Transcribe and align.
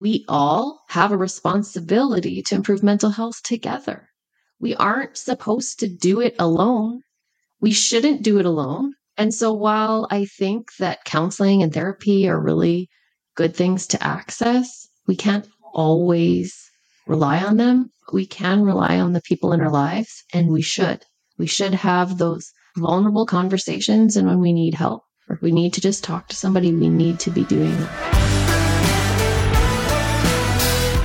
we 0.00 0.24
all 0.28 0.80
have 0.88 1.12
a 1.12 1.16
responsibility 1.16 2.42
to 2.42 2.54
improve 2.54 2.82
mental 2.82 3.10
health 3.10 3.42
together. 3.42 4.08
We 4.60 4.74
aren't 4.76 5.16
supposed 5.16 5.80
to 5.80 5.88
do 5.88 6.20
it 6.20 6.36
alone. 6.38 7.02
We 7.60 7.72
shouldn't 7.72 8.22
do 8.22 8.38
it 8.38 8.46
alone. 8.46 8.94
And 9.16 9.34
so 9.34 9.52
while 9.52 10.06
I 10.10 10.26
think 10.26 10.68
that 10.78 11.04
counseling 11.04 11.62
and 11.62 11.72
therapy 11.72 12.28
are 12.28 12.40
really 12.40 12.88
good 13.34 13.56
things 13.56 13.86
to 13.88 14.02
access, 14.02 14.88
we 15.06 15.16
can't 15.16 15.48
always 15.74 16.54
rely 17.06 17.42
on 17.42 17.56
them. 17.56 17.90
We 18.12 18.26
can 18.26 18.62
rely 18.62 19.00
on 19.00 19.12
the 19.12 19.22
people 19.22 19.52
in 19.52 19.60
our 19.60 19.70
lives, 19.70 20.24
and 20.32 20.48
we 20.48 20.62
should. 20.62 21.02
We 21.36 21.46
should 21.46 21.74
have 21.74 22.18
those 22.18 22.52
vulnerable 22.76 23.26
conversations. 23.26 24.16
And 24.16 24.26
when 24.26 24.40
we 24.40 24.52
need 24.52 24.74
help 24.74 25.02
or 25.28 25.38
we 25.42 25.52
need 25.52 25.72
to 25.74 25.80
just 25.80 26.04
talk 26.04 26.28
to 26.28 26.36
somebody, 26.36 26.72
we 26.72 26.88
need 26.88 27.18
to 27.20 27.30
be 27.30 27.44
doing 27.44 27.76
that. 27.76 28.37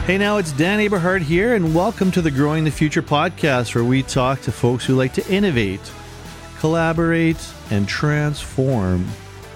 Hey, 0.05 0.17
now 0.17 0.35
it's 0.35 0.51
Dan 0.51 0.79
Aberhart 0.79 1.21
here, 1.21 1.55
and 1.55 1.73
welcome 1.73 2.11
to 2.11 2.21
the 2.21 2.29
Growing 2.29 2.65
the 2.65 2.71
Future 2.71 3.01
podcast, 3.01 3.73
where 3.73 3.86
we 3.86 4.04
talk 4.04 4.41
to 4.41 4.51
folks 4.51 4.83
who 4.83 4.95
like 4.95 5.14
to 5.14 5.25
innovate, 5.32 5.79
collaborate, 6.59 7.37
and 7.71 7.87
transform 7.87 9.07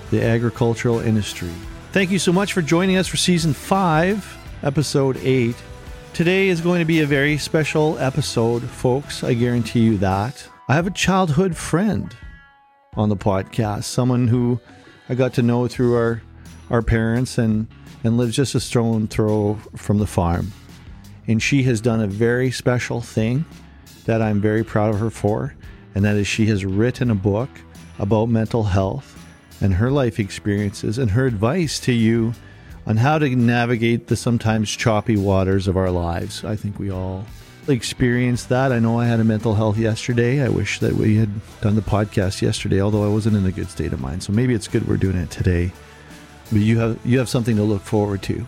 the 0.10 0.24
agricultural 0.24 1.02
industry. 1.02 1.52
Thank 1.92 2.12
you 2.12 2.18
so 2.18 2.32
much 2.32 2.54
for 2.54 2.62
joining 2.62 2.96
us 2.96 3.08
for 3.08 3.18
season 3.18 3.52
five, 3.52 4.38
episode 4.64 5.18
eight. 5.18 5.58
Today 6.14 6.48
is 6.48 6.62
going 6.62 6.80
to 6.80 6.86
be 6.86 7.02
a 7.02 7.06
very 7.06 7.38
special 7.38 8.00
episode, 8.00 8.64
folks. 8.64 9.26
I 9.26 9.34
guarantee 9.34 9.82
you 9.82 9.98
that. 9.98 10.48
I 10.70 10.76
have 10.76 10.88
a 10.88 10.92
childhood 10.92 11.58
friend 11.58 12.16
on 12.96 13.10
the 13.10 13.18
podcast, 13.18 13.84
someone 13.84 14.30
who 14.30 14.62
I 15.10 15.16
got 15.16 15.34
to 15.34 15.42
know 15.42 15.68
through 15.68 15.98
our 15.98 16.22
our 16.70 16.82
parents 16.82 17.38
and 17.38 17.68
and 18.08 18.18
lives 18.18 18.36
just 18.36 18.56
a 18.56 18.60
stone 18.60 19.08
throw 19.08 19.56
from 19.76 20.00
the 20.00 20.08
farm. 20.08 20.52
And 21.28 21.44
she 21.44 21.64
has 21.64 21.82
done 21.82 22.02
a 22.02 22.08
very 22.08 22.50
special 22.50 23.02
thing 23.02 23.46
that 24.06 24.22
I'm 24.22 24.42
very 24.42 24.64
proud 24.64 24.96
of 24.96 25.00
her 25.02 25.10
for, 25.10 25.54
and 25.94 26.06
that 26.06 26.16
is 26.16 26.26
she 26.26 26.48
has 26.48 26.66
written 26.66 27.12
a 27.12 27.16
book 27.16 27.50
about 28.00 28.30
mental 28.30 28.64
health 28.64 29.14
and 29.62 29.74
her 29.74 29.92
life 29.92 30.20
experiences 30.20 30.98
and 30.98 31.12
her 31.12 31.26
advice 31.26 31.80
to 31.82 31.92
you 31.92 32.34
on 32.86 32.98
how 32.98 33.20
to 33.20 33.36
navigate 33.36 34.08
the 34.08 34.16
sometimes 34.16 34.72
choppy 34.72 35.18
waters 35.18 35.68
of 35.68 35.76
our 35.76 35.92
lives. 35.92 36.46
I 36.46 36.56
think 36.56 36.80
we 36.80 36.90
all 36.90 37.26
experienced 37.68 38.48
that. 38.48 38.72
I 38.72 38.80
know 38.80 38.98
I 38.98 39.06
had 39.06 39.20
a 39.20 39.26
mental 39.26 39.56
health 39.56 39.78
yesterday. 39.78 40.42
I 40.42 40.48
wish 40.48 40.80
that 40.80 40.94
we 40.94 41.18
had 41.18 41.30
done 41.60 41.76
the 41.76 41.82
podcast 41.82 42.42
yesterday, 42.42 42.82
although 42.82 43.04
I 43.04 43.10
wasn't 43.10 43.36
in 43.36 43.46
a 43.46 43.52
good 43.52 43.70
state 43.70 43.92
of 43.92 44.00
mind. 44.00 44.24
So 44.24 44.32
maybe 44.32 44.54
it's 44.54 44.70
good 44.70 44.88
we're 44.88 44.96
doing 44.96 45.18
it 45.18 45.30
today. 45.30 45.74
But 46.52 46.62
you 46.62 46.80
have 46.80 47.00
you 47.06 47.20
have 47.20 47.30
something 47.30 47.56
to 47.58 47.64
look 47.64 47.82
forward 47.82 48.22
to 48.24 48.46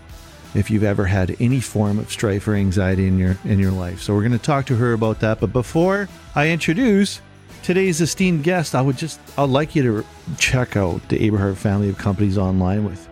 if 0.56 0.72
you've 0.72 0.84
ever 0.84 1.06
had 1.06 1.36
any 1.40 1.60
form 1.60 2.00
of 2.00 2.12
strife 2.12 2.48
or 2.48 2.56
anxiety 2.56 3.08
in 3.08 3.18
your 3.18 3.38
in 3.46 3.60
your 3.60 3.72
life. 3.72 4.02
So 4.02 4.14
we're 4.14 4.22
going 4.22 4.32
to 4.32 4.38
talk 4.38 4.66
to 4.68 4.76
her 4.78 4.94
about 4.94 5.20
that. 5.20 5.40
But 5.40 5.54
before 5.54 6.08
I 6.36 6.50
introduce 6.50 7.22
today's 7.64 8.02
esteemed 8.02 8.44
guest, 8.44 8.76
I 8.76 8.82
would 8.82 8.98
just 8.98 9.20
I'd 9.38 9.50
like 9.50 9.76
you 9.76 9.84
to 9.84 10.06
check 10.38 10.76
out 10.76 11.08
the 11.10 11.20
Aberhart 11.20 11.58
family 11.58 11.90
of 11.90 11.98
companies 11.98 12.38
online 12.38 12.86
with 12.86 13.08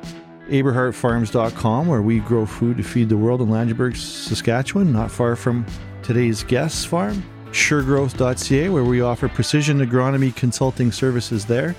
aberhartfarms.com 0.49 1.87
where 1.87 2.01
we 2.01 2.19
grow 2.19 2.45
food 2.45 2.77
to 2.77 2.83
feed 2.83 3.09
the 3.09 3.17
world 3.17 3.41
in 3.41 3.49
Langenburg, 3.49 3.97
Saskatchewan, 3.97 4.93
not 4.93 5.11
far 5.11 5.35
from 5.35 5.65
today's 6.03 6.43
guest's 6.43 6.85
farm. 6.85 7.23
Suregrowth.ca 7.51 8.69
where 8.69 8.83
we 8.83 9.01
offer 9.01 9.27
precision 9.27 9.79
agronomy 9.79 10.35
consulting 10.35 10.91
services 10.91 11.45
there 11.45 11.75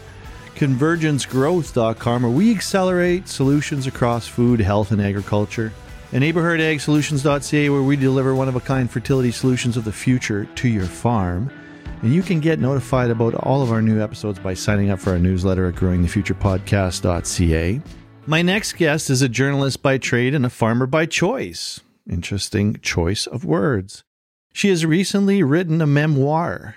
convergencegrowth.com, 0.58 2.22
where 2.22 2.30
we 2.30 2.50
accelerate 2.50 3.28
solutions 3.28 3.86
across 3.86 4.26
food, 4.26 4.60
health, 4.60 4.90
and 4.90 5.00
agriculture. 5.00 5.72
And 6.12 6.24
AberhartAgSolutions.ca, 6.24 7.70
where 7.70 7.82
we 7.82 7.96
deliver 7.96 8.34
one 8.34 8.48
of 8.48 8.56
a 8.56 8.60
kind 8.60 8.90
fertility 8.90 9.30
solutions 9.30 9.76
of 9.76 9.84
the 9.84 9.92
future 9.92 10.46
to 10.56 10.68
your 10.68 10.86
farm. 10.86 11.50
And 12.02 12.12
you 12.12 12.22
can 12.22 12.40
get 12.40 12.60
notified 12.60 13.10
about 13.10 13.34
all 13.34 13.62
of 13.62 13.72
our 13.72 13.82
new 13.82 14.02
episodes 14.02 14.38
by 14.38 14.54
signing 14.54 14.90
up 14.90 14.98
for 14.98 15.10
our 15.10 15.18
newsletter 15.18 15.68
at 15.68 15.74
growingthefuturepodcast.ca. 15.76 17.80
My 18.26 18.42
next 18.42 18.72
guest 18.74 19.10
is 19.10 19.22
a 19.22 19.28
journalist 19.28 19.82
by 19.82 19.98
trade 19.98 20.34
and 20.34 20.44
a 20.44 20.50
farmer 20.50 20.86
by 20.86 21.06
choice. 21.06 21.80
Interesting 22.08 22.78
choice 22.82 23.26
of 23.26 23.44
words. 23.44 24.04
She 24.52 24.68
has 24.70 24.84
recently 24.84 25.42
written 25.42 25.80
a 25.80 25.86
memoir 25.86 26.76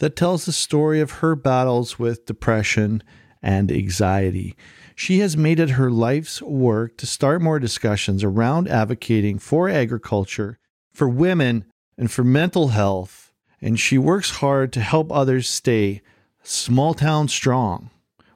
that 0.00 0.16
tells 0.16 0.44
the 0.44 0.52
story 0.52 1.00
of 1.00 1.12
her 1.12 1.36
battles 1.36 1.98
with 1.98 2.26
depression 2.26 3.02
and 3.44 3.70
anxiety. 3.70 4.56
She 4.96 5.18
has 5.18 5.36
made 5.36 5.60
it 5.60 5.70
her 5.70 5.90
life's 5.90 6.40
work 6.40 6.96
to 6.96 7.06
start 7.06 7.42
more 7.42 7.58
discussions 7.58 8.24
around 8.24 8.68
advocating 8.68 9.38
for 9.38 9.68
agriculture, 9.68 10.58
for 10.92 11.08
women, 11.08 11.66
and 11.98 12.10
for 12.10 12.24
mental 12.24 12.68
health. 12.68 13.32
And 13.60 13.78
she 13.78 13.98
works 13.98 14.38
hard 14.38 14.72
to 14.72 14.80
help 14.80 15.12
others 15.12 15.48
stay 15.48 16.00
small 16.42 16.94
town 16.94 17.28
strong 17.28 17.90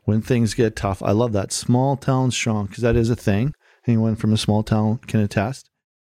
when 0.04 0.20
things 0.20 0.54
get 0.54 0.76
tough. 0.76 1.02
I 1.02 1.12
love 1.12 1.32
that 1.32 1.52
small 1.52 1.96
town 1.96 2.30
strong 2.30 2.66
because 2.66 2.82
that 2.82 2.96
is 2.96 3.10
a 3.10 3.16
thing. 3.16 3.54
Anyone 3.86 4.16
from 4.16 4.32
a 4.32 4.38
small 4.38 4.62
town 4.62 4.98
can 5.06 5.20
attest. 5.20 5.70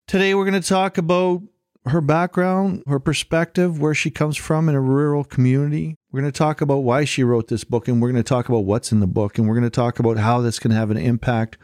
Today, 0.07 0.35
we're 0.35 0.45
going 0.45 0.61
to 0.61 0.67
talk 0.67 0.97
about 0.97 1.41
her 1.85 2.01
background, 2.01 2.83
her 2.87 2.99
perspective, 2.99 3.79
where 3.79 3.93
she 3.93 4.09
comes 4.09 4.37
from 4.37 4.69
in 4.69 4.75
a 4.75 4.81
rural 4.81 5.23
community. 5.23 5.97
We're 6.11 6.21
going 6.21 6.31
to 6.31 6.37
talk 6.37 6.61
about 6.61 6.77
why 6.77 7.05
she 7.05 7.23
wrote 7.23 7.47
this 7.47 7.63
book, 7.63 7.87
and 7.87 8.01
we're 8.01 8.11
going 8.11 8.23
to 8.23 8.27
talk 8.27 8.47
about 8.47 8.65
what's 8.65 8.91
in 8.91 8.99
the 8.99 9.07
book, 9.07 9.37
and 9.37 9.47
we're 9.47 9.55
going 9.55 9.63
to 9.63 9.69
talk 9.69 9.99
about 9.99 10.17
how 10.17 10.41
this 10.41 10.59
can 10.59 10.71
have 10.71 10.91
an 10.91 10.97
impact 10.97 11.57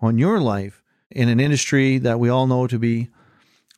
on 0.00 0.18
your 0.18 0.40
life 0.40 0.82
in 1.10 1.28
an 1.28 1.40
industry 1.40 1.98
that 1.98 2.20
we 2.20 2.28
all 2.28 2.46
know 2.46 2.66
to 2.66 2.78
be 2.78 3.08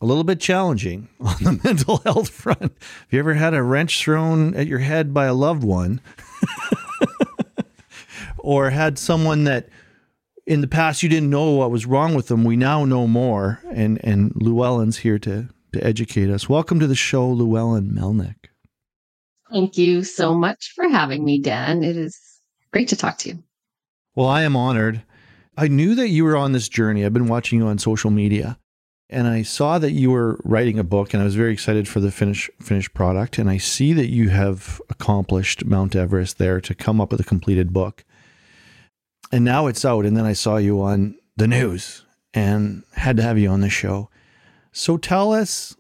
a 0.01 0.07
little 0.07 0.25
bit 0.25 0.41
challenging 0.41 1.09
on 1.21 1.37
the 1.41 1.61
mental 1.65 1.99
health 1.99 2.29
front. 2.29 2.61
Have 2.63 3.07
you 3.11 3.19
ever 3.19 3.35
had 3.35 3.55
a 3.55 3.63
wrench 3.63 4.03
thrown 4.03 4.55
at 4.55 4.67
your 4.67 4.81
head 4.81 5.15
by 5.15 5.27
a 5.27 5.35
loved 5.35 5.65
one? 5.65 6.01
or 8.39 8.71
had 8.71 8.99
someone 8.99 9.45
that 9.45 9.69
in 10.47 10.61
the 10.61 10.69
past 10.69 11.03
you 11.03 11.09
didn't 11.09 11.31
know 11.31 11.51
what 11.53 11.71
was 11.71 11.87
wrong 11.87 12.15
with 12.15 12.29
them. 12.29 12.45
We 12.45 12.57
now 12.57 12.85
know 12.85 13.07
more, 13.07 13.61
and 13.71 13.99
and 14.05 14.33
Lewellyn's 14.35 14.99
here 14.99 15.19
to 15.21 15.49
to 15.77 15.87
educate 15.87 16.31
us. 16.31 16.49
Welcome 16.49 16.81
to 16.81 16.87
the 16.87 16.95
show, 16.95 17.29
Lewellyn 17.35 17.93
Melnyk. 17.93 18.49
Thank 19.51 19.79
you 19.79 20.03
so 20.03 20.35
much 20.35 20.73
for 20.75 20.89
having 20.89 21.25
me, 21.25 21.41
Dan. 21.41 21.85
It 21.85 21.97
is 21.97 22.19
great 22.73 22.89
to 22.89 22.97
talk 22.97 23.19
to 23.19 23.31
you. 23.31 23.43
Well, 24.15 24.29
I 24.29 24.43
am 24.43 24.57
honored. 24.57 25.03
I 25.57 25.69
knew 25.69 25.95
that 25.95 26.09
you 26.09 26.25
were 26.25 26.37
on 26.37 26.53
this 26.53 26.69
journey. 26.69 27.05
I've 27.05 27.13
been 27.13 27.29
watching 27.29 27.59
you 27.59 27.67
on 27.67 27.79
social 27.79 28.11
media 28.11 28.59
and 29.09 29.29
I 29.29 29.43
saw 29.43 29.79
that 29.79 29.93
you 29.93 30.11
were 30.11 30.41
writing 30.45 30.79
a 30.79 30.85
book 30.85 31.15
and 31.15 31.23
I 31.23 31.25
was 31.25 31.37
very 31.37 31.53
excited 31.53 31.87
for 31.87 32.01
the 32.01 32.11
finished 32.11 32.51
finished 32.61 32.93
product 32.93 33.39
and 33.39 33.49
I 33.49 33.59
see 33.59 33.93
that 33.93 34.09
you 34.09 34.31
have 34.31 34.81
accomplished 34.91 35.65
Mount 35.65 35.95
Everest 35.95 36.39
there 36.39 36.61
to 36.61 36.75
come 36.75 37.01
up 37.01 37.13
with 37.13 37.21
a 37.21 37.25
completed 37.25 37.73
book. 37.73 38.05
And 39.33 39.45
now 39.45 39.67
it's 39.67 39.85
out 39.85 40.05
and 40.05 40.17
then 40.17 40.25
I 40.25 40.33
saw 40.33 40.57
you 40.57 40.83
on 40.83 41.17
the 41.37 41.47
news 41.47 42.05
and 42.35 42.83
had 42.95 43.17
to 43.19 43.23
have 43.23 43.39
you 43.39 43.49
on 43.49 43.61
the 43.61 43.71
show. 43.71 44.11
So 44.77 44.99
tell 44.99 45.33
us, 45.33 45.75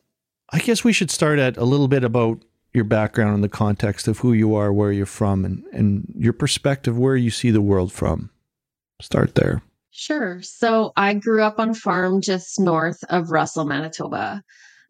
I 0.49 0.59
guess 0.59 0.83
we 0.83 0.95
should 0.95 1.11
start 1.11 1.39
at 1.39 1.59
a 1.59 1.65
little 1.65 1.87
bit 1.87 2.03
about 2.03 2.43
your 2.73 2.85
background 2.85 3.35
and 3.35 3.45
the 3.45 3.49
context 3.51 4.09
of 4.09 4.21
who 4.21 4.33
you 4.33 4.55
are, 4.55 4.73
where 4.73 4.91
you're 4.91 5.05
from, 5.05 5.45
and, 5.45 5.63
and 5.71 6.11
your 6.17 6.33
perspective, 6.33 6.99
where 6.99 7.15
you 7.15 7.31
see 7.31 7.51
the 7.51 7.61
world 7.61 7.93
from. 7.93 8.31
Start 9.03 9.35
there. 9.35 9.61
Sure. 9.91 10.41
So 10.41 10.95
I 10.97 11.13
grew 11.13 11.43
up 11.43 11.59
on 11.59 11.71
a 11.71 11.75
farm 11.75 12.23
just 12.23 12.59
north 12.59 13.05
of 13.11 13.31
Russell, 13.31 13.67
Manitoba. 13.67 14.43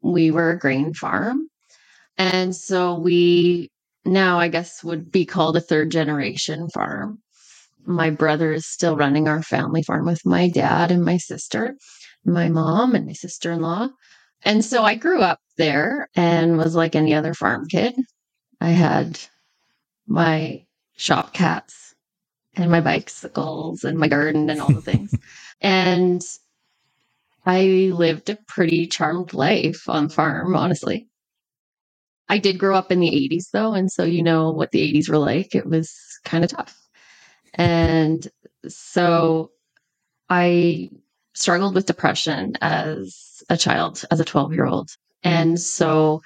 We 0.02 0.30
were 0.30 0.50
a 0.50 0.58
grain 0.58 0.94
farm. 0.94 1.48
And 2.16 2.54
so 2.54 2.94
we 2.94 3.72
now, 4.04 4.38
I 4.38 4.46
guess, 4.46 4.84
would 4.84 5.10
be 5.10 5.26
called 5.26 5.56
a 5.56 5.60
third 5.60 5.90
generation 5.90 6.68
farm. 6.68 7.18
My 7.84 8.10
brother 8.10 8.52
is 8.52 8.66
still 8.66 8.96
running 8.96 9.26
our 9.26 9.42
family 9.42 9.82
farm 9.82 10.06
with 10.06 10.24
my 10.24 10.48
dad 10.48 10.92
and 10.92 11.04
my 11.04 11.16
sister 11.16 11.74
my 12.26 12.48
mom 12.48 12.94
and 12.94 13.06
my 13.06 13.12
sister 13.12 13.52
in 13.52 13.60
law. 13.60 13.88
And 14.44 14.64
so 14.64 14.82
I 14.84 14.94
grew 14.96 15.20
up 15.20 15.40
there 15.56 16.08
and 16.16 16.58
was 16.58 16.74
like 16.74 16.94
any 16.96 17.14
other 17.14 17.34
farm 17.34 17.66
kid. 17.68 17.94
I 18.60 18.70
had 18.70 19.18
my 20.06 20.64
shop 20.96 21.34
cats 21.34 21.94
and 22.54 22.70
my 22.70 22.80
bicycles 22.80 23.84
and 23.84 23.98
my 23.98 24.08
garden 24.08 24.50
and 24.50 24.60
all 24.60 24.72
the 24.72 24.82
things. 24.82 25.12
and 25.60 26.22
I 27.46 27.90
lived 27.94 28.30
a 28.30 28.38
pretty 28.48 28.86
charmed 28.86 29.34
life 29.34 29.88
on 29.88 30.08
farm, 30.08 30.56
honestly. 30.56 31.08
I 32.28 32.38
did 32.38 32.58
grow 32.58 32.76
up 32.76 32.90
in 32.90 33.00
the 33.00 33.10
80s 33.10 33.50
though, 33.52 33.72
and 33.74 33.90
so 33.90 34.04
you 34.04 34.22
know 34.22 34.50
what 34.50 34.72
the 34.72 34.80
80s 34.80 35.08
were 35.08 35.18
like. 35.18 35.54
It 35.54 35.66
was 35.66 35.92
kind 36.24 36.44
of 36.44 36.50
tough. 36.50 36.76
And 37.54 38.26
so 38.68 39.52
I 40.28 40.90
struggled 41.36 41.74
with 41.74 41.86
depression 41.86 42.56
as 42.60 43.42
a 43.50 43.56
child, 43.56 44.04
as 44.10 44.20
a 44.20 44.24
12 44.24 44.54
year 44.54 44.66
old. 44.66 44.90
And 45.22 45.60
so 45.60 46.22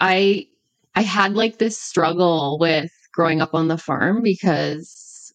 I, 0.00 0.46
I 0.94 1.02
had 1.02 1.34
like 1.34 1.58
this 1.58 1.78
struggle 1.78 2.58
with 2.60 2.90
growing 3.12 3.42
up 3.42 3.54
on 3.54 3.68
the 3.68 3.78
farm 3.78 4.22
because 4.22 5.32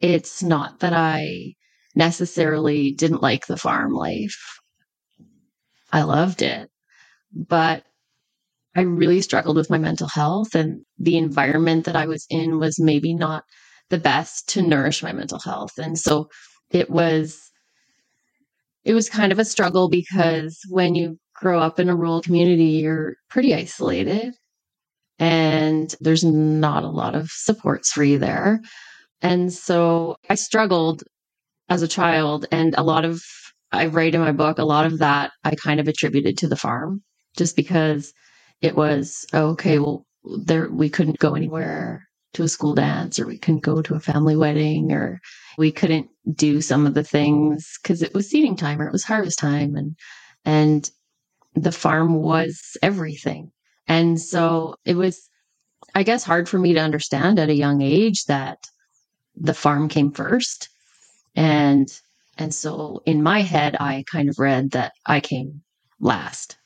it's 0.00 0.42
not 0.42 0.80
that 0.80 0.92
I 0.92 1.54
necessarily 1.94 2.92
didn't 2.92 3.22
like 3.22 3.46
the 3.46 3.56
farm 3.56 3.92
life. 3.92 4.60
I 5.92 6.02
loved 6.02 6.42
it, 6.42 6.70
but 7.34 7.84
I 8.76 8.82
really 8.82 9.20
struggled 9.20 9.56
with 9.56 9.70
my 9.70 9.78
mental 9.78 10.08
health 10.08 10.54
and 10.54 10.82
the 10.98 11.16
environment 11.18 11.86
that 11.86 11.96
I 11.96 12.06
was 12.06 12.26
in 12.30 12.60
was 12.60 12.78
maybe 12.80 13.14
not 13.14 13.44
the 13.88 13.98
best 13.98 14.48
to 14.50 14.62
nourish 14.62 15.02
my 15.02 15.12
mental 15.12 15.40
health. 15.40 15.78
And 15.78 15.98
so 15.98 16.28
it 16.70 16.88
was 16.88 17.49
it 18.90 18.94
was 18.94 19.08
kind 19.08 19.30
of 19.30 19.38
a 19.38 19.44
struggle 19.44 19.88
because 19.88 20.58
when 20.68 20.96
you 20.96 21.16
grow 21.36 21.60
up 21.60 21.78
in 21.78 21.88
a 21.88 21.94
rural 21.94 22.20
community, 22.20 22.64
you're 22.64 23.14
pretty 23.28 23.54
isolated 23.54 24.34
and 25.20 25.94
there's 26.00 26.24
not 26.24 26.82
a 26.82 26.88
lot 26.88 27.14
of 27.14 27.30
supports 27.30 27.92
for 27.92 28.02
you 28.02 28.18
there. 28.18 28.60
And 29.22 29.52
so 29.52 30.16
I 30.28 30.34
struggled 30.34 31.04
as 31.68 31.82
a 31.82 31.88
child 31.88 32.46
and 32.50 32.74
a 32.76 32.82
lot 32.82 33.04
of 33.04 33.22
I 33.70 33.86
write 33.86 34.16
in 34.16 34.22
my 34.22 34.32
book 34.32 34.58
a 34.58 34.64
lot 34.64 34.86
of 34.86 34.98
that 34.98 35.30
I 35.44 35.54
kind 35.54 35.78
of 35.78 35.86
attributed 35.86 36.36
to 36.38 36.48
the 36.48 36.56
farm 36.56 37.00
just 37.36 37.54
because 37.54 38.12
it 38.60 38.74
was 38.74 39.24
oh, 39.32 39.50
okay 39.50 39.78
well 39.78 40.04
there 40.24 40.68
we 40.68 40.90
couldn't 40.90 41.20
go 41.20 41.36
anywhere 41.36 42.08
to 42.32 42.42
a 42.42 42.48
school 42.48 42.74
dance 42.74 43.18
or 43.18 43.26
we 43.26 43.38
couldn't 43.38 43.62
go 43.62 43.82
to 43.82 43.94
a 43.94 44.00
family 44.00 44.36
wedding 44.36 44.92
or 44.92 45.20
we 45.58 45.72
couldn't 45.72 46.08
do 46.32 46.60
some 46.60 46.86
of 46.86 46.94
the 46.94 47.04
things 47.04 47.78
because 47.82 48.02
it 48.02 48.14
was 48.14 48.28
seeding 48.28 48.56
time 48.56 48.80
or 48.80 48.86
it 48.86 48.92
was 48.92 49.04
harvest 49.04 49.38
time 49.38 49.74
and 49.76 49.96
and 50.44 50.90
the 51.54 51.72
farm 51.72 52.14
was 52.14 52.76
everything. 52.82 53.50
And 53.88 54.20
so 54.20 54.76
it 54.84 54.94
was 54.94 55.28
i 55.94 56.02
guess 56.02 56.22
hard 56.22 56.48
for 56.48 56.58
me 56.58 56.74
to 56.74 56.80
understand 56.80 57.38
at 57.38 57.48
a 57.48 57.54
young 57.54 57.82
age 57.82 58.24
that 58.26 58.58
the 59.34 59.54
farm 59.54 59.88
came 59.88 60.12
first. 60.12 60.68
And 61.34 61.88
and 62.38 62.54
so 62.54 63.02
in 63.04 63.22
my 63.22 63.42
head 63.42 63.76
i 63.78 64.04
kind 64.10 64.28
of 64.28 64.38
read 64.38 64.70
that 64.70 64.92
i 65.06 65.20
came 65.20 65.62
last 66.00 66.56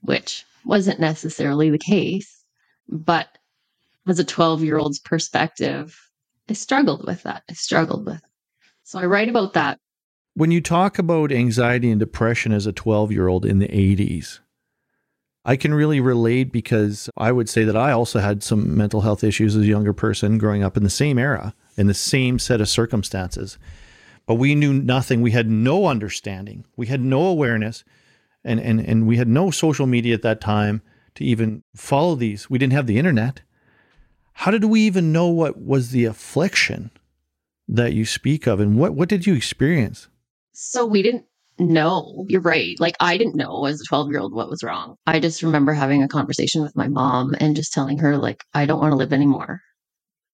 which 0.00 0.44
wasn't 0.64 0.98
necessarily 0.98 1.70
the 1.70 1.78
case 1.78 2.42
but 2.88 3.28
as 4.06 4.18
a 4.18 4.24
12 4.24 4.62
year 4.62 4.78
old's 4.78 4.98
perspective, 4.98 5.98
I 6.48 6.52
struggled 6.52 7.06
with 7.06 7.22
that. 7.22 7.42
I 7.48 7.54
struggled 7.54 8.06
with. 8.06 8.16
It. 8.16 8.30
So 8.82 8.98
I 8.98 9.06
write 9.06 9.28
about 9.28 9.54
that. 9.54 9.78
When 10.34 10.50
you 10.50 10.60
talk 10.60 10.98
about 10.98 11.32
anxiety 11.32 11.90
and 11.90 12.00
depression 12.00 12.52
as 12.52 12.66
a 12.66 12.72
12 12.72 13.12
year 13.12 13.28
old 13.28 13.46
in 13.46 13.60
the 13.60 13.68
80s, 13.68 14.40
I 15.44 15.56
can 15.56 15.74
really 15.74 16.00
relate 16.00 16.52
because 16.52 17.10
I 17.16 17.30
would 17.30 17.48
say 17.48 17.64
that 17.64 17.76
I 17.76 17.92
also 17.92 18.18
had 18.18 18.42
some 18.42 18.76
mental 18.76 19.02
health 19.02 19.22
issues 19.22 19.54
as 19.54 19.62
a 19.62 19.66
younger 19.66 19.92
person 19.92 20.38
growing 20.38 20.62
up 20.62 20.76
in 20.76 20.82
the 20.82 20.90
same 20.90 21.18
era, 21.18 21.54
in 21.76 21.86
the 21.86 21.94
same 21.94 22.38
set 22.38 22.60
of 22.60 22.68
circumstances. 22.68 23.58
But 24.26 24.36
we 24.36 24.54
knew 24.54 24.72
nothing. 24.72 25.20
We 25.20 25.32
had 25.32 25.50
no 25.50 25.86
understanding. 25.86 26.64
We 26.76 26.86
had 26.86 27.02
no 27.02 27.26
awareness. 27.26 27.84
And, 28.42 28.58
and, 28.58 28.80
and 28.80 29.06
we 29.06 29.18
had 29.18 29.28
no 29.28 29.50
social 29.50 29.86
media 29.86 30.14
at 30.14 30.22
that 30.22 30.40
time 30.40 30.80
to 31.16 31.24
even 31.24 31.62
follow 31.76 32.14
these. 32.14 32.48
We 32.48 32.58
didn't 32.58 32.72
have 32.72 32.86
the 32.86 32.98
internet. 32.98 33.42
How 34.34 34.50
did 34.50 34.64
we 34.64 34.80
even 34.82 35.12
know 35.12 35.28
what 35.28 35.60
was 35.60 35.90
the 35.90 36.04
affliction 36.04 36.90
that 37.66 37.94
you 37.94 38.04
speak 38.04 38.46
of 38.46 38.60
and 38.60 38.78
what, 38.78 38.94
what 38.94 39.08
did 39.08 39.26
you 39.26 39.34
experience? 39.34 40.08
So 40.52 40.84
we 40.84 41.02
didn't 41.02 41.24
know. 41.58 42.26
You're 42.28 42.40
right. 42.40 42.78
Like 42.78 42.94
I 43.00 43.16
didn't 43.16 43.36
know 43.36 43.64
as 43.64 43.80
a 43.80 43.84
12 43.88 44.10
year 44.10 44.20
old 44.20 44.34
what 44.34 44.50
was 44.50 44.62
wrong. 44.62 44.96
I 45.06 45.20
just 45.20 45.42
remember 45.42 45.72
having 45.72 46.02
a 46.02 46.08
conversation 46.08 46.62
with 46.62 46.76
my 46.76 46.88
mom 46.88 47.34
and 47.40 47.56
just 47.56 47.72
telling 47.72 47.98
her, 47.98 48.18
like, 48.18 48.44
I 48.52 48.66
don't 48.66 48.80
want 48.80 48.92
to 48.92 48.96
live 48.96 49.12
anymore. 49.12 49.62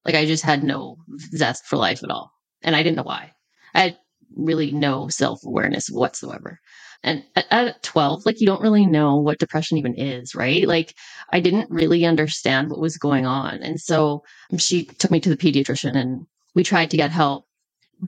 Like 0.05 0.15
I 0.15 0.27
just 0.27 0.43
had 0.43 0.65
no 0.65 0.97
zest 1.37 1.67
for 1.67 1.77
life 1.77 2.03
at 2.03 2.11
all. 2.11 2.33
And 2.63 2.75
I 2.75 2.83
didn't 2.83 2.97
know 2.97 3.03
why. 3.03 3.33
I 3.75 3.81
had 3.81 3.99
really 4.37 4.73
no 4.73 5.09
self 5.09 5.45
awareness 5.45 5.89
whatsoever. 5.89 6.59
And 7.03 7.25
at, 7.35 7.47
at 7.51 7.83
12, 7.83 8.27
like 8.27 8.41
you 8.41 8.47
don't 8.47 8.63
really 8.63 8.87
know 8.87 9.17
what 9.17 9.39
depression 9.39 9.79
even 9.79 9.95
is, 9.95 10.35
right? 10.35 10.67
Like 10.67 10.95
I 11.33 11.41
didn't 11.41 11.71
really 11.71 12.05
understand 12.05 12.71
what 12.71 12.81
was 12.81 12.99
going 12.99 13.27
on. 13.27 13.63
And 13.63 13.81
so 13.81 14.23
she 14.59 14.85
took 14.85 15.11
me 15.11 15.21
to 15.21 15.31
the 15.31 15.37
pediatrician 15.37 15.97
and 15.97 16.27
we 16.55 16.63
tried 16.65 16.91
to 16.91 16.97
get 16.97 17.11
help. 17.11 17.47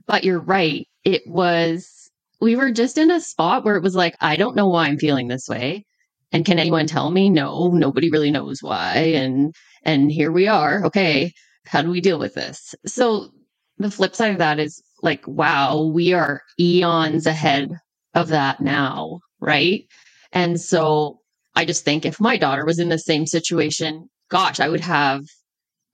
But 0.07 0.23
you're 0.23 0.39
right. 0.39 0.87
It 1.03 1.23
was, 1.27 2.11
we 2.41 2.55
were 2.55 2.71
just 2.71 2.97
in 2.97 3.11
a 3.11 3.19
spot 3.19 3.65
where 3.65 3.75
it 3.75 3.83
was 3.83 3.95
like, 3.95 4.15
I 4.21 4.35
don't 4.35 4.55
know 4.55 4.67
why 4.67 4.87
I'm 4.87 4.99
feeling 4.99 5.27
this 5.27 5.47
way. 5.47 5.85
And 6.31 6.45
can 6.45 6.59
anyone 6.59 6.87
tell 6.87 7.09
me? 7.11 7.29
No, 7.29 7.69
nobody 7.69 8.09
really 8.09 8.31
knows 8.31 8.61
why. 8.61 8.95
And, 9.15 9.53
and 9.83 10.11
here 10.11 10.31
we 10.31 10.47
are. 10.47 10.85
Okay. 10.85 11.33
How 11.65 11.81
do 11.81 11.89
we 11.89 12.01
deal 12.01 12.19
with 12.19 12.33
this? 12.33 12.75
So 12.85 13.29
the 13.77 13.91
flip 13.91 14.15
side 14.15 14.31
of 14.31 14.39
that 14.39 14.59
is 14.59 14.81
like, 15.01 15.27
wow, 15.27 15.91
we 15.93 16.13
are 16.13 16.41
eons 16.59 17.27
ahead 17.27 17.69
of 18.13 18.29
that 18.29 18.61
now, 18.61 19.19
right? 19.39 19.85
And 20.31 20.59
so 20.59 21.19
I 21.55 21.65
just 21.65 21.85
think 21.85 22.05
if 22.05 22.19
my 22.19 22.37
daughter 22.37 22.65
was 22.65 22.79
in 22.79 22.89
the 22.89 22.99
same 22.99 23.25
situation, 23.25 24.09
gosh, 24.29 24.59
I 24.59 24.69
would 24.69 24.81
have 24.81 25.23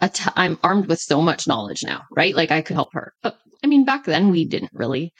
a 0.01 0.09
t- 0.09 0.31
I'm 0.35 0.57
armed 0.63 0.87
with 0.87 0.99
so 0.99 1.21
much 1.21 1.47
knowledge 1.47 1.83
now, 1.83 2.03
right? 2.11 2.35
Like 2.35 2.51
I 2.51 2.61
could 2.61 2.75
help 2.75 2.93
her. 2.93 3.13
But 3.21 3.37
I 3.63 3.67
mean, 3.67 3.85
back 3.85 4.05
then 4.05 4.29
we 4.31 4.45
didn't 4.45 4.71
really 4.73 5.13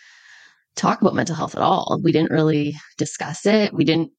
talk 0.76 1.02
about 1.02 1.16
mental 1.16 1.36
health 1.36 1.56
at 1.56 1.62
all. 1.62 2.00
We 2.02 2.12
didn't 2.12 2.32
really 2.32 2.76
discuss 2.98 3.46
it. 3.46 3.74
We 3.74 3.84
didn't 3.84 4.12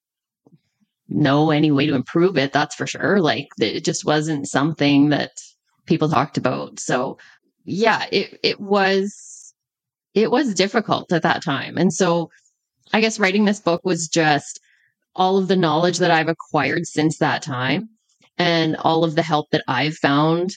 know 1.09 1.51
any 1.51 1.71
way 1.71 1.87
to 1.87 1.95
improve 1.95 2.37
it. 2.37 2.53
That's 2.53 2.75
for 2.75 2.87
sure. 2.87 3.21
Like 3.21 3.49
it 3.59 3.85
just 3.85 4.05
wasn't 4.05 4.49
something 4.49 5.09
that 5.09 5.31
people 5.87 6.09
talked 6.09 6.37
about. 6.37 6.79
So 6.79 7.19
yeah, 7.65 8.05
it, 8.13 8.39
it 8.43 8.61
was, 8.61 9.55
it 10.15 10.31
was 10.31 10.55
difficult 10.55 11.13
at 11.13 11.23
that 11.23 11.43
time. 11.43 11.79
And 11.79 11.93
so 11.93 12.31
I 12.93 13.01
guess 13.01 13.21
writing 13.21 13.45
this 13.45 13.61
book 13.61 13.83
was 13.85 14.09
just 14.09 14.61
all 15.15 15.39
of 15.39 15.49
the 15.49 15.57
knowledge 15.57 15.99
that 15.99 16.11
I've 16.11 16.29
acquired 16.29 16.87
since 16.87 17.19
that 17.19 17.43
time 17.43 17.89
and 18.39 18.77
all 18.77 19.05
of 19.05 19.15
the 19.15 19.23
help 19.23 19.51
that 19.51 19.65
I've 19.69 19.97
found 19.97 20.57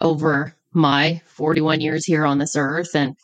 over 0.00 0.54
my 0.72 1.20
41 1.26 1.80
years 1.80 2.04
here 2.04 2.24
on 2.24 2.38
this 2.38 2.56
earth 2.56 2.94
and 2.94 3.16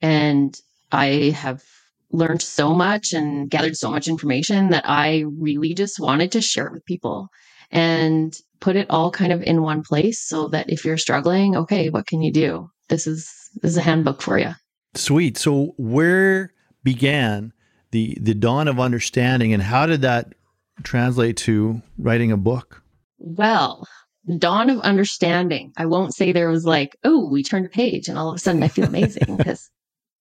and 0.00 0.58
I 0.90 1.34
have 1.36 1.62
learned 2.10 2.42
so 2.42 2.74
much 2.74 3.12
and 3.12 3.48
gathered 3.48 3.76
so 3.76 3.90
much 3.90 4.08
information 4.08 4.70
that 4.70 4.84
I 4.86 5.24
really 5.38 5.74
just 5.74 5.98
wanted 5.98 6.32
to 6.32 6.40
share 6.40 6.66
it 6.66 6.72
with 6.72 6.84
people 6.84 7.28
and 7.70 8.36
put 8.60 8.76
it 8.76 8.90
all 8.90 9.10
kind 9.10 9.32
of 9.32 9.42
in 9.42 9.62
one 9.62 9.82
place 9.82 10.20
so 10.20 10.48
that 10.48 10.70
if 10.70 10.84
you're 10.84 10.98
struggling, 10.98 11.56
okay, 11.56 11.88
what 11.88 12.06
can 12.06 12.20
you 12.20 12.32
do? 12.32 12.70
This 12.88 13.06
is 13.06 13.30
this 13.62 13.72
is 13.72 13.76
a 13.76 13.82
handbook 13.82 14.20
for 14.20 14.38
you. 14.38 14.50
Sweet. 14.94 15.38
So 15.38 15.74
where 15.78 16.52
began 16.84 17.52
the 17.92 18.16
the 18.20 18.34
dawn 18.34 18.68
of 18.68 18.80
understanding 18.80 19.52
and 19.52 19.62
how 19.62 19.86
did 19.86 20.02
that 20.02 20.34
translate 20.82 21.36
to 21.36 21.80
writing 21.98 22.32
a 22.32 22.36
book? 22.36 22.82
Well 23.18 23.86
the 24.24 24.38
dawn 24.38 24.70
of 24.70 24.80
understanding. 24.80 25.72
I 25.76 25.86
won't 25.86 26.14
say 26.14 26.32
there 26.32 26.50
was 26.50 26.64
like 26.64 26.96
oh 27.04 27.28
we 27.30 27.42
turned 27.42 27.66
a 27.66 27.70
page 27.70 28.08
and 28.08 28.18
all 28.18 28.30
of 28.30 28.36
a 28.36 28.38
sudden 28.38 28.62
i 28.62 28.68
feel 28.68 28.86
amazing 28.86 29.36
because 29.36 29.70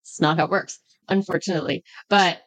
it's 0.04 0.22
not 0.22 0.38
how 0.38 0.46
it 0.46 0.52
works 0.52 0.80
unfortunately. 1.10 1.84
But 2.10 2.42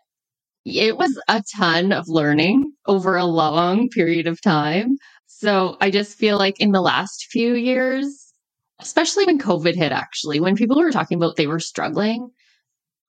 it 0.64 0.96
was 0.96 1.20
a 1.28 1.42
ton 1.56 1.92
of 1.92 2.08
learning 2.08 2.72
over 2.86 3.16
a 3.16 3.26
long 3.26 3.88
period 3.88 4.26
of 4.26 4.40
time. 4.40 4.96
So 5.26 5.76
i 5.80 5.90
just 5.90 6.16
feel 6.16 6.38
like 6.38 6.60
in 6.60 6.72
the 6.72 6.80
last 6.80 7.26
few 7.30 7.54
years 7.54 8.32
especially 8.80 9.24
when 9.24 9.38
covid 9.38 9.76
hit 9.76 9.92
actually 9.92 10.40
when 10.40 10.56
people 10.56 10.76
were 10.76 10.90
talking 10.90 11.16
about 11.16 11.36
they 11.36 11.46
were 11.46 11.60
struggling 11.60 12.28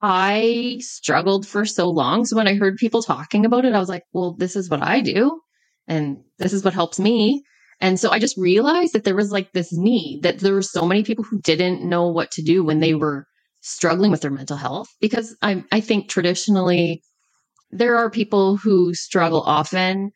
I 0.08 0.78
struggled 0.82 1.48
for 1.48 1.66
so 1.66 1.90
long. 1.90 2.26
So 2.26 2.36
when 2.38 2.48
I 2.48 2.54
heard 2.54 2.78
people 2.78 3.02
talking 3.02 3.44
about 3.44 3.66
it, 3.66 3.74
I 3.74 3.80
was 3.80 3.90
like, 3.90 4.04
well, 4.14 4.36
this 4.38 4.56
is 4.56 4.70
what 4.70 4.84
I 4.84 5.02
do. 5.02 5.42
And 5.88 6.20
this 6.38 6.54
is 6.54 6.64
what 6.64 6.76
helps 6.76 7.00
me. 7.00 7.44
And 7.82 8.00
so 8.00 8.12
I 8.12 8.20
just 8.20 8.38
realized 8.38 8.94
that 8.94 9.04
there 9.04 9.16
was 9.16 9.32
like 9.32 9.52
this 9.52 9.74
need 9.74 10.22
that 10.22 10.38
there 10.40 10.54
were 10.54 10.62
so 10.62 10.86
many 10.86 11.04
people 11.04 11.24
who 11.24 11.42
didn't 11.42 11.84
know 11.84 12.10
what 12.10 12.30
to 12.34 12.44
do 12.44 12.64
when 12.64 12.82
they 12.82 12.94
were 12.94 13.26
struggling 13.62 14.12
with 14.12 14.22
their 14.22 14.30
mental 14.30 14.58
health. 14.58 14.90
Because 15.02 15.36
I, 15.42 15.64
I 15.72 15.82
think 15.82 16.08
traditionally 16.08 17.02
there 17.72 17.98
are 17.98 18.12
people 18.12 18.58
who 18.58 18.94
struggle 18.94 19.42
often 19.42 20.12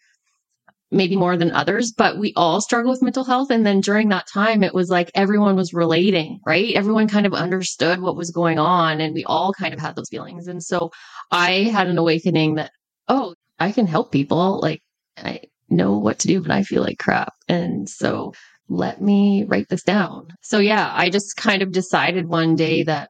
maybe 0.92 1.16
more 1.16 1.38
than 1.38 1.52
others, 1.52 1.92
but 1.92 2.18
we 2.18 2.34
all 2.36 2.62
struggle 2.62 2.92
with 2.92 3.02
mental 3.02 3.24
health. 3.24 3.52
And 3.52 3.66
then 3.66 3.80
during 3.80 4.10
that 4.10 4.28
time, 4.28 4.64
it 4.64 4.74
was 4.74 4.90
like 4.90 5.12
everyone 5.14 5.56
was 5.56 5.74
relating, 5.74 6.40
right? 6.46 6.74
Everyone 6.74 7.08
kind 7.08 7.26
of 7.26 7.34
understood 7.34 8.02
what 8.02 8.16
was 8.16 8.32
going 8.32 8.58
on 8.58 9.00
and 9.00 9.14
we 9.14 9.24
all 9.26 9.54
kind 9.54 9.74
of 9.74 9.80
had 9.80 9.96
those 9.96 10.10
feelings. 10.10 10.48
And 10.48 10.64
so 10.64 10.92
I 11.32 11.64
had 11.72 11.88
an 11.88 11.98
awakening 11.98 12.56
that, 12.56 12.72
oh, 13.08 13.36
I 13.60 13.72
can 13.72 13.86
help 13.86 14.12
people. 14.12 14.60
Like 14.62 14.82
I 15.18 15.42
know 15.70 15.98
what 15.98 16.20
to 16.20 16.28
do, 16.28 16.42
but 16.42 16.52
I 16.52 16.64
feel 16.64 16.82
like 16.82 16.98
crap. 16.98 17.34
And 17.48 17.88
so 17.88 18.34
let 18.68 19.02
me 19.02 19.46
write 19.48 19.68
this 19.70 19.84
down. 19.84 20.30
So 20.42 20.60
yeah, 20.60 20.92
I 20.94 21.10
just 21.10 21.36
kind 21.36 21.62
of 21.62 21.72
decided 21.72 22.28
one 22.28 22.56
day 22.56 22.84
that 22.84 23.10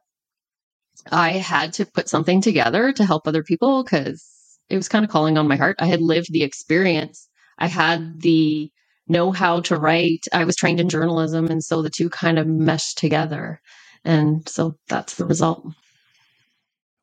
I 1.10 1.32
had 1.32 1.72
to 1.74 1.86
put 1.86 2.10
something 2.10 2.42
together 2.42 2.92
to 2.92 3.06
help 3.06 3.26
other 3.26 3.42
people 3.42 3.82
because 3.82 4.22
it 4.68 4.76
was 4.76 4.88
kind 4.88 5.04
of 5.04 5.10
calling 5.10 5.38
on 5.38 5.48
my 5.48 5.56
heart. 5.56 5.76
I 5.78 5.86
had 5.86 6.02
lived 6.02 6.30
the 6.30 6.42
experience 6.42 7.29
I 7.60 7.68
had 7.68 8.20
the 8.20 8.70
know 9.10 9.32
how 9.32 9.60
to 9.60 9.76
write. 9.76 10.24
I 10.32 10.44
was 10.44 10.56
trained 10.56 10.80
in 10.80 10.88
journalism. 10.88 11.46
And 11.46 11.62
so 11.62 11.82
the 11.82 11.90
two 11.90 12.08
kind 12.08 12.38
of 12.38 12.46
meshed 12.46 12.96
together. 12.96 13.60
And 14.04 14.48
so 14.48 14.76
that's 14.88 15.16
the 15.16 15.26
result. 15.26 15.66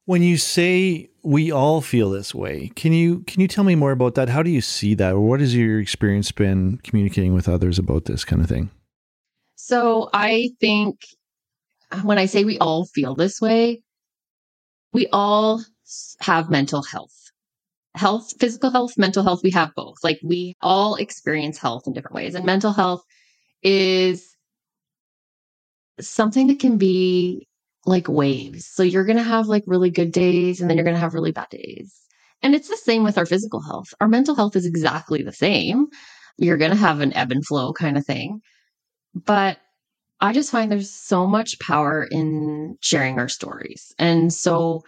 When 0.06 0.24
you 0.24 0.38
say 0.38 1.10
we 1.22 1.52
all 1.52 1.82
feel 1.82 2.10
this 2.10 2.34
way, 2.34 2.72
can 2.76 2.94
you 2.94 3.20
can 3.28 3.42
you 3.42 3.48
tell 3.48 3.66
me 3.66 3.76
more 3.76 3.92
about 3.92 4.16
that? 4.16 4.30
How 4.30 4.42
do 4.42 4.50
you 4.50 4.62
see 4.62 4.96
that, 4.96 5.14
or 5.14 5.20
what 5.20 5.42
has 5.42 5.54
your 5.54 5.82
experience 5.82 6.32
been 6.32 6.78
communicating 6.78 7.34
with 7.34 7.50
others 7.50 7.78
about 7.78 8.06
this 8.06 8.24
kind 8.24 8.42
of 8.42 8.48
thing? 8.48 8.72
So 9.56 10.10
I 10.14 10.52
think 10.62 11.02
when 12.04 12.18
I 12.18 12.26
say 12.26 12.46
we 12.46 12.58
all 12.60 12.86
feel 12.86 13.16
this 13.16 13.42
way, 13.42 13.82
we 14.94 15.08
all 15.12 15.62
have 16.22 16.50
mental 16.50 16.84
health. 16.84 17.27
Health, 17.98 18.34
physical 18.40 18.72
health, 18.72 18.98
mental 18.98 19.24
health, 19.24 19.42
we 19.44 19.52
have 19.52 19.74
both. 19.76 19.98
Like 20.04 20.20
we 20.24 20.56
all 20.62 20.96
experience 20.96 21.58
health 21.58 21.88
in 21.88 21.94
different 21.94 22.16
ways. 22.16 22.36
And 22.36 22.46
mental 22.46 22.74
health 22.74 23.02
is 23.64 24.36
something 26.00 26.48
that 26.48 26.60
can 26.60 26.78
be 26.78 27.48
like 27.86 28.08
waves. 28.08 28.68
So 28.68 28.84
you're 28.84 29.06
going 29.06 29.18
to 29.18 29.24
have 29.24 29.48
like 29.48 29.64
really 29.66 29.90
good 29.90 30.12
days 30.12 30.62
and 30.62 30.70
then 30.70 30.78
you're 30.78 30.84
going 30.84 30.96
to 30.96 31.02
have 31.02 31.14
really 31.14 31.32
bad 31.32 31.50
days. 31.50 31.94
And 32.44 32.54
it's 32.54 32.70
the 32.70 32.78
same 32.78 33.04
with 33.04 33.18
our 33.18 33.26
physical 33.26 33.62
health. 33.62 33.88
Our 34.00 34.08
mental 34.08 34.36
health 34.36 34.56
is 34.56 34.66
exactly 34.66 35.24
the 35.24 35.34
same. 35.34 35.88
You're 36.38 36.58
going 36.58 36.72
to 36.72 36.78
have 36.78 37.00
an 37.00 37.16
ebb 37.16 37.32
and 37.32 37.46
flow 37.46 37.74
kind 37.74 37.98
of 37.98 38.06
thing. 38.06 38.42
But 39.16 39.58
I 40.20 40.34
just 40.34 40.52
find 40.52 40.72
there's 40.72 40.94
so 40.94 41.26
much 41.26 41.60
power 41.60 42.04
in 42.04 42.78
sharing 42.82 43.20
our 43.20 43.30
stories. 43.30 43.94
And 43.98 44.32
so 44.34 44.84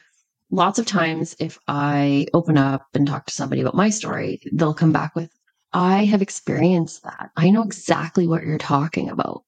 lots 0.51 0.79
of 0.79 0.85
times 0.85 1.35
if 1.39 1.59
I 1.67 2.27
open 2.33 2.57
up 2.57 2.87
and 2.93 3.07
talk 3.07 3.25
to 3.27 3.33
somebody 3.33 3.61
about 3.61 3.75
my 3.75 3.89
story, 3.89 4.41
they'll 4.53 4.73
come 4.73 4.91
back 4.91 5.15
with, 5.15 5.31
I 5.73 6.05
have 6.05 6.21
experienced 6.21 7.03
that. 7.03 7.29
I 7.37 7.49
know 7.49 7.63
exactly 7.63 8.27
what 8.27 8.43
you're 8.43 8.57
talking 8.57 9.09
about. 9.09 9.43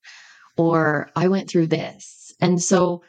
Or 0.58 1.10
I 1.16 1.28
went 1.28 1.50
through 1.50 1.68
this. 1.68 2.34
And 2.40 2.62
so 2.62 3.04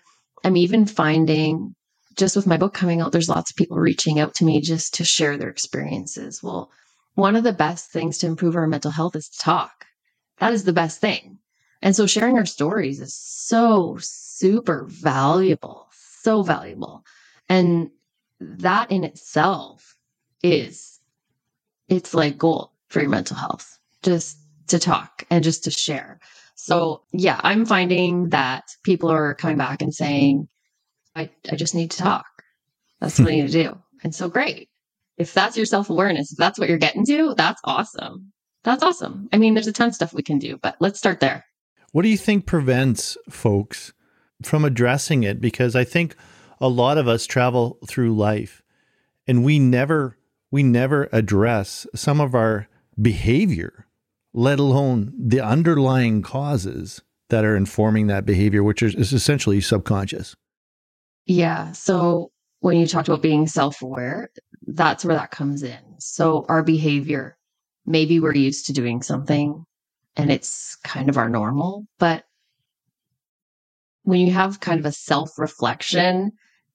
I'm 0.45 0.57
even 0.57 0.87
finding 0.87 1.75
just 2.17 2.37
with 2.37 2.47
my 2.47 2.57
book 2.57 2.75
coming 2.75 3.01
out, 3.01 3.13
there's 3.13 3.29
lots 3.29 3.51
of 3.51 3.57
people 3.57 3.79
reaching 3.79 4.21
out 4.21 4.35
to 4.35 4.45
me 4.45 4.61
just 4.61 4.95
to 4.95 5.05
share 5.05 5.37
their 5.37 5.49
experiences. 5.49 6.43
Well, 6.43 6.71
one 7.15 7.37
of 7.37 7.45
the 7.45 7.53
best 7.53 7.91
things 7.91 8.19
to 8.19 8.27
improve 8.27 8.57
our 8.57 8.67
mental 8.67 8.91
health 8.91 9.17
is 9.17 9.29
to 9.29 9.39
talk. 9.39 9.87
That 10.39 10.53
is 10.53 10.65
the 10.65 10.73
best 10.73 11.01
thing. 11.01 11.39
And 11.81 11.97
so 11.97 12.07
sharing 12.07 12.37
our 12.39 12.47
stories 12.47 13.01
is 13.01 13.15
so 13.15 13.99
super 14.01 14.87
valuable, 14.89 15.89
so 16.23 16.43
valuable. 16.43 17.05
And 17.53 17.91
that 18.41 18.91
in 18.91 19.05
itself 19.05 19.99
is, 20.43 20.99
it's 21.87 22.15
like 22.15 22.39
gold 22.39 22.71
for 22.89 23.01
your 23.01 23.11
mental 23.11 23.37
health, 23.37 23.79
just 24.03 24.39
to 24.69 24.79
talk 24.79 25.27
and 25.29 25.45
just 25.45 25.65
to 25.65 25.71
share. 25.71 26.19
So 26.55 27.03
yeah, 27.13 27.39
I'm 27.45 27.67
finding 27.67 28.31
that 28.31 28.75
people 28.85 29.11
are 29.11 29.35
coming 29.35 29.59
back 29.59 29.83
and 29.83 29.93
saying, 29.93 30.49
I, 31.15 31.29
I 31.51 31.57
just 31.57 31.75
need 31.75 31.91
to 31.91 31.99
talk. 31.99 32.25
That's 33.03 33.19
what 33.19 33.29
I 33.29 33.33
need 33.33 33.51
to 33.51 33.65
do. 33.65 33.79
And 34.03 34.15
so 34.15 34.31
great. 34.31 34.71
If 35.19 35.35
that's 35.35 35.55
your 35.55 35.67
self 35.67 35.91
awareness, 35.91 36.33
if 36.33 36.39
that's 36.39 36.59
what 36.59 36.71
you're 36.71 36.79
getting 36.79 37.05
to, 37.05 37.35
that's 37.37 37.61
awesome. 37.65 38.33
That's 38.65 38.83
awesome. 38.83 39.29
I 39.31 39.37
mean, 39.37 39.53
there's 39.53 39.67
a 39.67 39.73
ton 39.73 39.89
of 39.89 39.95
stuff 39.95 40.15
we 40.15 40.23
can 40.23 40.39
do, 40.39 40.57
but 40.63 40.77
let's 40.81 40.99
start 40.99 41.21
there. 41.21 41.45
What 41.91 42.01
do 42.01 42.09
you 42.09 42.17
think 42.17 42.47
prevents 42.47 43.19
folks 43.29 43.93
from 44.43 44.65
addressing 44.65 45.23
it? 45.23 45.39
Because 45.39 45.77
I 45.77 45.85
think 45.85 46.17
a 46.63 46.69
lot 46.69 46.97
of 46.97 47.09
us 47.09 47.27
travel 47.27 47.79
through 47.87 48.15
life 48.15 48.63
and 49.27 49.45
we 49.45 49.59
never 49.59 50.17
we 50.51 50.63
never 50.63 51.09
address 51.13 51.87
some 51.95 52.21
of 52.21 52.35
our 52.35 52.69
behavior 53.01 53.87
let 54.35 54.59
alone 54.59 55.13
the 55.19 55.41
underlying 55.41 56.23
causes 56.23 57.03
that 57.29 57.45
are 57.45 57.57
informing 57.57 58.07
that 58.07 58.27
behavior, 58.27 58.63
which 58.63 58.83
is, 58.83 58.95
is 58.95 59.13
essentially 59.13 59.61
subconscious. 59.61 60.35
Yeah. 61.27 61.73
So 61.73 62.31
when 62.61 62.77
you 62.77 62.87
talked 62.87 63.09
about 63.09 63.23
being 63.23 63.47
self 63.47 63.83
aware, 63.83 64.31
that's 64.67 65.05
where 65.05 65.17
that 65.17 65.31
comes 65.31 65.63
in. 65.63 65.79
So 65.99 66.45
our 66.49 66.63
behavior, 66.63 67.37
maybe 67.87 68.21
we're 68.21 68.35
used 68.35 68.67
to 68.67 68.73
doing 68.73 69.03
something 69.03 69.65
and 70.17 70.31
it's 70.31 70.77
kind 70.85 71.09
of 71.09 71.17
our 71.17 71.29
normal, 71.29 71.87
but 71.99 72.25
when 74.03 74.21
you 74.21 74.33
have 74.33 74.61
kind 74.61 74.81
of 74.81 74.87
a 74.87 74.93
self 74.93 75.39
reflection 75.39 76.33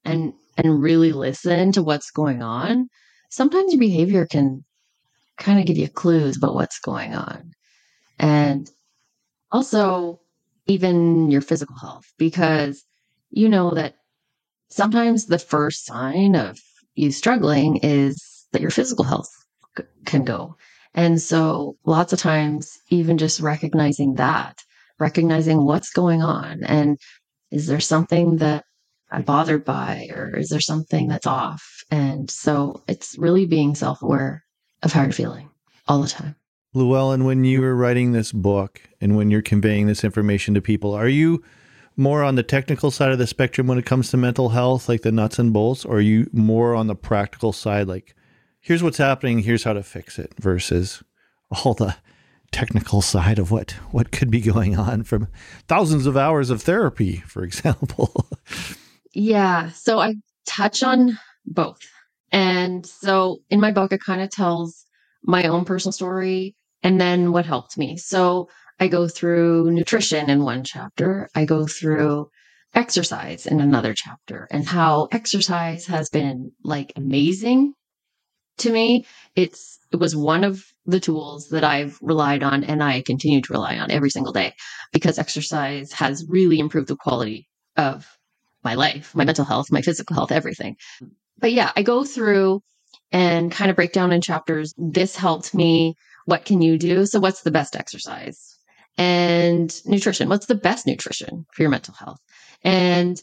and 0.08 0.32
and 0.56 0.82
really 0.82 1.12
listen 1.12 1.72
to 1.72 1.82
what's 1.82 2.10
going 2.10 2.42
on, 2.42 2.88
sometimes 3.30 3.72
your 3.72 3.80
behavior 3.80 4.26
can 4.26 4.64
kind 5.38 5.60
of 5.60 5.66
give 5.66 5.78
you 5.78 5.88
clues 5.88 6.36
about 6.36 6.54
what's 6.54 6.80
going 6.80 7.14
on. 7.14 7.52
And 8.18 8.70
also, 9.52 10.20
even 10.66 11.30
your 11.30 11.40
physical 11.40 11.76
health, 11.76 12.06
because 12.18 12.84
you 13.30 13.48
know 13.48 13.70
that 13.70 13.94
sometimes 14.70 15.26
the 15.26 15.38
first 15.38 15.86
sign 15.86 16.36
of 16.36 16.58
you 16.94 17.12
struggling 17.12 17.78
is 17.78 18.46
that 18.52 18.62
your 18.62 18.70
physical 18.70 19.04
health 19.04 19.30
c- 19.76 19.84
can 20.04 20.24
go. 20.24 20.56
And 20.94 21.20
so, 21.20 21.76
lots 21.84 22.12
of 22.12 22.18
times, 22.18 22.78
even 22.90 23.18
just 23.18 23.40
recognizing 23.40 24.14
that, 24.14 24.58
recognizing 24.98 25.64
what's 25.64 25.92
going 25.92 26.22
on, 26.22 26.64
and 26.64 26.98
is 27.50 27.66
there 27.66 27.80
something 27.80 28.38
that 28.38 28.64
I'm 29.10 29.22
bothered 29.22 29.64
by, 29.64 30.08
or 30.14 30.36
is 30.36 30.48
there 30.48 30.60
something 30.60 31.08
that's 31.08 31.26
off? 31.26 31.84
And 31.90 32.30
so, 32.30 32.82
it's 32.88 33.16
really 33.18 33.46
being 33.46 33.74
self 33.74 34.02
aware 34.02 34.44
of 34.82 34.92
how 34.92 35.02
you're 35.02 35.12
feeling 35.12 35.50
all 35.86 36.02
the 36.02 36.08
time. 36.08 36.36
Lewellyn, 36.74 37.24
when 37.24 37.44
you 37.44 37.62
were 37.62 37.74
writing 37.74 38.12
this 38.12 38.30
book 38.32 38.80
and 39.00 39.16
when 39.16 39.30
you're 39.30 39.42
conveying 39.42 39.86
this 39.86 40.04
information 40.04 40.54
to 40.54 40.60
people, 40.60 40.92
are 40.92 41.08
you 41.08 41.42
more 41.96 42.22
on 42.22 42.36
the 42.36 42.42
technical 42.42 42.90
side 42.90 43.10
of 43.10 43.18
the 43.18 43.26
spectrum 43.26 43.66
when 43.66 43.78
it 43.78 43.86
comes 43.86 44.10
to 44.10 44.16
mental 44.16 44.50
health, 44.50 44.88
like 44.88 45.02
the 45.02 45.10
nuts 45.10 45.38
and 45.38 45.52
bolts, 45.52 45.84
or 45.84 45.96
are 45.96 46.00
you 46.00 46.28
more 46.32 46.74
on 46.74 46.86
the 46.86 46.94
practical 46.94 47.52
side, 47.52 47.88
like 47.88 48.14
here's 48.60 48.82
what's 48.82 48.98
happening, 48.98 49.40
here's 49.40 49.64
how 49.64 49.72
to 49.72 49.82
fix 49.82 50.18
it, 50.18 50.32
versus 50.38 51.02
all 51.50 51.74
the 51.74 51.96
technical 52.52 53.02
side 53.02 53.38
of 53.38 53.50
what 53.50 53.72
what 53.90 54.10
could 54.10 54.30
be 54.30 54.40
going 54.40 54.78
on 54.78 55.02
from 55.02 55.28
thousands 55.66 56.06
of 56.06 56.16
hours 56.16 56.50
of 56.50 56.62
therapy, 56.62 57.16
for 57.26 57.42
example? 57.44 58.28
Yeah, 59.18 59.70
so 59.70 59.98
I 59.98 60.14
touch 60.46 60.82
on 60.82 61.18
both. 61.44 61.80
And 62.30 62.86
so 62.86 63.38
in 63.50 63.60
my 63.60 63.72
book, 63.72 63.92
it 63.92 64.00
kind 64.04 64.20
of 64.20 64.30
tells 64.30 64.84
my 65.24 65.44
own 65.44 65.64
personal 65.64 65.92
story 65.92 66.54
and 66.84 67.00
then 67.00 67.32
what 67.32 67.44
helped 67.44 67.76
me. 67.76 67.96
So 67.96 68.48
I 68.78 68.86
go 68.86 69.08
through 69.08 69.72
nutrition 69.72 70.30
in 70.30 70.44
one 70.44 70.62
chapter, 70.62 71.28
I 71.34 71.46
go 71.46 71.66
through 71.66 72.28
exercise 72.74 73.46
in 73.46 73.60
another 73.60 73.92
chapter, 73.92 74.46
and 74.52 74.64
how 74.64 75.08
exercise 75.10 75.86
has 75.86 76.08
been 76.10 76.52
like 76.62 76.92
amazing 76.94 77.72
to 78.58 78.70
me. 78.70 79.04
It's 79.34 79.78
it 79.90 79.96
was 79.96 80.14
one 80.14 80.44
of 80.44 80.62
the 80.86 81.00
tools 81.00 81.48
that 81.48 81.64
I've 81.64 81.98
relied 82.00 82.44
on 82.44 82.62
and 82.62 82.84
I 82.84 83.02
continue 83.02 83.40
to 83.42 83.52
rely 83.52 83.78
on 83.78 83.90
every 83.90 84.10
single 84.10 84.32
day 84.32 84.52
because 84.92 85.18
exercise 85.18 85.92
has 85.92 86.24
really 86.28 86.60
improved 86.60 86.88
the 86.88 86.96
quality 86.96 87.48
of 87.76 88.06
my 88.64 88.74
life, 88.74 89.14
my 89.14 89.24
mental 89.24 89.44
health, 89.44 89.70
my 89.70 89.82
physical 89.82 90.14
health, 90.14 90.32
everything. 90.32 90.76
But 91.38 91.52
yeah, 91.52 91.72
I 91.76 91.82
go 91.82 92.04
through 92.04 92.60
and 93.12 93.50
kind 93.52 93.70
of 93.70 93.76
break 93.76 93.92
down 93.92 94.12
in 94.12 94.20
chapters. 94.20 94.74
This 94.76 95.16
helped 95.16 95.54
me. 95.54 95.94
What 96.26 96.44
can 96.44 96.60
you 96.60 96.78
do? 96.78 97.06
So, 97.06 97.20
what's 97.20 97.42
the 97.42 97.50
best 97.50 97.76
exercise? 97.76 98.56
And 98.98 99.74
nutrition. 99.86 100.28
What's 100.28 100.46
the 100.46 100.54
best 100.54 100.86
nutrition 100.86 101.46
for 101.52 101.62
your 101.62 101.70
mental 101.70 101.94
health? 101.94 102.18
And 102.62 103.20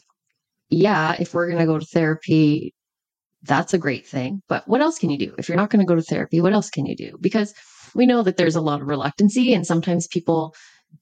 yeah, 0.70 1.16
if 1.18 1.34
we're 1.34 1.46
going 1.48 1.60
to 1.60 1.66
go 1.66 1.78
to 1.78 1.86
therapy, 1.86 2.74
that's 3.42 3.74
a 3.74 3.78
great 3.78 4.06
thing. 4.06 4.42
But 4.48 4.66
what 4.66 4.80
else 4.80 4.98
can 4.98 5.10
you 5.10 5.18
do? 5.18 5.34
If 5.38 5.48
you're 5.48 5.58
not 5.58 5.70
going 5.70 5.84
to 5.84 5.88
go 5.88 5.94
to 5.94 6.02
therapy, 6.02 6.40
what 6.40 6.52
else 6.52 6.70
can 6.70 6.86
you 6.86 6.96
do? 6.96 7.16
Because 7.20 7.54
we 7.94 8.06
know 8.06 8.22
that 8.22 8.36
there's 8.36 8.56
a 8.56 8.60
lot 8.60 8.80
of 8.80 8.88
reluctancy, 8.88 9.54
and 9.54 9.66
sometimes 9.66 10.08
people 10.08 10.54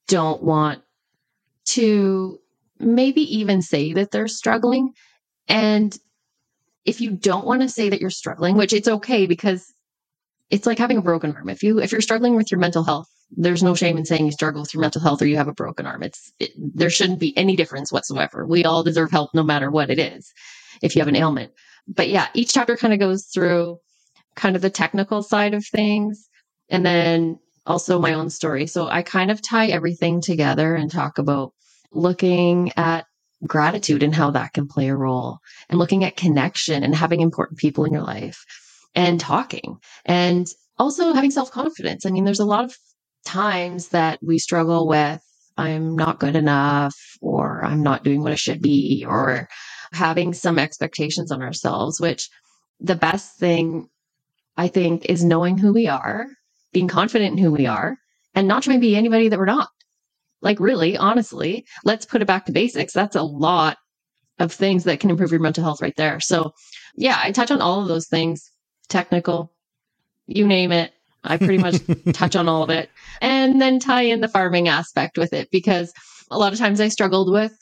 don't 0.09 0.43
want 0.43 0.83
to 1.67 2.39
maybe 2.85 3.23
even 3.39 3.63
say 3.63 3.93
that 3.95 4.11
they're 4.11 4.29
struggling. 4.29 4.93
And 5.49 5.97
if 6.85 7.01
you 7.01 7.13
don't 7.13 7.47
want 7.47 7.63
to 7.63 7.69
say 7.69 7.89
that 7.89 8.01
you're 8.01 8.11
struggling, 8.11 8.57
which 8.57 8.73
it's 8.73 8.89
okay 8.89 9.27
because 9.27 9.73
it's 10.51 10.67
like 10.67 10.79
having 10.79 10.99
a 10.99 11.03
broken 11.03 11.35
arm. 11.35 11.49
If 11.49 11.63
you 11.63 11.81
if 11.81 11.93
you're 11.93 12.01
struggling 12.01 12.37
with 12.37 12.51
your 12.51 12.61
mental 12.61 12.85
health, 12.85 13.09
there's 13.31 13.63
no 13.63 13.75
shame 13.75 13.97
in 13.97 14.05
saying 14.05 14.27
you 14.27 14.33
struggle 14.33 14.61
with 14.61 14.75
your 14.75 14.81
mental 14.81 15.01
health 15.01 15.23
or 15.23 15.27
you 15.27 15.37
have 15.37 15.49
a 15.49 15.55
broken 15.55 15.87
arm. 15.87 16.03
It's 16.03 16.33
it, 16.39 16.53
there 16.57 16.91
shouldn't 16.91 17.21
be 17.21 17.37
any 17.37 17.57
difference 17.57 17.91
whatsoever. 17.93 18.47
We 18.47 18.65
all 18.65 18.83
deserve 18.83 19.11
help 19.11 19.31
no 19.35 19.43
matter 19.43 19.71
what 19.71 19.91
it 19.91 19.99
is. 19.99 20.33
If 20.83 20.95
you 20.95 21.01
have 21.01 21.09
an 21.09 21.17
ailment. 21.17 21.53
But 21.89 22.09
yeah, 22.09 22.29
each 22.35 22.53
chapter 22.53 22.77
kind 22.77 22.93
of 22.93 23.01
goes 23.01 23.27
through 23.33 23.79
kind 24.37 24.57
of 24.57 24.63
the 24.63 24.71
technical 24.71 25.23
side 25.23 25.55
of 25.55 25.65
things 25.67 26.29
and 26.69 26.85
then 26.85 27.39
also 27.67 27.99
my 27.99 28.15
own 28.15 28.31
story. 28.31 28.67
So 28.67 28.87
I 28.87 29.03
kind 29.03 29.31
of 29.31 29.41
tie 29.43 29.69
everything 29.69 30.21
together 30.21 30.75
and 30.75 30.91
talk 30.91 31.19
about 31.19 31.53
looking 31.95 32.73
at 32.77 33.07
gratitude 33.47 34.03
and 34.03 34.15
how 34.15 34.31
that 34.31 34.53
can 34.53 34.67
play 34.67 34.89
a 34.89 34.97
role 34.97 35.39
and 35.69 35.79
looking 35.79 36.05
at 36.05 36.17
connection 36.17 36.83
and 36.83 36.95
having 36.95 37.21
important 37.21 37.59
people 37.59 37.85
in 37.85 37.93
your 37.93 38.03
life 38.03 38.45
and 38.95 39.21
talking 39.21 39.77
and 40.05 40.47
also 40.79 41.13
having 41.13 41.31
self 41.31 41.51
confidence. 41.51 42.07
I 42.07 42.11
mean, 42.11 42.25
there's 42.25 42.41
a 42.41 42.45
lot 42.45 42.65
of 42.65 42.75
times 43.25 43.89
that 43.89 44.19
we 44.23 44.39
struggle 44.39 44.87
with 44.87 45.21
I'm 45.57 45.95
not 45.95 46.19
good 46.19 46.37
enough 46.37 46.97
or 47.21 47.65
I'm 47.65 47.83
not 47.83 48.03
doing 48.03 48.23
what 48.23 48.33
I 48.33 48.37
should 48.37 48.61
be 48.61 49.05
or 49.07 49.49
having 49.93 50.33
some 50.33 50.59
expectations 50.59 51.31
on 51.31 51.43
ourselves, 51.43 52.01
which 52.01 52.29
the 52.81 52.97
best 52.97 53.39
thing 53.39 53.89
I 54.57 54.69
think 54.69 55.07
is 55.07 55.25
knowing 55.25 55.59
who 55.59 55.73
we 55.73 55.87
are, 55.87 56.27
being 56.73 56.89
confident 56.89 57.33
in 57.33 57.39
who 57.39 57.53
we 57.53 57.67
are, 57.67 57.97
and 58.35 58.49
not 58.49 58.65
trying 58.65 58.79
to 58.79 58.87
be 58.87 58.97
anybody 58.97 59.29
that 59.29 59.39
we're 59.39 59.45
not. 59.45 59.69
Like, 60.45 60.61
really, 60.61 60.97
honestly, 60.97 61.67
let's 61.85 62.07
put 62.07 62.23
it 62.23 62.27
back 62.27 62.47
to 62.47 62.53
basics. 62.53 62.93
That's 62.93 63.17
a 63.17 63.23
lot 63.23 63.79
of 64.39 64.53
things 64.53 64.85
that 64.85 65.01
can 65.01 65.11
improve 65.11 65.33
your 65.33 65.41
mental 65.41 65.65
health 65.65 65.83
right 65.83 65.97
there. 65.97 66.21
So, 66.21 66.53
yeah, 66.97 67.19
I 67.23 67.33
touch 67.33 67.51
on 67.51 67.61
all 67.61 67.83
of 67.83 67.89
those 67.89 68.09
things 68.09 68.51
technical, 68.89 69.53
you 70.27 70.47
name 70.47 70.73
it. 70.73 70.93
I 71.25 71.39
pretty 71.39 71.59
much 71.59 71.77
touch 72.13 72.37
on 72.37 72.49
all 72.49 72.63
of 72.63 72.71
it 72.71 72.91
and 73.23 73.61
then 73.61 73.81
tie 73.81 74.03
in 74.03 74.21
the 74.21 74.29
farming 74.29 74.69
aspect 74.69 75.17
with 75.19 75.33
it 75.33 75.49
because 75.51 75.93
a 76.31 76.39
lot 76.39 76.53
of 76.53 76.59
times 76.59 76.81
I 76.81 76.89
struggled 76.89 77.33
with 77.33 77.53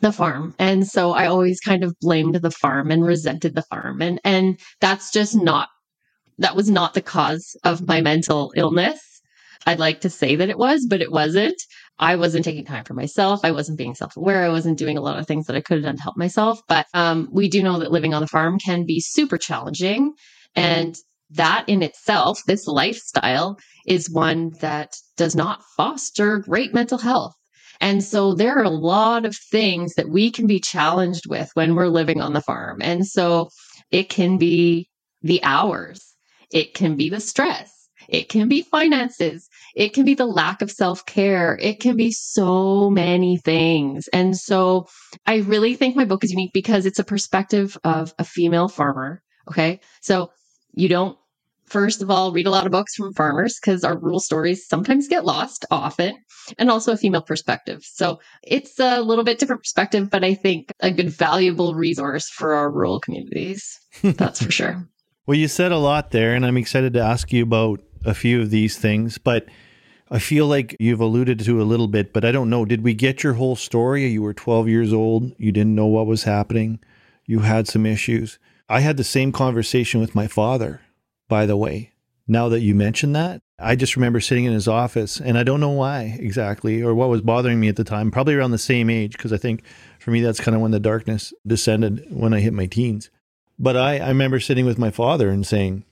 the 0.00 0.12
farm. 0.12 0.54
And 0.58 0.86
so 0.86 1.12
I 1.12 1.26
always 1.26 1.60
kind 1.60 1.82
of 1.82 1.98
blamed 2.00 2.36
the 2.36 2.52
farm 2.52 2.90
and 2.90 3.04
resented 3.04 3.54
the 3.54 3.62
farm. 3.62 4.00
And 4.00 4.20
and 4.24 4.60
that's 4.80 5.12
just 5.12 5.34
not 5.34 5.68
that 6.38 6.56
was 6.56 6.70
not 6.70 6.94
the 6.94 7.02
cause 7.02 7.56
of 7.64 7.86
my 7.86 8.00
mental 8.00 8.52
illness. 8.56 9.00
I'd 9.66 9.80
like 9.80 10.00
to 10.02 10.10
say 10.10 10.36
that 10.36 10.48
it 10.48 10.58
was, 10.58 10.86
but 10.88 11.02
it 11.02 11.10
wasn't. 11.10 11.60
I 11.98 12.16
wasn't 12.16 12.44
taking 12.44 12.64
time 12.64 12.84
for 12.84 12.94
myself. 12.94 13.40
I 13.42 13.50
wasn't 13.50 13.78
being 13.78 13.94
self 13.94 14.16
aware. 14.16 14.44
I 14.44 14.50
wasn't 14.50 14.78
doing 14.78 14.96
a 14.96 15.00
lot 15.00 15.18
of 15.18 15.26
things 15.26 15.46
that 15.46 15.56
I 15.56 15.60
could 15.60 15.78
have 15.78 15.84
done 15.84 15.96
to 15.96 16.02
help 16.02 16.16
myself. 16.16 16.60
But 16.68 16.86
um, 16.94 17.28
we 17.32 17.48
do 17.48 17.62
know 17.62 17.78
that 17.80 17.92
living 17.92 18.14
on 18.14 18.20
the 18.22 18.28
farm 18.28 18.58
can 18.58 18.86
be 18.86 19.00
super 19.00 19.38
challenging. 19.38 20.14
And 20.54 20.96
that 21.30 21.64
in 21.68 21.82
itself, 21.82 22.40
this 22.46 22.66
lifestyle 22.66 23.58
is 23.86 24.10
one 24.10 24.50
that 24.60 24.94
does 25.16 25.36
not 25.36 25.62
foster 25.76 26.38
great 26.38 26.72
mental 26.72 26.98
health. 26.98 27.34
And 27.80 28.02
so 28.02 28.34
there 28.34 28.58
are 28.58 28.64
a 28.64 28.70
lot 28.70 29.24
of 29.24 29.36
things 29.50 29.94
that 29.94 30.08
we 30.08 30.30
can 30.30 30.46
be 30.46 30.60
challenged 30.60 31.28
with 31.28 31.50
when 31.54 31.74
we're 31.74 31.88
living 31.88 32.20
on 32.20 32.32
the 32.32 32.40
farm. 32.40 32.78
And 32.80 33.06
so 33.06 33.50
it 33.90 34.08
can 34.08 34.38
be 34.38 34.88
the 35.22 35.42
hours, 35.42 36.00
it 36.52 36.74
can 36.74 36.96
be 36.96 37.08
the 37.08 37.20
stress, 37.20 37.72
it 38.08 38.28
can 38.28 38.48
be 38.48 38.62
finances, 38.62 39.48
it 39.74 39.92
can 39.92 40.04
be 40.04 40.14
the 40.14 40.26
lack 40.26 40.62
of 40.62 40.70
self 40.70 41.04
care, 41.06 41.58
it 41.60 41.80
can 41.80 41.96
be 41.96 42.10
so 42.10 42.90
many 42.90 43.36
things. 43.38 44.08
And 44.12 44.36
so 44.36 44.86
I 45.26 45.36
really 45.36 45.74
think 45.74 45.94
my 45.94 46.04
book 46.04 46.24
is 46.24 46.32
unique 46.32 46.52
because 46.52 46.86
it's 46.86 46.98
a 46.98 47.04
perspective 47.04 47.76
of 47.84 48.14
a 48.18 48.24
female 48.24 48.68
farmer. 48.68 49.22
Okay. 49.48 49.80
So 50.00 50.30
you 50.72 50.88
don't 50.88 51.18
first 51.66 52.02
of 52.02 52.10
all 52.10 52.32
read 52.32 52.46
a 52.46 52.50
lot 52.50 52.66
of 52.66 52.72
books 52.72 52.94
from 52.94 53.12
farmers 53.12 53.58
because 53.60 53.84
our 53.84 53.98
rural 53.98 54.20
stories 54.20 54.66
sometimes 54.66 55.08
get 55.08 55.24
lost 55.24 55.66
often 55.70 56.16
and 56.58 56.70
also 56.70 56.92
a 56.92 56.96
female 56.96 57.22
perspective 57.22 57.82
so 57.82 58.18
it's 58.42 58.78
a 58.78 59.00
little 59.02 59.24
bit 59.24 59.38
different 59.38 59.62
perspective 59.62 60.08
but 60.10 60.24
i 60.24 60.34
think 60.34 60.70
a 60.80 60.90
good 60.90 61.10
valuable 61.10 61.74
resource 61.74 62.28
for 62.30 62.54
our 62.54 62.70
rural 62.70 63.00
communities 63.00 63.78
that's 64.02 64.42
for 64.42 64.50
sure 64.50 64.88
well 65.26 65.36
you 65.36 65.48
said 65.48 65.72
a 65.72 65.78
lot 65.78 66.10
there 66.10 66.34
and 66.34 66.46
i'm 66.46 66.56
excited 66.56 66.94
to 66.94 67.00
ask 67.00 67.32
you 67.32 67.42
about 67.42 67.80
a 68.04 68.14
few 68.14 68.40
of 68.40 68.50
these 68.50 68.76
things 68.78 69.18
but 69.18 69.46
I 70.10 70.18
feel 70.18 70.46
like 70.46 70.74
you've 70.80 71.00
alluded 71.00 71.38
to 71.40 71.60
a 71.60 71.64
little 71.64 71.86
bit, 71.86 72.14
but 72.14 72.24
I 72.24 72.32
don't 72.32 72.48
know. 72.48 72.64
Did 72.64 72.82
we 72.82 72.94
get 72.94 73.22
your 73.22 73.34
whole 73.34 73.56
story? 73.56 74.06
You 74.06 74.22
were 74.22 74.32
12 74.32 74.66
years 74.66 74.90
old. 74.90 75.34
You 75.36 75.52
didn't 75.52 75.74
know 75.74 75.84
what 75.84 76.06
was 76.06 76.22
happening. 76.22 76.80
You 77.26 77.40
had 77.40 77.68
some 77.68 77.84
issues. 77.84 78.38
I 78.70 78.80
had 78.80 78.96
the 78.96 79.04
same 79.04 79.32
conversation 79.32 80.00
with 80.00 80.14
my 80.14 80.26
father 80.26 80.80
by 81.28 81.46
the 81.46 81.56
way. 81.56 81.92
Now 82.26 82.48
that 82.48 82.60
you 82.60 82.74
mention 82.74 83.12
that, 83.12 83.40
I 83.58 83.74
just 83.74 83.96
remember 83.96 84.20
sitting 84.20 84.44
in 84.44 84.52
his 84.52 84.68
office 84.68 85.20
and 85.20 85.38
I 85.38 85.42
don't 85.42 85.60
know 85.60 85.70
why 85.70 86.16
exactly 86.18 86.82
or 86.82 86.94
what 86.94 87.08
was 87.08 87.22
bothering 87.22 87.58
me 87.58 87.68
at 87.68 87.76
the 87.76 87.84
time, 87.84 88.10
probably 88.10 88.34
around 88.34 88.50
the 88.50 88.58
same 88.58 88.90
age, 88.90 89.12
because 89.12 89.32
I 89.32 89.38
think 89.38 89.62
for 89.98 90.10
me, 90.10 90.20
that's 90.20 90.40
kind 90.40 90.54
of 90.54 90.60
when 90.60 90.70
the 90.70 90.80
darkness 90.80 91.32
descended 91.46 92.06
when 92.10 92.34
I 92.34 92.40
hit 92.40 92.52
my 92.52 92.66
teens. 92.66 93.10
But 93.58 93.76
I, 93.76 93.98
I 93.98 94.08
remember 94.08 94.40
sitting 94.40 94.66
with 94.66 94.78
my 94.78 94.90
father 94.90 95.30
and 95.30 95.46
saying, 95.46 95.84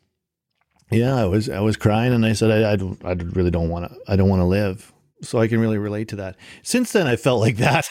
yeah, 0.90 1.16
I 1.16 1.24
was, 1.26 1.48
I 1.48 1.60
was 1.60 1.76
crying 1.76 2.12
and 2.12 2.24
I 2.24 2.32
said, 2.32 2.50
I, 2.50 2.72
I, 2.72 3.10
I 3.10 3.14
really 3.14 3.50
don't 3.50 3.68
want 3.68 3.90
to, 3.90 3.98
I 4.08 4.16
don't 4.16 4.28
want 4.28 4.40
to 4.40 4.46
live. 4.46 4.92
So 5.22 5.38
I 5.38 5.48
can 5.48 5.60
really 5.60 5.78
relate 5.78 6.08
to 6.08 6.16
that. 6.16 6.36
Since 6.62 6.92
then, 6.92 7.06
I 7.06 7.16
felt 7.16 7.40
like 7.40 7.56
that. 7.56 7.88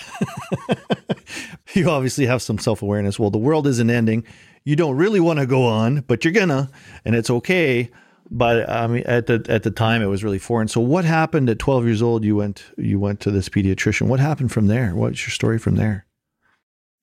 you 1.73 1.89
obviously 1.89 2.27
have 2.27 2.43
some 2.43 2.59
self 2.59 2.83
awareness. 2.83 3.17
Well, 3.17 3.31
the 3.31 3.39
world 3.39 3.65
isn't 3.65 3.89
ending 3.89 4.25
you 4.65 4.75
don't 4.75 4.97
really 4.97 5.19
want 5.19 5.39
to 5.39 5.45
go 5.45 5.65
on, 5.65 6.01
but 6.01 6.25
you're 6.25 6.33
gonna, 6.33 6.69
and 7.05 7.15
it's 7.15 7.29
okay. 7.29 7.89
But 8.31 8.67
I 8.67 8.87
mean, 8.87 9.03
at 9.05 9.27
the 9.27 9.45
at 9.47 9.61
the 9.61 9.71
time, 9.71 10.01
it 10.01 10.07
was 10.07 10.23
really 10.23 10.39
foreign. 10.39 10.67
So, 10.67 10.81
what 10.81 11.05
happened 11.05 11.49
at 11.49 11.59
12 11.59 11.85
years 11.85 12.01
old? 12.01 12.25
You 12.25 12.35
went 12.35 12.65
you 12.75 12.99
went 12.99 13.19
to 13.21 13.31
this 13.31 13.47
pediatrician. 13.47 14.07
What 14.07 14.19
happened 14.19 14.51
from 14.51 14.65
there? 14.65 14.95
What's 14.95 15.21
your 15.21 15.31
story 15.31 15.59
from 15.59 15.75
there? 15.75 16.05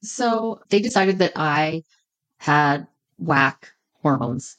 So 0.03 0.61
they 0.69 0.81
decided 0.81 1.21
that 1.21 1.33
I 1.37 1.85
had 2.38 2.88
whack 3.19 3.73
hormones 4.03 4.57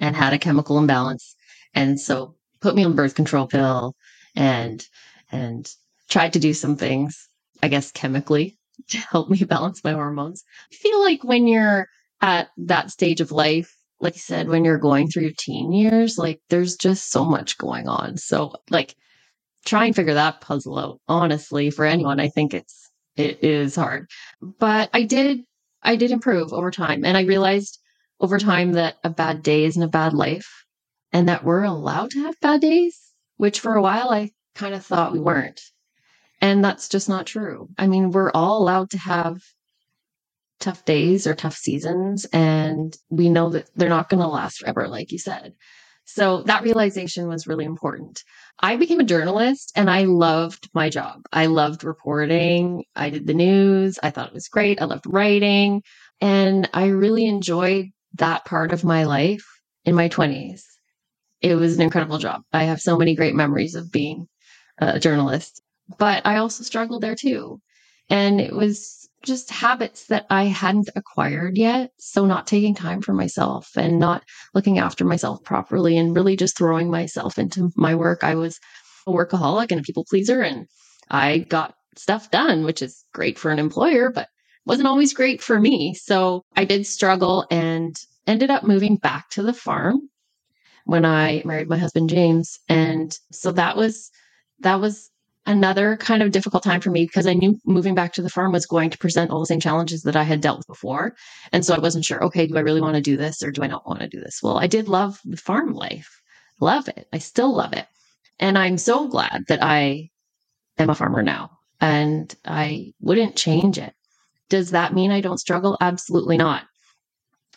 and 0.00 0.16
had 0.16 0.34
a 0.34 0.38
chemical 0.40 0.78
imbalance, 0.78 1.36
and 1.74 2.00
so 2.00 2.36
put 2.62 2.76
me 2.76 2.84
on 2.84 2.96
birth 2.96 3.16
control 3.16 3.48
pill 3.48 3.94
and 4.36 4.86
and 5.32 5.70
tried 6.10 6.34
to 6.34 6.40
do 6.40 6.54
some 6.54 6.76
things, 6.76 7.28
I 7.62 7.68
guess 7.68 7.92
chemically, 7.92 8.58
to 8.90 8.98
help 8.98 9.30
me 9.30 9.44
balance 9.44 9.84
my 9.84 9.92
hormones. 9.92 10.44
I 10.72 10.76
feel 10.76 11.02
like 11.02 11.24
when 11.24 11.48
you're 11.48 11.88
at 12.22 12.50
that 12.58 12.92
stage 12.92 13.22
of 13.22 13.32
life, 13.32 13.74
like 14.00 14.16
you 14.16 14.20
said, 14.20 14.48
when 14.48 14.64
you're 14.66 14.78
going 14.78 15.08
through 15.08 15.24
your 15.24 15.32
teen 15.38 15.72
years, 15.72 16.18
like 16.18 16.40
there's 16.50 16.76
just 16.76 17.12
so 17.12 17.24
much 17.26 17.58
going 17.58 17.88
on. 17.88 18.18
So 18.18 18.54
like 18.70 18.94
try 19.64 19.86
and 19.86 19.96
figure 19.96 20.14
that 20.14 20.40
puzzle 20.40 20.78
out. 20.78 21.00
Honestly, 21.08 21.70
for 21.70 21.84
anyone, 21.84 22.20
I 22.20 22.28
think 22.28 22.54
it's 22.54 22.90
it 23.16 23.44
is 23.44 23.76
hard. 23.76 24.08
But 24.40 24.90
I 24.92 25.02
did 25.04 25.40
I 25.82 25.96
did 25.96 26.10
improve 26.10 26.52
over 26.52 26.70
time. 26.70 27.04
And 27.04 27.16
I 27.16 27.22
realized 27.22 27.78
over 28.20 28.38
mm-hmm. 28.38 28.48
time 28.48 28.72
that 28.72 28.96
a 29.02 29.10
bad 29.10 29.42
day 29.42 29.64
isn't 29.64 29.82
a 29.82 29.88
bad 29.88 30.12
life 30.12 30.64
and 31.12 31.28
that 31.28 31.44
we're 31.44 31.64
allowed 31.64 32.10
to 32.10 32.20
have 32.20 32.40
bad 32.40 32.60
days, 32.60 32.98
which 33.36 33.60
for 33.60 33.74
a 33.74 33.82
while 33.82 34.10
I 34.10 34.30
kind 34.54 34.74
of 34.74 34.84
thought 34.84 35.12
we 35.12 35.20
weren't. 35.20 35.60
And 36.40 36.64
that's 36.64 36.88
just 36.88 37.08
not 37.08 37.26
true. 37.26 37.68
I 37.76 37.86
mean, 37.86 38.10
we're 38.10 38.30
all 38.32 38.62
allowed 38.62 38.90
to 38.90 38.98
have 38.98 39.40
tough 40.58 40.84
days 40.84 41.26
or 41.26 41.34
tough 41.34 41.56
seasons 41.56 42.26
and 42.32 42.96
we 43.08 43.30
know 43.30 43.48
that 43.50 43.68
they're 43.74 43.88
not 43.88 44.10
going 44.10 44.20
to 44.20 44.28
last 44.28 44.58
forever 44.58 44.86
like 44.88 45.10
you 45.10 45.18
said. 45.18 45.54
So 46.04 46.42
that 46.42 46.64
realization 46.64 47.28
was 47.28 47.46
really 47.46 47.64
important. 47.64 48.22
I 48.58 48.76
became 48.76 49.00
a 49.00 49.04
journalist 49.04 49.72
and 49.76 49.88
i 49.88 50.04
loved 50.04 50.68
my 50.74 50.90
job. 50.90 51.22
I 51.32 51.46
loved 51.46 51.84
reporting. 51.84 52.84
I 52.94 53.10
did 53.10 53.26
the 53.26 53.34
news. 53.34 53.98
I 54.02 54.10
thought 54.10 54.28
it 54.28 54.34
was 54.34 54.48
great. 54.48 54.82
I 54.82 54.84
loved 54.84 55.06
writing. 55.06 55.82
And 56.20 56.68
i 56.74 56.86
really 56.86 57.26
enjoyed 57.26 57.86
that 58.14 58.44
part 58.44 58.72
of 58.72 58.84
my 58.84 59.04
life 59.04 59.44
in 59.84 59.94
my 59.94 60.08
20s 60.08 60.62
it 61.40 61.54
was 61.54 61.74
an 61.76 61.82
incredible 61.82 62.18
job 62.18 62.42
i 62.52 62.64
have 62.64 62.80
so 62.80 62.96
many 62.96 63.14
great 63.14 63.34
memories 63.34 63.74
of 63.74 63.90
being 63.92 64.26
a 64.78 64.98
journalist 64.98 65.62
but 65.98 66.24
i 66.26 66.36
also 66.36 66.62
struggled 66.62 67.02
there 67.02 67.14
too 67.14 67.60
and 68.10 68.40
it 68.40 68.54
was 68.54 69.08
just 69.22 69.50
habits 69.50 70.06
that 70.06 70.26
I 70.30 70.44
hadn't 70.44 70.90
acquired 70.96 71.56
yet. 71.56 71.90
So, 71.98 72.26
not 72.26 72.46
taking 72.46 72.74
time 72.74 73.02
for 73.02 73.12
myself 73.12 73.70
and 73.76 73.98
not 73.98 74.24
looking 74.54 74.78
after 74.78 75.04
myself 75.04 75.42
properly 75.44 75.96
and 75.98 76.14
really 76.14 76.36
just 76.36 76.56
throwing 76.56 76.90
myself 76.90 77.38
into 77.38 77.70
my 77.76 77.94
work. 77.94 78.24
I 78.24 78.34
was 78.34 78.58
a 79.06 79.12
workaholic 79.12 79.70
and 79.70 79.80
a 79.80 79.84
people 79.84 80.04
pleaser, 80.08 80.40
and 80.40 80.66
I 81.10 81.38
got 81.38 81.74
stuff 81.96 82.30
done, 82.30 82.64
which 82.64 82.82
is 82.82 83.04
great 83.12 83.38
for 83.38 83.50
an 83.50 83.58
employer, 83.58 84.10
but 84.10 84.28
wasn't 84.70 84.88
always 84.88 85.14
great 85.14 85.42
for 85.42 85.60
me. 85.60 85.94
So, 85.94 86.44
I 86.56 86.64
did 86.66 86.86
struggle 86.86 87.46
and 87.52 87.96
ended 88.26 88.50
up 88.50 88.64
moving 88.64 88.96
back 88.96 89.30
to 89.32 89.44
the 89.44 89.54
farm 89.54 90.10
when 90.86 91.04
I 91.06 91.42
married 91.46 91.68
my 91.70 91.78
husband, 91.78 92.10
James. 92.10 92.60
And 92.68 93.16
so 93.32 93.52
that 93.52 93.76
was. 93.76 94.10
That 94.60 94.80
was 94.80 95.10
another 95.46 95.96
kind 95.98 96.22
of 96.22 96.32
difficult 96.32 96.62
time 96.64 96.80
for 96.80 96.90
me 96.90 97.04
because 97.06 97.26
I 97.26 97.34
knew 97.34 97.58
moving 97.66 97.94
back 97.94 98.14
to 98.14 98.22
the 98.22 98.30
farm 98.30 98.52
was 98.52 98.66
going 98.66 98.90
to 98.90 98.98
present 98.98 99.30
all 99.30 99.40
the 99.40 99.46
same 99.46 99.60
challenges 99.60 100.02
that 100.04 100.16
I 100.16 100.24
had 100.24 100.40
dealt 100.40 100.58
with 100.58 100.68
before. 100.68 101.14
And 101.52 101.64
so 101.64 101.74
I 101.74 101.80
wasn't 101.80 102.04
sure, 102.06 102.24
okay, 102.26 102.46
do 102.46 102.56
I 102.56 102.62
really 102.62 102.82
want 102.82 102.96
to 102.96 103.02
do 103.02 103.16
this 103.18 103.42
or 103.42 103.52
do 103.52 103.62
I 103.62 103.68
not 103.68 103.86
want 103.88 104.00
to 104.00 104.08
do 104.08 104.20
this? 104.20 104.40
Well, 104.42 104.58
I 104.58 104.68
did 104.68 104.88
love 104.88 105.20
the 105.24 105.36
farm 105.38 105.74
life. 105.74 106.22
Love 106.60 106.88
it. 106.88 107.08
I 107.12 107.18
still 107.18 107.54
love 107.54 107.74
it. 107.74 107.86
And 108.40 108.58
I'm 108.58 108.78
so 108.78 109.08
glad 109.08 109.44
that 109.48 109.62
I 109.62 110.10
am 110.78 110.90
a 110.90 110.96
farmer 110.96 111.22
now 111.22 111.50
and 111.80 112.34
I 112.46 112.92
wouldn't 113.00 113.36
change 113.36 113.78
it. 113.78 113.94
Does 114.50 114.72
that 114.72 114.92
mean 114.92 115.10
I 115.10 115.22
don't 115.22 115.40
struggle? 115.40 115.78
Absolutely 115.80 116.36
not. 116.36 116.64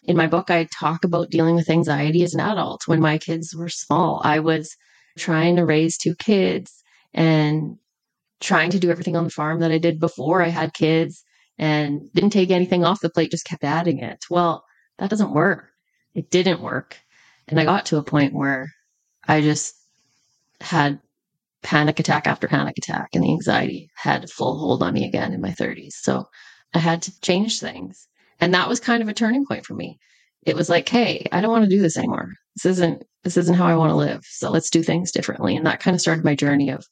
In 0.05 0.15
my 0.15 0.27
book, 0.27 0.51
I 0.51 0.67
talk 0.79 1.03
about 1.03 1.31
dealing 1.31 1.55
with 1.55 1.69
anxiety 1.69 2.23
as 2.23 2.33
an 2.33 2.39
adult. 2.39 2.83
When 2.87 3.01
my 3.01 3.17
kids 3.17 3.55
were 3.55 3.69
small, 3.69 4.21
I 4.23 4.39
was 4.39 4.75
trying 5.17 5.55
to 5.55 5.65
raise 5.65 5.97
two 5.97 6.15
kids 6.15 6.83
and 7.13 7.77
trying 8.39 8.69
to 8.71 8.79
do 8.79 8.91
everything 8.91 9.15
on 9.15 9.23
the 9.23 9.29
farm 9.29 9.59
that 9.61 9.71
I 9.71 9.77
did 9.77 9.99
before 9.99 10.41
I 10.41 10.49
had 10.49 10.73
kids 10.73 11.23
and 11.57 12.11
didn't 12.13 12.31
take 12.31 12.51
anything 12.51 12.83
off 12.83 13.01
the 13.01 13.09
plate, 13.09 13.31
just 13.31 13.45
kept 13.45 13.63
adding 13.63 13.99
it. 13.99 14.19
Well, 14.29 14.63
that 14.99 15.09
doesn't 15.09 15.33
work. 15.33 15.69
It 16.13 16.29
didn't 16.29 16.61
work. 16.61 16.97
And 17.47 17.59
I 17.59 17.65
got 17.65 17.87
to 17.87 17.97
a 17.97 18.03
point 18.03 18.33
where 18.33 18.69
I 19.27 19.41
just 19.41 19.73
had 20.61 20.99
panic 21.63 21.99
attack 21.99 22.27
after 22.27 22.47
panic 22.47 22.77
attack, 22.77 23.09
and 23.13 23.23
the 23.23 23.31
anxiety 23.31 23.89
had 23.95 24.29
full 24.29 24.59
hold 24.59 24.83
on 24.83 24.93
me 24.93 25.07
again 25.07 25.33
in 25.33 25.41
my 25.41 25.51
30s. 25.51 25.93
So 26.01 26.27
I 26.73 26.79
had 26.79 27.01
to 27.03 27.19
change 27.21 27.59
things. 27.59 28.07
And 28.39 28.53
that 28.53 28.69
was 28.69 28.79
kind 28.79 29.01
of 29.01 29.09
a 29.09 29.13
turning 29.13 29.45
point 29.45 29.65
for 29.65 29.73
me. 29.73 29.99
It 30.45 30.55
was 30.55 30.69
like, 30.69 30.89
hey, 30.89 31.27
I 31.31 31.41
don't 31.41 31.51
want 31.51 31.63
to 31.63 31.75
do 31.75 31.81
this 31.81 31.97
anymore. 31.97 32.33
This 32.55 32.65
isn't 32.65 33.03
this 33.23 33.37
isn't 33.37 33.55
how 33.55 33.67
I 33.67 33.75
want 33.75 33.91
to 33.91 33.95
live. 33.95 34.21
So 34.25 34.51
let's 34.51 34.69
do 34.69 34.83
things 34.83 35.11
differently. 35.11 35.55
And 35.55 35.65
that 35.65 35.79
kind 35.79 35.95
of 35.95 36.01
started 36.01 36.25
my 36.25 36.35
journey 36.35 36.69
of 36.69 36.85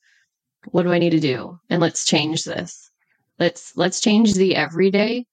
what 0.70 0.84
do 0.84 0.92
I 0.92 1.00
need 1.00 1.10
to 1.10 1.20
do? 1.20 1.60
And 1.70 1.82
let's 1.82 2.06
change 2.06 2.44
this. 2.44 2.90
Let's 3.40 3.76
let's 3.76 4.00
change 4.00 4.34
the 4.36 4.56
everyday 4.56 5.26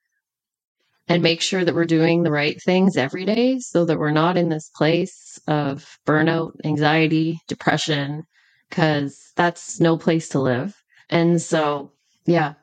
and 1.09 1.23
make 1.23 1.41
sure 1.41 1.65
that 1.65 1.75
we're 1.75 1.85
doing 1.85 2.23
the 2.23 2.31
right 2.31 2.61
things 2.63 2.97
every 2.97 3.25
day 3.25 3.59
so 3.61 3.85
that 3.85 3.99
we're 3.99 4.11
not 4.11 4.37
in 4.37 4.49
this 4.49 4.69
place 4.69 5.39
of 5.47 5.99
burnout, 6.07 6.53
anxiety, 6.65 7.41
depression, 7.49 8.25
because 8.69 9.33
that's 9.37 9.81
no 9.81 9.97
place 9.97 10.29
to 10.31 10.41
live. 10.41 10.75
And 11.09 11.41
so, 11.41 11.93
yeah, 12.27 12.55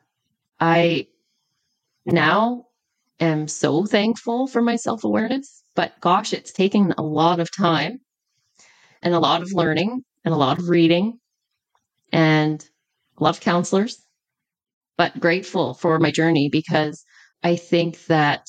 I 0.59 1.07
now 2.05 2.65
am 3.19 3.47
so 3.47 3.85
thankful 3.85 4.47
for 4.47 4.61
my 4.61 4.75
self 4.75 5.03
awareness, 5.03 5.63
but 5.75 5.99
gosh, 6.01 6.33
it's 6.33 6.51
taken 6.51 6.93
a 6.97 7.03
lot 7.03 7.39
of 7.39 7.49
time 7.55 7.99
and 9.01 9.13
a 9.13 9.19
lot 9.19 9.41
of 9.41 9.53
learning 9.53 10.03
and 10.23 10.33
a 10.33 10.37
lot 10.37 10.59
of 10.59 10.69
reading 10.69 11.19
and 12.11 12.65
of 13.17 13.39
counselors, 13.39 14.03
but 14.97 15.19
grateful 15.19 15.73
for 15.73 15.99
my 15.99 16.11
journey 16.11 16.49
because 16.51 17.03
I 17.43 17.55
think 17.55 18.05
that 18.05 18.47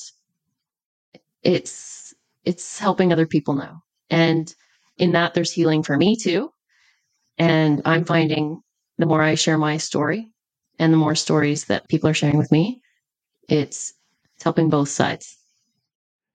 it's 1.43 2.15
it's 2.45 2.79
helping 2.79 3.13
other 3.13 3.27
people 3.27 3.55
now. 3.55 3.81
And 4.11 4.53
in 4.99 5.13
that 5.13 5.35
there's 5.35 5.53
healing 5.53 5.83
for 5.83 5.97
me 5.97 6.17
too. 6.17 6.51
And 7.39 7.83
I'm 7.85 8.05
finding 8.05 8.61
the 8.99 9.07
more 9.07 9.23
I 9.23 9.35
share 9.35 9.59
my 9.59 9.77
story 9.77 10.33
and 10.79 10.93
the 10.93 10.97
more 10.97 11.15
stories 11.15 11.67
that 11.67 11.89
people 11.89 12.09
are 12.09 12.15
sharing 12.15 12.39
with 12.39 12.53
me, 12.53 12.81
it's 13.49 13.95
it's 14.35 14.45
helping 14.45 14.69
both 14.69 14.89
sides. 14.89 15.37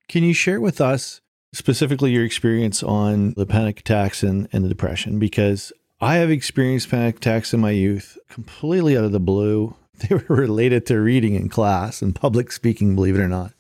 Can 0.08 0.24
you 0.24 0.34
share 0.34 0.60
with 0.60 0.82
us 0.82 1.22
specifically 1.54 2.12
your 2.12 2.26
experience 2.26 2.82
on 2.82 3.34
the 3.38 3.46
panic 3.46 3.80
attacks 3.80 4.24
and, 4.24 4.48
and 4.52 4.64
the 4.66 4.70
depression? 4.70 5.20
Because 5.20 5.72
I 6.02 6.16
have 6.16 6.32
experienced 6.32 6.90
panic 6.90 7.18
attacks 7.18 7.54
in 7.54 7.60
my 7.60 7.70
youth 7.72 8.18
completely 8.28 8.98
out 8.98 9.04
of 9.04 9.12
the 9.12 9.20
blue. 9.20 9.76
They 10.10 10.16
were 10.16 10.36
related 10.36 10.88
to 10.88 11.00
reading 11.00 11.36
in 11.36 11.48
class 11.48 12.02
and 12.02 12.16
public 12.16 12.52
speaking, 12.52 12.96
believe 12.96 13.16
it 13.16 13.22
or 13.22 13.28
not. 13.28 13.54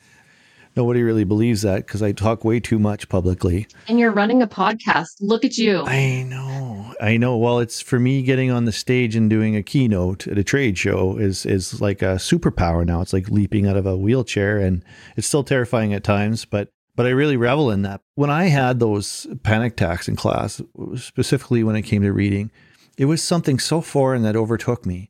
Nobody 0.75 1.03
really 1.03 1.23
believes 1.23 1.61
that 1.61 1.85
because 1.85 2.01
I 2.01 2.13
talk 2.13 2.43
way 2.43 2.59
too 2.59 2.79
much 2.79 3.09
publicly. 3.09 3.67
And 3.87 3.99
you're 3.99 4.11
running 4.11 4.41
a 4.41 4.47
podcast. 4.47 5.17
Look 5.19 5.45
at 5.45 5.57
you. 5.59 5.83
I 5.83 6.23
know. 6.23 6.70
I 7.01 7.17
know. 7.17 7.35
Well, 7.35 7.59
it's 7.59 7.81
for 7.81 7.99
me 7.99 8.21
getting 8.21 8.51
on 8.51 8.65
the 8.65 8.71
stage 8.71 9.15
and 9.15 9.27
doing 9.27 9.55
a 9.55 9.63
keynote 9.63 10.27
at 10.27 10.37
a 10.37 10.43
trade 10.43 10.77
show 10.77 11.17
is 11.17 11.47
is 11.47 11.81
like 11.81 12.03
a 12.03 12.15
superpower 12.15 12.85
now. 12.85 13.01
It's 13.01 13.11
like 13.11 13.29
leaping 13.29 13.67
out 13.67 13.75
of 13.75 13.87
a 13.87 13.97
wheelchair 13.97 14.59
and 14.59 14.85
it's 15.17 15.27
still 15.27 15.43
terrifying 15.43 15.95
at 15.95 16.03
times, 16.03 16.45
but 16.45 16.69
but 16.95 17.07
I 17.07 17.09
really 17.09 17.37
revel 17.37 17.71
in 17.71 17.81
that. 17.81 18.01
When 18.13 18.29
I 18.29 18.45
had 18.45 18.79
those 18.79 19.25
panic 19.41 19.73
attacks 19.73 20.07
in 20.07 20.15
class, 20.15 20.61
specifically 20.95 21.63
when 21.63 21.75
it 21.75 21.81
came 21.81 22.03
to 22.03 22.11
reading, 22.13 22.51
it 22.97 23.05
was 23.05 23.23
something 23.23 23.57
so 23.57 23.81
foreign 23.81 24.21
that 24.21 24.35
overtook 24.35 24.85
me. 24.85 25.09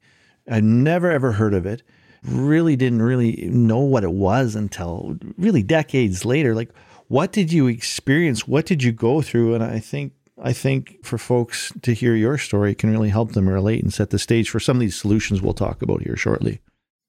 I'd 0.50 0.64
never 0.64 1.12
ever 1.12 1.34
heard 1.34 1.54
of 1.54 1.66
it 1.66 1.84
really 2.24 2.76
didn't 2.76 3.02
really 3.02 3.50
know 3.52 3.80
what 3.80 4.04
it 4.04 4.14
was 4.14 4.56
until 4.56 5.18
really 5.38 5.64
decades 5.64 6.24
later. 6.24 6.56
Like, 6.56 6.70
what 7.08 7.32
did 7.34 7.52
you 7.52 7.68
experience? 7.68 8.48
What 8.48 8.66
did 8.66 8.84
you 8.84 8.92
go 8.92 9.22
through? 9.22 9.56
And 9.56 9.64
I 9.64 9.80
think 9.80 10.14
I 10.42 10.54
think 10.54 11.06
for 11.06 11.18
folks 11.18 11.72
to 11.84 11.94
hear 11.94 12.16
your 12.16 12.38
story 12.38 12.74
can 12.74 12.90
really 12.90 13.10
help 13.10 13.34
them 13.34 13.48
relate 13.48 13.84
and 13.84 13.94
set 13.94 14.10
the 14.10 14.20
stage 14.20 14.50
for 14.50 14.60
some 14.60 14.78
of 14.78 14.82
these 14.82 15.00
solutions 15.00 15.42
we'll 15.42 15.54
talk 15.54 15.82
about 15.82 16.02
here 16.02 16.16
shortly. 16.16 16.62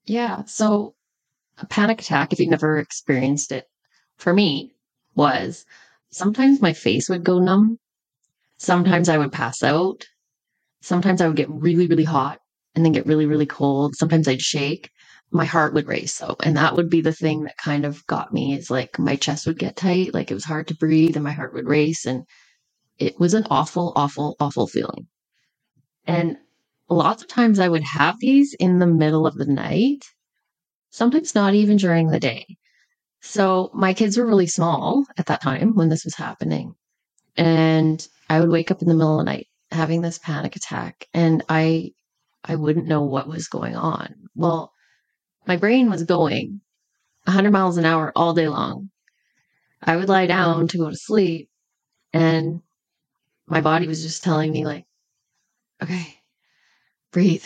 Yeah. 0.05 0.43
So 0.45 0.93
a 1.57 1.65
panic 1.65 2.01
attack, 2.01 2.31
if 2.31 2.39
you've 2.39 2.49
never 2.49 2.77
experienced 2.77 3.51
it, 3.51 3.65
for 4.17 4.33
me 4.33 4.75
was 5.15 5.65
sometimes 6.11 6.61
my 6.61 6.73
face 6.73 7.09
would 7.09 7.23
go 7.23 7.39
numb. 7.39 7.79
Sometimes 8.57 9.09
I 9.09 9.17
would 9.17 9.31
pass 9.31 9.63
out. 9.63 10.05
Sometimes 10.81 11.21
I 11.21 11.27
would 11.27 11.35
get 11.35 11.49
really, 11.49 11.87
really 11.87 12.03
hot 12.03 12.39
and 12.75 12.85
then 12.85 12.91
get 12.91 13.07
really, 13.07 13.25
really 13.25 13.45
cold. 13.45 13.95
Sometimes 13.95 14.27
I'd 14.27 14.41
shake 14.41 14.91
my 15.31 15.45
heart 15.45 15.73
would 15.73 15.87
race. 15.87 16.13
So, 16.13 16.35
and 16.43 16.55
that 16.57 16.75
would 16.75 16.89
be 16.89 17.01
the 17.01 17.11
thing 17.11 17.43
that 17.43 17.57
kind 17.57 17.85
of 17.85 18.05
got 18.05 18.31
me 18.31 18.55
is 18.55 18.69
like 18.69 18.99
my 18.99 19.15
chest 19.15 19.47
would 19.47 19.57
get 19.57 19.75
tight, 19.75 20.13
like 20.13 20.29
it 20.29 20.35
was 20.35 20.45
hard 20.45 20.67
to 20.67 20.75
breathe 20.75 21.15
and 21.15 21.23
my 21.23 21.31
heart 21.31 21.53
would 21.55 21.67
race. 21.67 22.05
And 22.05 22.25
it 22.99 23.19
was 23.19 23.33
an 23.33 23.45
awful, 23.49 23.93
awful, 23.95 24.35
awful 24.39 24.67
feeling. 24.67 25.07
Mm. 26.07 26.13
And 26.13 26.37
lots 26.89 27.23
of 27.23 27.29
times 27.29 27.59
I 27.59 27.69
would 27.69 27.83
have 27.83 28.19
these 28.19 28.53
in 28.59 28.79
the 28.79 28.87
middle 28.87 29.25
of 29.25 29.35
the 29.35 29.45
night, 29.45 30.05
sometimes 30.89 31.35
not 31.35 31.53
even 31.53 31.77
during 31.77 32.07
the 32.07 32.19
day. 32.19 32.45
So 33.21 33.71
my 33.73 33.93
kids 33.93 34.17
were 34.17 34.25
really 34.25 34.47
small 34.47 35.05
at 35.17 35.27
that 35.27 35.41
time 35.41 35.75
when 35.75 35.89
this 35.89 36.03
was 36.03 36.15
happening. 36.15 36.75
And 37.37 38.05
I 38.29 38.39
would 38.39 38.49
wake 38.49 38.69
up 38.69 38.81
in 38.81 38.87
the 38.87 38.93
middle 38.93 39.19
of 39.19 39.25
the 39.25 39.31
night 39.31 39.47
having 39.71 40.01
this 40.01 40.19
panic 40.19 40.55
attack 40.55 41.07
and 41.13 41.43
I 41.49 41.93
I 42.43 42.55
wouldn't 42.55 42.87
know 42.87 43.03
what 43.03 43.27
was 43.27 43.47
going 43.47 43.75
on. 43.75 44.13
Well, 44.35 44.73
my 45.47 45.55
brain 45.55 45.89
was 45.89 46.03
going 46.03 46.61
100 47.25 47.51
miles 47.51 47.77
an 47.77 47.85
hour 47.85 48.11
all 48.15 48.33
day 48.33 48.49
long. 48.49 48.89
I 49.81 49.95
would 49.95 50.09
lie 50.09 50.27
down 50.27 50.67
to 50.69 50.77
go 50.77 50.89
to 50.89 50.95
sleep, 50.95 51.49
and 52.11 52.61
my 53.47 53.61
body 53.61 53.87
was 53.87 54.01
just 54.01 54.23
telling 54.23 54.51
me, 54.51 54.65
like, 54.65 54.85
okay, 55.81 56.19
breathe, 57.11 57.45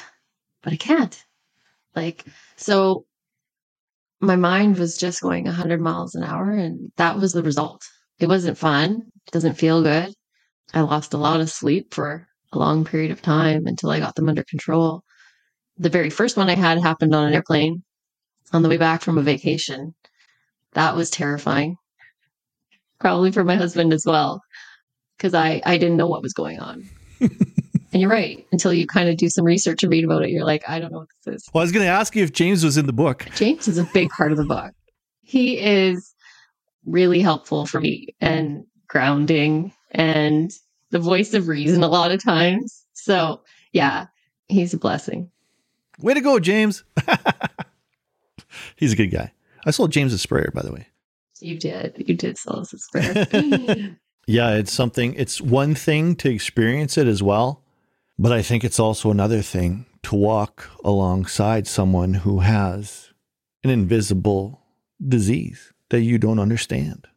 but 0.63 0.73
I 0.73 0.77
can't. 0.77 1.23
Like, 1.95 2.25
so 2.55 3.05
my 4.19 4.35
mind 4.35 4.77
was 4.77 4.97
just 4.97 5.21
going 5.21 5.45
100 5.45 5.81
miles 5.81 6.15
an 6.15 6.23
hour, 6.23 6.51
and 6.51 6.91
that 6.97 7.17
was 7.17 7.33
the 7.33 7.43
result. 7.43 7.83
It 8.19 8.27
wasn't 8.27 8.57
fun. 8.57 9.03
It 9.27 9.31
doesn't 9.31 9.57
feel 9.57 9.83
good. 9.83 10.13
I 10.73 10.81
lost 10.81 11.13
a 11.13 11.17
lot 11.17 11.39
of 11.39 11.49
sleep 11.49 11.93
for 11.93 12.27
a 12.51 12.57
long 12.57 12.85
period 12.85 13.11
of 13.11 13.21
time 13.21 13.67
until 13.67 13.89
I 13.89 13.99
got 13.99 14.15
them 14.15 14.29
under 14.29 14.43
control. 14.43 15.03
The 15.77 15.89
very 15.89 16.09
first 16.09 16.37
one 16.37 16.49
I 16.49 16.55
had 16.55 16.79
happened 16.79 17.13
on 17.13 17.27
an 17.27 17.33
airplane 17.33 17.83
on 18.53 18.63
the 18.63 18.69
way 18.69 18.77
back 18.77 19.01
from 19.01 19.17
a 19.17 19.21
vacation. 19.23 19.93
That 20.73 20.95
was 20.95 21.09
terrifying. 21.09 21.75
Probably 22.99 23.31
for 23.31 23.43
my 23.43 23.55
husband 23.55 23.93
as 23.93 24.03
well, 24.05 24.41
because 25.17 25.33
I, 25.33 25.61
I 25.65 25.77
didn't 25.77 25.97
know 25.97 26.07
what 26.07 26.21
was 26.21 26.33
going 26.33 26.59
on. 26.59 26.87
and 27.19 27.31
you're 27.93 28.09
right. 28.09 28.45
Until 28.51 28.73
you 28.73 28.85
kind 28.87 29.09
of 29.09 29.17
do 29.17 29.29
some 29.29 29.45
research 29.45 29.83
and 29.83 29.91
read 29.91 30.05
about 30.05 30.23
it, 30.23 30.29
you're 30.29 30.45
like, 30.45 30.63
I 30.67 30.79
don't 30.79 30.91
know 30.91 30.99
what 30.99 31.07
this 31.25 31.35
is. 31.35 31.49
Well, 31.53 31.61
I 31.61 31.65
was 31.65 31.71
going 31.71 31.85
to 31.85 31.91
ask 31.91 32.15
you 32.15 32.23
if 32.23 32.31
James 32.31 32.63
was 32.63 32.77
in 32.77 32.85
the 32.85 32.93
book. 32.93 33.25
James 33.35 33.67
is 33.67 33.77
a 33.77 33.83
big 33.93 34.09
part 34.09 34.31
of 34.31 34.37
the 34.37 34.45
book. 34.45 34.71
He 35.21 35.59
is 35.59 36.13
really 36.85 37.19
helpful 37.19 37.65
for 37.65 37.81
me 37.81 38.15
and 38.21 38.63
grounding 38.87 39.73
and 39.91 40.51
the 40.91 40.99
voice 40.99 41.33
of 41.33 41.47
reason 41.47 41.83
a 41.83 41.87
lot 41.87 42.11
of 42.11 42.23
times. 42.23 42.85
So, 42.93 43.41
yeah, 43.73 44.05
he's 44.47 44.73
a 44.73 44.77
blessing. 44.77 45.29
Way 45.99 46.13
to 46.13 46.21
go, 46.21 46.39
James. 46.39 46.83
He's 48.75 48.93
a 48.93 48.95
good 48.95 49.07
guy. 49.07 49.33
I 49.65 49.71
sold 49.71 49.91
James 49.91 50.13
a 50.13 50.17
sprayer, 50.17 50.51
by 50.53 50.61
the 50.61 50.71
way. 50.71 50.87
You 51.39 51.57
did. 51.57 51.95
You 51.97 52.15
did 52.15 52.37
sell 52.37 52.59
us 52.59 52.73
a 52.73 52.77
sprayer. 52.77 53.97
yeah, 54.27 54.55
it's 54.55 54.73
something, 54.73 55.15
it's 55.15 55.41
one 55.41 55.73
thing 55.73 56.15
to 56.17 56.29
experience 56.29 56.97
it 56.97 57.07
as 57.07 57.23
well. 57.23 57.63
But 58.19 58.31
I 58.31 58.41
think 58.41 58.63
it's 58.63 58.79
also 58.79 59.09
another 59.09 59.41
thing 59.41 59.85
to 60.03 60.15
walk 60.15 60.69
alongside 60.83 61.67
someone 61.67 62.15
who 62.15 62.39
has 62.39 63.13
an 63.63 63.69
invisible 63.69 64.61
disease 65.05 65.71
that 65.89 66.01
you 66.01 66.17
don't 66.17 66.39
understand, 66.39 67.07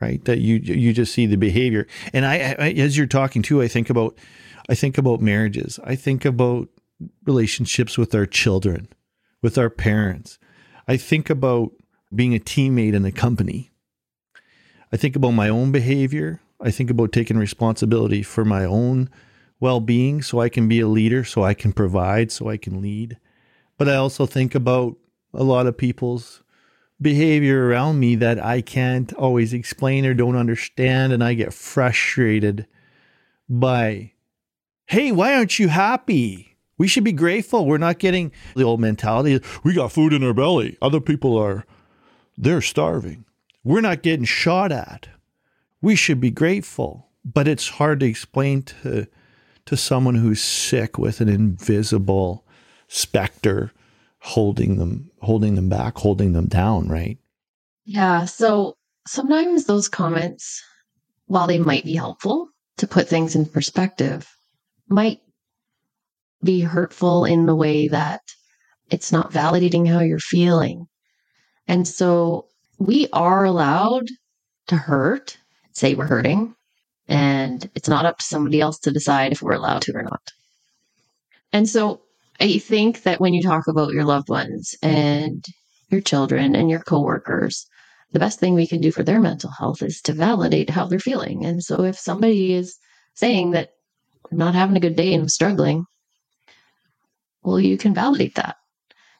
right? 0.00 0.24
That 0.24 0.38
you 0.38 0.56
you 0.56 0.92
just 0.92 1.14
see 1.14 1.26
the 1.26 1.36
behavior. 1.36 1.86
And 2.12 2.26
I, 2.26 2.56
I 2.58 2.70
as 2.72 2.96
you're 2.96 3.06
talking 3.06 3.42
too, 3.42 3.62
I 3.62 3.68
think 3.68 3.90
about 3.90 4.18
I 4.68 4.74
think 4.74 4.98
about 4.98 5.20
marriages. 5.20 5.78
I 5.84 5.96
think 5.96 6.24
about 6.24 6.68
relationships 7.24 7.96
with 7.96 8.14
our 8.14 8.26
children, 8.26 8.88
with 9.42 9.56
our 9.56 9.70
parents. 9.70 10.38
I 10.88 10.96
think 10.96 11.30
about 11.30 11.72
being 12.14 12.34
a 12.34 12.40
teammate 12.40 12.94
in 12.94 13.04
a 13.04 13.12
company. 13.12 13.70
I 14.92 14.96
think 14.96 15.14
about 15.14 15.30
my 15.30 15.48
own 15.48 15.70
behavior. 15.70 16.40
I 16.62 16.70
think 16.70 16.90
about 16.90 17.12
taking 17.12 17.38
responsibility 17.38 18.22
for 18.22 18.44
my 18.44 18.64
own 18.64 19.08
well 19.60 19.80
being 19.80 20.22
so 20.22 20.40
I 20.40 20.48
can 20.48 20.68
be 20.68 20.80
a 20.80 20.88
leader, 20.88 21.24
so 21.24 21.42
I 21.42 21.54
can 21.54 21.72
provide, 21.72 22.32
so 22.32 22.48
I 22.48 22.56
can 22.56 22.80
lead. 22.80 23.18
But 23.78 23.88
I 23.88 23.96
also 23.96 24.26
think 24.26 24.54
about 24.54 24.96
a 25.32 25.42
lot 25.42 25.66
of 25.66 25.76
people's 25.76 26.42
behavior 27.00 27.66
around 27.66 27.98
me 27.98 28.14
that 28.16 28.42
I 28.44 28.60
can't 28.60 29.12
always 29.14 29.52
explain 29.52 30.04
or 30.04 30.12
don't 30.12 30.36
understand. 30.36 31.12
And 31.12 31.24
I 31.24 31.34
get 31.34 31.54
frustrated 31.54 32.66
by, 33.48 34.12
hey, 34.86 35.12
why 35.12 35.34
aren't 35.34 35.58
you 35.58 35.68
happy? 35.68 36.56
We 36.76 36.88
should 36.88 37.04
be 37.04 37.12
grateful. 37.12 37.66
We're 37.66 37.78
not 37.78 37.98
getting 37.98 38.32
the 38.54 38.64
old 38.64 38.80
mentality. 38.80 39.40
We 39.62 39.74
got 39.74 39.92
food 39.92 40.12
in 40.12 40.24
our 40.24 40.34
belly. 40.34 40.76
Other 40.80 41.00
people 41.00 41.36
are, 41.36 41.64
they're 42.36 42.62
starving. 42.62 43.24
We're 43.64 43.82
not 43.82 44.02
getting 44.02 44.24
shot 44.24 44.72
at. 44.72 45.08
We 45.82 45.96
should 45.96 46.20
be 46.20 46.30
grateful. 46.30 47.08
But 47.24 47.48
it's 47.48 47.68
hard 47.68 48.00
to 48.00 48.06
explain 48.06 48.62
to, 48.62 49.06
to 49.66 49.76
someone 49.76 50.14
who's 50.14 50.42
sick 50.42 50.98
with 50.98 51.20
an 51.20 51.28
invisible 51.28 52.46
specter 52.88 53.72
holding 54.20 54.76
them 54.76 55.10
holding 55.20 55.54
them 55.54 55.68
back, 55.68 55.98
holding 55.98 56.32
them 56.32 56.46
down, 56.46 56.88
right? 56.88 57.18
Yeah. 57.84 58.24
So 58.24 58.76
sometimes 59.06 59.64
those 59.64 59.88
comments, 59.88 60.62
while 61.26 61.46
they 61.46 61.58
might 61.58 61.84
be 61.84 61.94
helpful 61.94 62.48
to 62.78 62.86
put 62.86 63.08
things 63.08 63.34
in 63.34 63.46
perspective, 63.46 64.28
might 64.88 65.20
be 66.42 66.60
hurtful 66.60 67.24
in 67.24 67.46
the 67.46 67.54
way 67.54 67.88
that 67.88 68.20
it's 68.90 69.12
not 69.12 69.32
validating 69.32 69.88
how 69.88 70.00
you're 70.00 70.18
feeling. 70.18 70.86
And 71.66 71.86
so 71.86 72.46
we 72.78 73.08
are 73.12 73.44
allowed 73.44 74.06
to 74.68 74.76
hurt, 74.76 75.36
say 75.72 75.94
we're 75.94 76.06
hurting, 76.06 76.54
and 77.08 77.68
it's 77.74 77.88
not 77.88 78.06
up 78.06 78.18
to 78.18 78.24
somebody 78.24 78.60
else 78.60 78.78
to 78.80 78.90
decide 78.92 79.32
if 79.32 79.42
we're 79.42 79.52
allowed 79.52 79.82
to 79.82 79.92
or 79.94 80.02
not. 80.02 80.22
And 81.52 81.68
so 81.68 82.02
I 82.40 82.58
think 82.58 83.02
that 83.02 83.20
when 83.20 83.34
you 83.34 83.42
talk 83.42 83.66
about 83.66 83.92
your 83.92 84.04
loved 84.04 84.28
ones 84.28 84.74
and 84.82 85.44
your 85.90 86.00
children 86.00 86.54
and 86.54 86.70
your 86.70 86.80
coworkers, 86.80 87.66
the 88.12 88.18
best 88.18 88.40
thing 88.40 88.54
we 88.54 88.66
can 88.66 88.80
do 88.80 88.90
for 88.92 89.02
their 89.02 89.20
mental 89.20 89.50
health 89.50 89.82
is 89.82 90.00
to 90.02 90.12
validate 90.12 90.70
how 90.70 90.86
they're 90.86 90.98
feeling. 90.98 91.44
And 91.44 91.62
so 91.62 91.82
if 91.84 91.98
somebody 91.98 92.54
is 92.54 92.76
saying 93.14 93.52
that 93.52 93.70
I'm 94.30 94.38
not 94.38 94.54
having 94.54 94.76
a 94.76 94.80
good 94.80 94.96
day 94.96 95.12
and 95.12 95.22
I'm 95.22 95.28
struggling, 95.28 95.84
well, 97.42 97.60
you 97.60 97.76
can 97.76 97.94
validate 97.94 98.36
that 98.36 98.56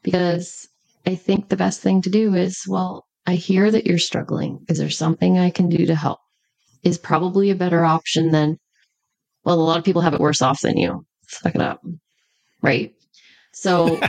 because 0.02 0.68
I 1.06 1.14
think 1.14 1.48
the 1.48 1.56
best 1.56 1.80
thing 1.80 2.02
to 2.02 2.10
do 2.10 2.34
is, 2.34 2.64
well, 2.68 3.04
I 3.26 3.34
hear 3.34 3.70
that 3.70 3.86
you're 3.86 3.98
struggling. 3.98 4.64
Is 4.68 4.78
there 4.78 4.90
something 4.90 5.38
I 5.38 5.50
can 5.50 5.68
do 5.68 5.86
to 5.86 5.94
help? 5.94 6.20
Is 6.82 6.98
probably 6.98 7.50
a 7.50 7.54
better 7.54 7.84
option 7.84 8.30
than, 8.30 8.58
well, 9.44 9.60
a 9.60 9.62
lot 9.62 9.78
of 9.78 9.84
people 9.84 10.02
have 10.02 10.14
it 10.14 10.20
worse 10.20 10.40
off 10.40 10.60
than 10.62 10.78
you. 10.78 11.04
Suck 11.28 11.54
it 11.54 11.60
up. 11.60 11.82
Right. 12.62 12.94
So 13.52 14.00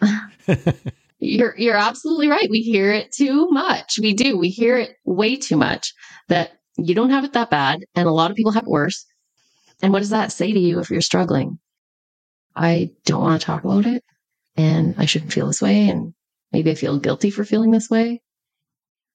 you're 1.18 1.54
you're 1.58 1.76
absolutely 1.76 2.28
right. 2.28 2.48
We 2.50 2.60
hear 2.60 2.92
it 2.92 3.12
too 3.12 3.48
much. 3.50 3.98
We 4.00 4.14
do. 4.14 4.38
We 4.38 4.48
hear 4.48 4.76
it 4.76 4.96
way 5.04 5.36
too 5.36 5.56
much 5.56 5.92
that 6.28 6.52
you 6.76 6.94
don't 6.94 7.10
have 7.10 7.24
it 7.24 7.32
that 7.34 7.50
bad 7.50 7.84
and 7.94 8.08
a 8.08 8.12
lot 8.12 8.30
of 8.30 8.36
people 8.36 8.52
have 8.52 8.64
it 8.64 8.70
worse. 8.70 9.04
And 9.82 9.92
what 9.92 10.00
does 10.00 10.10
that 10.10 10.32
say 10.32 10.52
to 10.52 10.58
you 10.58 10.78
if 10.80 10.90
you're 10.90 11.00
struggling? 11.00 11.58
I 12.56 12.90
don't 13.04 13.22
want 13.22 13.40
to 13.40 13.44
talk 13.44 13.64
about 13.64 13.86
it 13.86 14.02
and 14.56 14.94
I 14.98 15.06
shouldn't 15.06 15.32
feel 15.32 15.46
this 15.46 15.62
way 15.62 15.88
and 15.88 16.14
maybe 16.52 16.70
I 16.70 16.74
feel 16.74 16.98
guilty 16.98 17.30
for 17.30 17.44
feeling 17.44 17.70
this 17.70 17.90
way. 17.90 18.20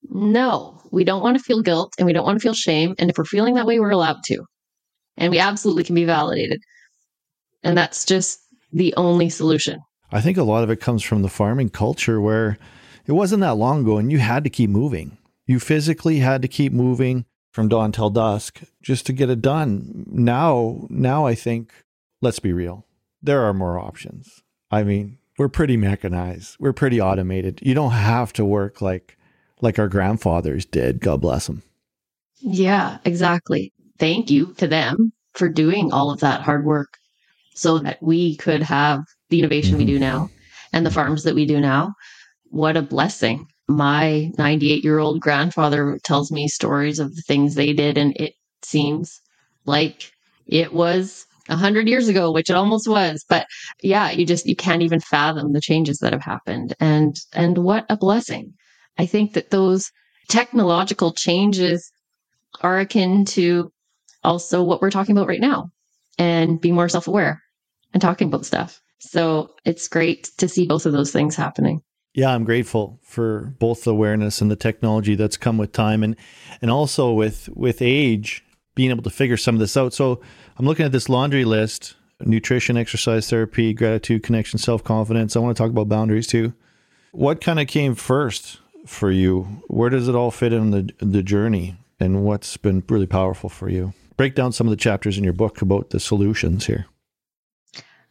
No, 0.10 0.82
we 0.92 1.04
don't 1.04 1.22
want 1.22 1.38
to 1.38 1.44
feel 1.44 1.62
guilt 1.62 1.94
and 1.98 2.06
we 2.06 2.14
don't 2.14 2.26
want 2.26 2.38
to 2.38 2.44
feel 2.44 2.54
shame 2.54 2.96
and 3.00 3.10
if 3.10 3.18
we're 3.18 3.26
feeling 3.26 3.56
that 3.56 3.66
way 3.66 3.80
we're 3.80 3.90
allowed 3.90 4.24
to. 4.26 4.46
And 5.18 5.32
we 5.32 5.40
absolutely 5.40 5.84
can 5.84 5.96
be 5.96 6.06
validated. 6.06 6.62
And 7.64 7.78
that's 7.78 8.06
just 8.06 8.40
the 8.72 8.94
only 8.96 9.30
solution. 9.30 9.80
I 10.12 10.22
think 10.22 10.38
a 10.38 10.44
lot 10.44 10.64
of 10.64 10.70
it 10.70 10.80
comes 10.80 11.04
from 11.04 11.22
the 11.22 11.30
farming 11.30 11.70
culture 11.70 12.22
where 12.22 12.58
it 13.06 13.14
wasn't 13.14 13.42
that 13.42 13.56
long 13.56 13.82
ago 13.82 13.98
and 13.98 14.12
you 14.12 14.20
had 14.20 14.44
to 14.44 14.50
keep 14.50 14.70
moving. 14.70 15.18
You 15.46 15.60
physically 15.60 16.20
had 16.20 16.42
to 16.42 16.48
keep 16.48 16.74
moving 16.74 17.26
from 17.52 17.70
dawn 17.70 17.92
till 17.92 18.10
dusk 18.10 18.62
just 18.82 19.06
to 19.06 19.14
get 19.14 19.30
it 19.30 19.42
done. 19.42 20.06
Now, 20.08 20.86
now 20.90 21.26
I 21.26 21.36
think, 21.36 21.74
let's 22.22 22.40
be 22.40 22.52
real, 22.52 22.86
there 23.22 23.44
are 23.44 23.54
more 23.54 23.80
options. 23.80 24.44
I 24.70 24.84
mean, 24.84 25.20
we're 25.38 25.50
pretty 25.50 25.78
mechanized. 25.78 26.58
We're 26.60 26.74
pretty 26.74 27.00
automated. 27.00 27.60
You 27.64 27.74
don't 27.74 27.92
have 27.92 28.34
to 28.34 28.46
work 28.46 28.82
like 28.82 29.18
like 29.62 29.80
our 29.80 29.88
grandfathers 29.88 30.66
did. 30.66 31.00
God 31.00 31.22
bless 31.22 31.48
them. 31.48 31.64
Yeah, 32.40 32.98
exactly. 33.06 33.74
Thank 33.98 34.30
you 34.30 34.54
to 34.58 34.68
them 34.68 35.14
for 35.34 35.50
doing 35.50 35.92
all 35.92 36.12
of 36.12 36.20
that 36.20 36.42
hard 36.42 36.66
work 36.66 36.98
so 37.56 37.80
that 37.80 38.02
we 38.02 38.36
could 38.36 38.62
have 38.62 39.02
the 39.30 39.40
innovation 39.40 39.72
mm-hmm. 39.72 39.80
we 39.80 39.86
do 39.86 40.00
now 40.00 40.30
and 40.74 40.86
the 40.86 40.92
farms 40.92 41.24
that 41.24 41.36
we 41.36 41.46
do 41.46 41.60
now. 41.60 41.94
What 42.50 42.78
a 42.78 42.82
blessing. 42.82 43.48
My 43.68 44.32
98 44.38 44.84
year 44.84 45.00
old 45.00 45.22
grandfather 45.22 45.98
tells 46.04 46.32
me 46.32 46.48
stories 46.48 47.00
of 47.00 47.16
the 47.16 47.24
things 47.24 47.56
they 47.56 47.74
did, 47.74 47.98
and 47.98 48.16
it 48.18 48.34
seems 48.62 49.22
like 49.66 50.12
it 50.46 50.74
was 50.74 51.26
a 51.50 51.56
hundred 51.56 51.88
years 51.88 52.08
ago, 52.08 52.32
which 52.32 52.50
it 52.50 52.56
almost 52.56 52.88
was. 52.88 53.26
But 53.28 53.48
yeah, 53.82 54.12
you 54.12 54.26
just 54.26 54.46
you 54.46 54.56
can't 54.56 54.84
even 54.84 55.00
fathom 55.00 55.54
the 55.54 55.62
changes 55.62 56.00
that 56.00 56.14
have 56.14 56.22
happened. 56.22 56.76
And 56.80 57.20
and 57.34 57.58
what 57.60 57.86
a 57.90 57.98
blessing. 57.98 58.54
I 58.98 59.06
think 59.06 59.34
that 59.34 59.52
those 59.52 59.92
technological 60.28 61.14
changes 61.14 61.92
are 62.62 62.80
akin 62.80 63.26
to 63.26 63.72
also 64.24 64.64
what 64.64 64.82
we're 64.82 64.92
talking 64.92 65.16
about 65.16 65.28
right 65.28 65.42
now 65.42 65.72
and 66.18 66.60
be 66.60 66.72
more 66.72 66.90
self-aware 66.90 67.42
and 67.94 68.02
talking 68.02 68.28
about 68.28 68.46
stuff. 68.46 68.82
So 69.00 69.54
it's 69.66 69.88
great 69.88 70.32
to 70.38 70.48
see 70.48 70.66
both 70.66 70.86
of 70.86 70.94
those 70.94 71.12
things 71.12 71.36
happening. 71.36 71.82
Yeah, 72.14 72.34
I'm 72.34 72.46
grateful 72.46 73.00
for 73.04 73.54
both 73.60 73.84
the 73.84 73.92
awareness 73.92 74.40
and 74.42 74.50
the 74.50 74.56
technology 74.56 75.16
that's 75.16 75.36
come 75.36 75.58
with 75.58 75.74
time 75.74 76.02
and 76.02 76.16
and 76.62 76.72
also 76.72 77.12
with 77.12 77.50
with 77.54 77.82
age 77.82 78.44
being 78.74 78.90
able 78.90 79.04
to 79.04 79.10
figure 79.10 79.38
some 79.38 79.56
of 79.56 79.60
this 79.60 79.76
out. 79.76 79.94
So 79.94 80.22
I'm 80.58 80.66
looking 80.66 80.86
at 80.86 80.94
this 80.94 81.10
laundry 81.10 81.44
list, 81.44 81.96
nutrition, 82.22 82.78
exercise 82.78 83.30
therapy, 83.30 83.74
gratitude, 83.74 84.24
connection, 84.24 84.60
self-confidence. 84.60 85.36
I 85.36 85.40
want 85.40 85.56
to 85.56 85.62
talk 85.62 85.72
about 85.72 85.90
boundaries 85.90 86.28
too. 86.28 86.54
What 87.12 87.42
kind 87.42 87.60
of 87.60 87.68
came 87.68 87.96
first 87.96 88.60
for 88.86 89.12
you? 89.12 89.62
Where 89.68 89.90
does 89.90 90.08
it 90.08 90.16
all 90.16 90.32
fit 90.32 90.54
in 90.54 90.72
the 90.72 90.92
the 91.00 91.24
journey 91.24 91.78
and 92.00 92.24
what's 92.24 92.58
been 92.58 92.84
really 92.90 93.08
powerful 93.08 93.50
for 93.50 93.70
you? 93.70 93.94
Break 94.18 94.36
down 94.36 94.52
some 94.52 94.68
of 94.68 94.72
the 94.72 94.78
chapters 94.78 95.18
in 95.18 95.24
your 95.24 95.34
book 95.34 95.62
about 95.62 95.90
the 95.90 96.00
solutions 96.00 96.68
here. 96.68 96.86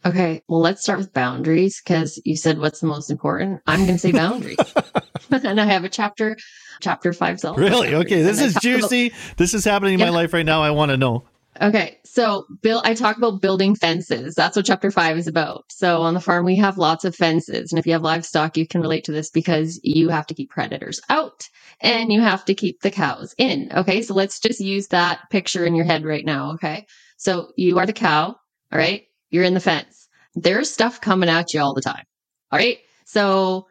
Okay, 0.05 0.43
well, 0.47 0.59
let's 0.59 0.83
start 0.83 0.99
with 0.99 1.13
boundaries 1.13 1.81
because 1.83 2.21
you 2.25 2.35
said 2.35 2.59
what's 2.59 2.79
the 2.79 2.85
most 2.85 3.09
important. 3.09 3.61
I'm 3.65 3.79
going 3.85 3.95
to 3.95 3.97
say 3.97 4.11
boundaries, 4.11 4.57
and 5.31 5.59
I 5.59 5.65
have 5.65 5.83
a 5.83 5.89
chapter, 5.89 6.37
chapter 6.79 7.11
five. 7.11 7.43
Really? 7.43 7.95
Okay, 7.95 8.21
this 8.21 8.39
is 8.39 8.53
juicy. 8.61 9.07
About, 9.07 9.37
this 9.37 9.55
is 9.55 9.65
happening 9.65 9.95
in 9.95 9.99
yeah. 9.99 10.05
my 10.05 10.11
life 10.11 10.31
right 10.31 10.45
now. 10.45 10.61
I 10.61 10.69
want 10.69 10.91
to 10.91 10.97
know. 10.97 11.23
Okay, 11.61 11.99
so 12.05 12.45
Bill, 12.61 12.81
I 12.83 12.95
talk 12.95 13.17
about 13.17 13.41
building 13.41 13.75
fences. 13.75 14.35
That's 14.35 14.57
what 14.57 14.65
chapter 14.65 14.91
five 14.91 15.17
is 15.17 15.27
about. 15.27 15.65
So 15.69 16.01
on 16.01 16.13
the 16.13 16.21
farm, 16.21 16.45
we 16.45 16.57
have 16.57 16.77
lots 16.77 17.05
of 17.05 17.15
fences, 17.15 17.71
and 17.71 17.79
if 17.79 17.87
you 17.87 17.93
have 17.93 18.03
livestock, 18.03 18.57
you 18.57 18.67
can 18.67 18.81
relate 18.81 19.05
to 19.05 19.13
this 19.13 19.29
because 19.29 19.79
you 19.83 20.09
have 20.09 20.27
to 20.27 20.33
keep 20.33 20.49
predators 20.49 21.01
out 21.09 21.47
and 21.81 22.11
you 22.11 22.21
have 22.21 22.45
to 22.45 22.55
keep 22.55 22.81
the 22.81 22.91
cows 22.91 23.35
in. 23.37 23.71
Okay, 23.73 24.01
so 24.01 24.13
let's 24.13 24.39
just 24.39 24.59
use 24.59 24.87
that 24.89 25.21
picture 25.31 25.65
in 25.65 25.75
your 25.75 25.85
head 25.85 26.05
right 26.05 26.25
now. 26.25 26.53
Okay, 26.53 26.85
so 27.17 27.51
you 27.55 27.79
are 27.79 27.85
the 27.85 27.93
cow. 27.93 28.35
All 28.71 28.79
right 28.79 29.05
you're 29.31 29.43
in 29.43 29.53
the 29.53 29.61
fence. 29.61 30.07
There's 30.35 30.71
stuff 30.71 31.01
coming 31.01 31.29
at 31.29 31.53
you 31.53 31.61
all 31.61 31.73
the 31.73 31.81
time. 31.81 32.05
All 32.51 32.59
right. 32.59 32.79
So 33.05 33.67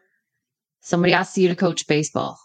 somebody 0.81 1.13
asks 1.13 1.37
you 1.39 1.49
to 1.49 1.55
coach 1.55 1.87
baseball. 1.87 2.39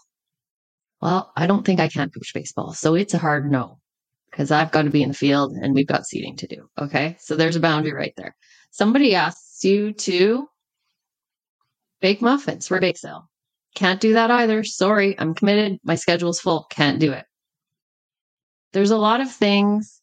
Well, 1.01 1.31
I 1.37 1.47
don't 1.47 1.65
think 1.65 1.79
I 1.79 1.89
can 1.89 2.09
coach 2.09 2.33
baseball. 2.33 2.73
So 2.73 2.95
it's 2.95 3.13
a 3.13 3.19
hard 3.19 3.51
no 3.51 3.80
because 4.31 4.49
I've 4.49 4.71
got 4.71 4.83
to 4.83 4.89
be 4.89 5.03
in 5.03 5.09
the 5.09 5.15
field 5.15 5.53
and 5.53 5.73
we've 5.73 5.87
got 5.87 6.05
seeding 6.05 6.37
to 6.37 6.47
do. 6.47 6.69
Okay. 6.79 7.17
So 7.19 7.35
there's 7.35 7.57
a 7.57 7.61
boundary 7.61 7.93
right 7.93 8.13
there. 8.15 8.35
Somebody 8.71 9.13
asks 9.13 9.63
you 9.63 9.91
to 9.93 10.47
bake 11.99 12.21
muffins 12.21 12.67
for 12.67 12.77
a 12.77 12.81
bake 12.81 12.97
sale. 12.97 13.29
Can't 13.75 13.99
do 13.99 14.13
that 14.13 14.31
either. 14.31 14.63
Sorry. 14.63 15.19
I'm 15.19 15.33
committed. 15.33 15.79
My 15.83 15.95
schedule's 15.95 16.39
full. 16.39 16.65
Can't 16.69 16.99
do 16.99 17.11
it. 17.11 17.25
There's 18.73 18.91
a 18.91 18.97
lot 18.97 19.21
of 19.21 19.31
things 19.31 20.01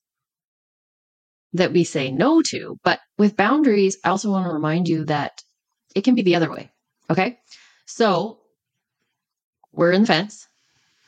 that 1.55 1.73
we 1.73 1.85
say 1.85 2.11
no 2.11 2.43
to. 2.43 2.79
But 2.85 3.01
with 3.17 3.37
boundaries, 3.37 3.97
I 4.05 4.11
also 4.11 4.31
want 4.31 4.47
to 4.47 4.53
remind 4.53 4.89
you 4.89 5.07
that 5.07 5.43
it 5.95 6.05
can 6.05 6.15
be 6.15 6.23
the 6.23 6.37
other 6.37 6.51
way. 6.51 6.71
Okay. 7.11 7.39
So 7.87 8.41
we're 9.73 9.93
in 9.93 10.03
the 10.03 10.07
fence. 10.07 10.47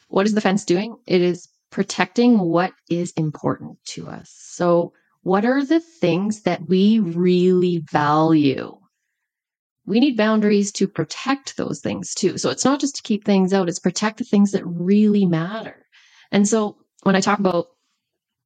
What 0.09 0.27
is 0.27 0.35
the 0.35 0.41
fence 0.41 0.65
doing? 0.65 0.97
It 1.07 1.21
is 1.21 1.50
protecting 1.71 2.39
what 2.39 2.73
is 2.89 3.13
important 3.13 3.79
to 3.87 4.09
us. 4.09 4.35
So, 4.37 4.93
what 5.23 5.45
are 5.45 5.65
the 5.65 5.81
things 5.81 6.43
that 6.43 6.69
we 6.69 6.99
really 6.99 7.79
value? 7.91 8.77
We 9.87 10.01
need 10.01 10.17
boundaries 10.17 10.73
to 10.73 10.89
protect 10.89 11.57
those 11.57 11.81
things 11.81 12.15
too. 12.15 12.39
So, 12.39 12.51
it's 12.51 12.65
not 12.65 12.81
just 12.81 12.97
to 12.97 13.03
keep 13.03 13.25
things 13.25 13.53
out, 13.53 13.69
it's 13.69 13.79
protect 13.79 14.19
the 14.19 14.25
things 14.25 14.53
that 14.53 14.67
really 14.67 15.27
matter. 15.27 15.87
And 16.33 16.47
so, 16.47 16.77
when 17.03 17.17
I 17.17 17.21
talk 17.21 17.39
about 17.39 17.67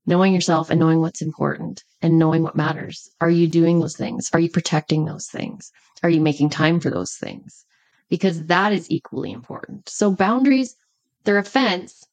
knowing 0.07 0.35
yourself 0.35 0.71
and 0.71 0.79
knowing 0.79 1.01
what's 1.01 1.23
important 1.23 1.83
and 2.03 2.19
knowing 2.19 2.43
what 2.43 2.57
matters. 2.57 3.09
Are 3.21 3.31
you 3.31 3.49
doing 3.49 3.81
those 3.81 3.97
things? 3.97 4.29
Are 4.33 4.41
you 4.41 4.51
protecting 4.51 5.05
those 5.05 5.27
things? 5.27 5.71
Are 6.03 6.11
you 6.11 6.21
making 6.21 6.51
time 6.51 6.81
for 6.81 6.91
those 6.91 7.15
things? 7.15 7.65
Because 8.11 8.45
that 8.47 8.73
is 8.73 8.91
equally 8.91 9.33
important. 9.33 9.89
So 9.89 10.11
boundaries, 10.11 10.77
they're 11.25 11.39
a 11.39 11.45
fence. 11.45 12.05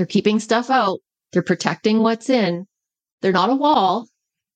They're 0.00 0.06
keeping 0.06 0.40
stuff 0.40 0.70
out. 0.70 1.00
They're 1.30 1.42
protecting 1.42 1.98
what's 1.98 2.30
in. 2.30 2.66
They're 3.20 3.32
not 3.32 3.50
a 3.50 3.54
wall. 3.54 4.08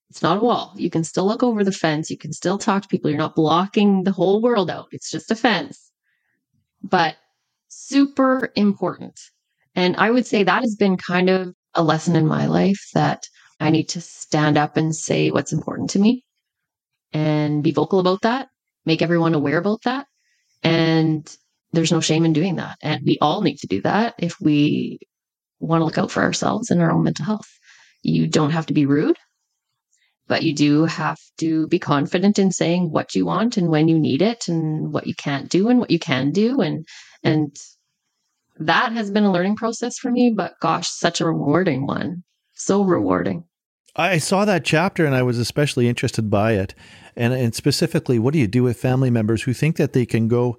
It's 0.08 0.22
not 0.22 0.38
a 0.38 0.40
wall. 0.40 0.72
You 0.74 0.88
can 0.88 1.04
still 1.04 1.26
look 1.26 1.42
over 1.42 1.62
the 1.62 1.70
fence. 1.70 2.10
You 2.10 2.16
can 2.16 2.32
still 2.32 2.56
talk 2.56 2.80
to 2.80 2.88
people. 2.88 3.10
You're 3.10 3.18
not 3.18 3.36
blocking 3.36 4.04
the 4.04 4.10
whole 4.10 4.40
world 4.40 4.70
out. 4.70 4.86
It's 4.90 5.10
just 5.10 5.30
a 5.30 5.36
fence. 5.36 5.92
But 6.82 7.16
super 7.68 8.52
important. 8.56 9.20
And 9.74 9.96
I 9.96 10.10
would 10.10 10.26
say 10.26 10.44
that 10.44 10.62
has 10.62 10.76
been 10.76 10.96
kind 10.96 11.28
of 11.28 11.52
a 11.74 11.82
lesson 11.82 12.16
in 12.16 12.26
my 12.26 12.46
life 12.46 12.80
that 12.94 13.24
I 13.60 13.68
need 13.68 13.90
to 13.90 14.00
stand 14.00 14.56
up 14.56 14.78
and 14.78 14.96
say 14.96 15.30
what's 15.30 15.52
important 15.52 15.90
to 15.90 15.98
me 15.98 16.24
and 17.12 17.62
be 17.62 17.70
vocal 17.70 18.00
about 18.00 18.22
that 18.22 18.48
make 18.86 19.02
everyone 19.02 19.34
aware 19.34 19.58
about 19.58 19.82
that. 19.82 20.06
And 20.62 21.30
there's 21.72 21.92
no 21.92 22.00
shame 22.00 22.24
in 22.24 22.32
doing 22.32 22.56
that. 22.56 22.78
And 22.82 23.02
we 23.04 23.18
all 23.20 23.42
need 23.42 23.58
to 23.58 23.66
do 23.66 23.82
that 23.82 24.14
if 24.18 24.40
we 24.40 25.00
want 25.64 25.80
to 25.80 25.84
look 25.84 25.98
out 25.98 26.10
for 26.10 26.22
ourselves 26.22 26.70
and 26.70 26.80
our 26.80 26.92
own 26.92 27.04
mental 27.04 27.24
health. 27.24 27.48
You 28.02 28.26
don't 28.26 28.50
have 28.50 28.66
to 28.66 28.74
be 28.74 28.86
rude, 28.86 29.16
but 30.26 30.42
you 30.42 30.54
do 30.54 30.84
have 30.84 31.18
to 31.38 31.66
be 31.68 31.78
confident 31.78 32.38
in 32.38 32.52
saying 32.52 32.90
what 32.90 33.14
you 33.14 33.26
want 33.26 33.56
and 33.56 33.68
when 33.68 33.88
you 33.88 33.98
need 33.98 34.22
it 34.22 34.48
and 34.48 34.92
what 34.92 35.06
you 35.06 35.14
can't 35.14 35.48
do 35.48 35.68
and 35.68 35.78
what 35.80 35.90
you 35.90 35.98
can 35.98 36.30
do. 36.30 36.60
And, 36.60 36.86
and 37.22 37.56
that 38.58 38.92
has 38.92 39.10
been 39.10 39.24
a 39.24 39.32
learning 39.32 39.56
process 39.56 39.98
for 39.98 40.10
me, 40.10 40.32
but 40.36 40.54
gosh, 40.60 40.88
such 40.88 41.20
a 41.20 41.26
rewarding 41.26 41.86
one. 41.86 42.24
So 42.54 42.84
rewarding. 42.84 43.44
I 43.96 44.18
saw 44.18 44.44
that 44.44 44.64
chapter 44.64 45.06
and 45.06 45.14
I 45.14 45.22
was 45.22 45.38
especially 45.38 45.88
interested 45.88 46.28
by 46.28 46.52
it. 46.52 46.74
And, 47.16 47.32
and 47.32 47.54
specifically, 47.54 48.18
what 48.18 48.32
do 48.32 48.40
you 48.40 48.48
do 48.48 48.64
with 48.64 48.76
family 48.76 49.10
members 49.10 49.42
who 49.42 49.52
think 49.52 49.76
that 49.76 49.92
they 49.92 50.04
can 50.04 50.26
go 50.26 50.58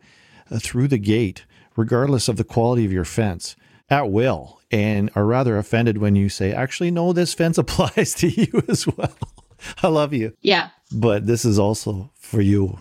uh, 0.50 0.60
through 0.60 0.88
the 0.88 0.98
gate, 0.98 1.46
regardless 1.76 2.30
of 2.30 2.38
the 2.38 2.46
quality 2.46 2.86
of 2.86 2.94
your 2.94 3.04
fence, 3.04 3.56
at 3.90 4.10
will, 4.10 4.62
and 4.72 5.10
are 5.16 5.26
rather 5.26 5.58
offended 5.58 5.98
when 5.98 6.16
you 6.16 6.30
say, 6.30 6.52
actually, 6.54 6.92
no, 6.92 7.14
this 7.14 7.34
fence 7.34 7.58
applies 7.60 8.14
to 8.16 8.28
you 8.28 8.64
as 8.68 8.88
well. 8.88 9.16
I 9.84 9.88
love 9.88 10.14
you. 10.14 10.34
Yeah. 10.42 10.70
But 10.92 11.26
this 11.26 11.46
is 11.46 11.58
also 11.58 12.12
for 12.20 12.42
you. 12.42 12.78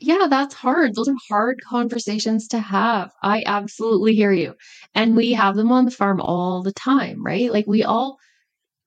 Yeah, 0.00 0.28
that's 0.30 0.54
hard. 0.54 0.94
Those 0.94 1.08
are 1.08 1.16
hard 1.28 1.60
conversations 1.68 2.48
to 2.48 2.60
have. 2.60 3.10
I 3.22 3.42
absolutely 3.44 4.14
hear 4.14 4.32
you. 4.32 4.54
And 4.94 5.16
we 5.16 5.32
have 5.32 5.56
them 5.56 5.72
on 5.72 5.86
the 5.86 5.90
farm 5.90 6.20
all 6.20 6.62
the 6.62 6.72
time, 6.72 7.24
right? 7.24 7.52
Like 7.52 7.66
we 7.66 7.82
all, 7.82 8.18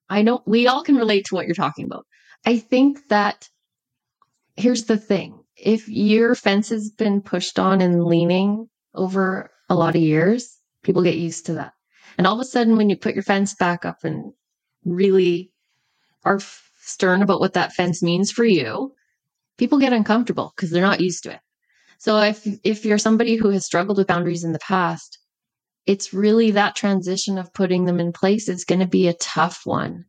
I 0.09 0.21
know 0.21 0.41
we 0.45 0.67
all 0.67 0.83
can 0.83 0.95
relate 0.95 1.25
to 1.25 1.35
what 1.35 1.47
you're 1.47 1.55
talking 1.55 1.85
about. 1.85 2.05
I 2.45 2.59
think 2.59 3.07
that 3.09 3.49
here's 4.55 4.85
the 4.85 4.97
thing 4.97 5.37
if 5.57 5.87
your 5.89 6.33
fence 6.33 6.69
has 6.69 6.89
been 6.89 7.21
pushed 7.21 7.59
on 7.59 7.81
and 7.81 8.05
leaning 8.05 8.69
over 8.95 9.51
a 9.69 9.75
lot 9.75 9.95
of 9.95 10.01
years, 10.01 10.57
people 10.83 11.03
get 11.03 11.17
used 11.17 11.45
to 11.47 11.53
that. 11.53 11.73
And 12.17 12.27
all 12.27 12.35
of 12.35 12.39
a 12.39 12.45
sudden, 12.45 12.77
when 12.77 12.89
you 12.89 12.97
put 12.97 13.15
your 13.15 13.23
fence 13.23 13.55
back 13.55 13.85
up 13.85 14.03
and 14.03 14.33
really 14.85 15.51
are 16.23 16.39
stern 16.79 17.21
about 17.21 17.39
what 17.39 17.53
that 17.53 17.73
fence 17.73 18.01
means 18.03 18.31
for 18.31 18.45
you, 18.45 18.93
people 19.57 19.79
get 19.79 19.93
uncomfortable 19.93 20.53
because 20.55 20.71
they're 20.71 20.81
not 20.81 21.01
used 21.01 21.23
to 21.23 21.31
it. 21.31 21.39
So 21.99 22.19
if 22.19 22.47
if 22.63 22.83
you're 22.83 22.97
somebody 22.97 23.35
who 23.35 23.49
has 23.49 23.65
struggled 23.65 23.97
with 23.97 24.07
boundaries 24.07 24.43
in 24.43 24.53
the 24.53 24.59
past, 24.59 25.19
it's 25.85 26.13
really 26.13 26.51
that 26.51 26.75
transition 26.75 27.37
of 27.37 27.53
putting 27.53 27.85
them 27.85 27.99
in 27.99 28.11
place 28.11 28.49
is 28.49 28.65
going 28.65 28.79
to 28.79 28.87
be 28.87 29.07
a 29.07 29.13
tough 29.13 29.61
one 29.65 30.05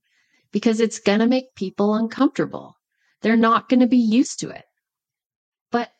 because 0.53 0.81
it's 0.81 0.99
going 0.99 1.21
to 1.21 1.27
make 1.27 1.55
people 1.55 1.95
uncomfortable. 1.95 2.75
They're 3.21 3.37
not 3.37 3.69
going 3.69 3.81
to 3.81 3.87
be 3.87 3.99
used 3.99 4.41
to 4.41 4.51
it. 4.51 4.65
But 5.71 5.91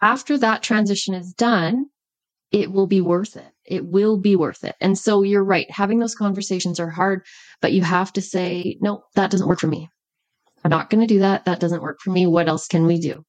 after 0.00 0.38
that 0.38 0.62
transition 0.62 1.14
is 1.14 1.32
done, 1.32 1.86
it 2.52 2.70
will 2.70 2.86
be 2.86 3.00
worth 3.00 3.36
it. 3.36 3.52
It 3.68 3.86
will 3.86 4.18
be 4.18 4.36
worth 4.36 4.64
it. 4.64 4.76
And 4.80 4.98
so 4.98 5.22
you're 5.22 5.44
right. 5.44 5.70
Having 5.70 5.98
those 5.98 6.14
conversations 6.14 6.80
are 6.80 6.90
hard, 6.90 7.24
but 7.60 7.72
you 7.72 7.82
have 7.82 8.12
to 8.14 8.22
say, 8.22 8.76
no, 8.80 9.04
that 9.14 9.30
doesn't 9.30 9.48
work 9.48 9.60
for 9.60 9.66
me. 9.66 9.88
I'm 10.64 10.70
not 10.70 10.90
going 10.90 11.00
to 11.00 11.06
do 11.06 11.20
that. 11.20 11.44
That 11.44 11.60
doesn't 11.60 11.82
work 11.82 11.98
for 12.00 12.10
me. 12.10 12.26
What 12.26 12.48
else 12.48 12.66
can 12.66 12.86
we 12.86 12.98
do? 12.98 13.24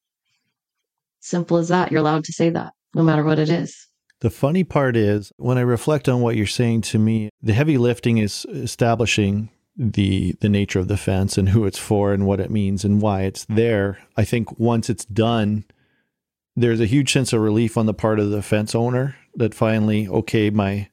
Simple 1.19 1.57
as 1.57 1.67
that. 1.69 1.91
You're 1.91 2.01
allowed 2.01 2.23
to 2.25 2.33
say 2.33 2.49
that 2.49 2.73
no 2.93 3.03
matter 3.03 3.23
what 3.23 3.39
it 3.39 3.49
is. 3.49 3.87
The 4.21 4.29
funny 4.31 4.63
part 4.63 4.95
is 4.95 5.31
when 5.37 5.57
I 5.57 5.61
reflect 5.61 6.09
on 6.09 6.21
what 6.21 6.35
you're 6.35 6.47
saying 6.47 6.81
to 6.81 6.99
me, 6.99 7.29
the 7.41 7.53
heavy 7.53 7.77
lifting 7.77 8.17
is 8.17 8.45
establishing 8.49 9.49
the 9.77 10.35
the 10.41 10.49
nature 10.49 10.79
of 10.79 10.87
the 10.87 10.97
fence 10.97 11.37
and 11.37 11.49
who 11.49 11.65
it's 11.65 11.77
for 11.77 12.11
and 12.11 12.25
what 12.25 12.39
it 12.39 12.49
means 12.49 12.83
and 12.83 12.99
why 12.99 13.21
it's 13.21 13.45
there. 13.45 13.99
I 14.15 14.25
think 14.25 14.59
once 14.59 14.89
it's 14.89 15.05
done, 15.05 15.65
there's 16.57 16.81
a 16.81 16.85
huge 16.85 17.13
sense 17.13 17.31
of 17.31 17.41
relief 17.41 17.77
on 17.77 17.85
the 17.85 17.93
part 17.93 18.19
of 18.19 18.31
the 18.31 18.41
fence 18.41 18.73
owner 18.73 19.15
that 19.35 19.53
finally, 19.53 20.07
okay, 20.07 20.49
my 20.49 20.89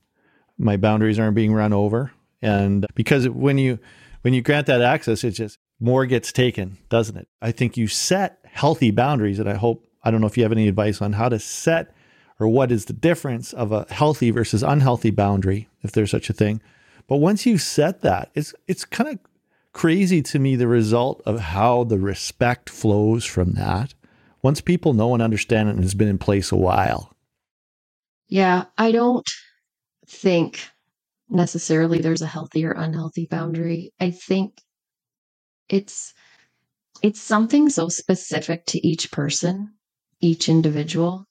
my 0.59 0.77
boundaries 0.77 1.19
aren't 1.19 1.35
being 1.35 1.53
run 1.53 1.73
over. 1.73 2.13
And 2.43 2.87
because 2.95 3.29
when 3.29 3.57
you 3.57 3.79
when 4.21 4.35
you 4.35 4.43
grant 4.43 4.67
that 4.67 4.83
access, 4.83 5.25
it's 5.25 5.39
just 5.39 5.59
more 5.81 6.05
gets 6.05 6.33
taken, 6.33 6.77
doesn't 6.91 7.17
it? 7.17 7.29
I 7.41 7.51
think 7.51 7.77
you 7.77 7.89
set 7.89 8.39
healthy 8.45 8.91
boundaries, 8.91 9.39
and 9.39 9.49
I 9.49 9.55
hope 9.55 9.89
I 10.03 10.11
don't 10.11 10.21
know 10.21 10.27
if 10.27 10.37
you 10.37 10.43
have 10.43 10.53
any 10.53 10.69
advice 10.69 11.01
on 11.01 11.15
how 11.15 11.31
to 11.31 11.39
set 11.39 11.95
or 12.39 12.47
what 12.47 12.71
is 12.71 12.85
the 12.85 12.93
difference 12.93 13.55
of 13.55 13.73
a 13.73 13.87
healthy 13.89 14.31
versus 14.31 14.63
unhealthy 14.63 15.11
boundary, 15.11 15.69
if 15.83 15.93
there's 15.93 16.11
such 16.11 16.29
a 16.29 16.35
thing. 16.35 16.61
But 17.07 17.17
once 17.17 17.47
you've 17.47 17.63
set 17.63 18.03
that, 18.03 18.31
it's 18.35 18.55
it's 18.69 18.85
kind 18.85 19.09
of 19.09 19.19
crazy 19.73 20.21
to 20.23 20.39
me 20.39 20.57
the 20.57 20.69
result 20.69 21.23
of 21.25 21.41
how 21.41 21.85
the 21.85 21.99
respect 21.99 22.69
flows 22.69 23.25
from 23.25 23.53
that. 23.53 23.95
Once 24.45 24.61
people 24.61 24.93
know 24.93 25.15
and 25.15 25.23
understand 25.23 25.71
it 25.71 25.75
and 25.75 25.83
has 25.83 25.95
been 25.95 26.07
in 26.07 26.19
place 26.19 26.53
a 26.53 26.57
while. 26.57 27.17
Yeah, 28.29 28.67
I 28.77 28.93
don't 28.93 29.27
think 30.07 30.69
necessarily 31.31 31.99
there's 32.03 32.21
a 32.21 32.27
healthy 32.27 32.67
or 32.67 32.73
unhealthy 32.73 33.25
boundary. 33.25 33.95
I 33.99 34.11
think 34.11 34.61
it's 35.71 36.13
it's 37.03 37.23
something 37.23 37.71
so 37.71 37.89
specific 37.89 38.67
to 38.67 38.87
each 38.87 39.11
person, 39.11 39.73
each 40.21 40.51
individual. 40.51 41.25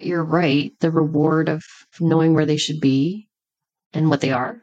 You're 0.00 0.24
right, 0.24 0.72
the 0.80 0.90
reward 0.90 1.48
of 1.48 1.62
knowing 2.00 2.34
where 2.34 2.46
they 2.46 2.56
should 2.56 2.80
be 2.80 3.28
and 3.92 4.10
what 4.10 4.20
they 4.20 4.32
are 4.32 4.60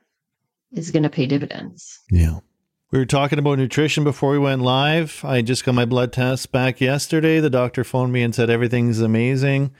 is 0.74 0.92
going 0.92 1.04
to 1.04 1.10
pay 1.10 1.26
dividends. 1.26 2.02
Yeah. 2.12 2.40
We 2.94 3.00
were 3.00 3.06
talking 3.06 3.40
about 3.40 3.58
nutrition 3.58 4.04
before 4.04 4.30
we 4.30 4.38
went 4.38 4.62
live. 4.62 5.22
I 5.24 5.42
just 5.42 5.66
got 5.66 5.74
my 5.74 5.84
blood 5.84 6.14
test 6.14 6.52
back 6.52 6.80
yesterday. 6.80 7.40
The 7.40 7.50
doctor 7.50 7.84
phoned 7.84 8.14
me 8.14 8.22
and 8.22 8.36
said 8.36 8.52
everything's 8.52 9.00
amazing. 9.00 9.72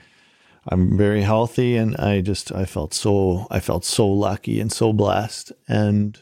I'm 0.66 0.98
very 0.98 1.22
healthy 1.22 1.76
and 1.76 1.96
I 1.96 2.22
just 2.22 2.50
I 2.50 2.64
felt 2.64 2.92
so 2.92 3.46
I 3.52 3.60
felt 3.60 3.84
so 3.84 4.08
lucky 4.08 4.58
and 4.58 4.72
so 4.72 4.92
blessed 4.92 5.52
and 5.68 6.18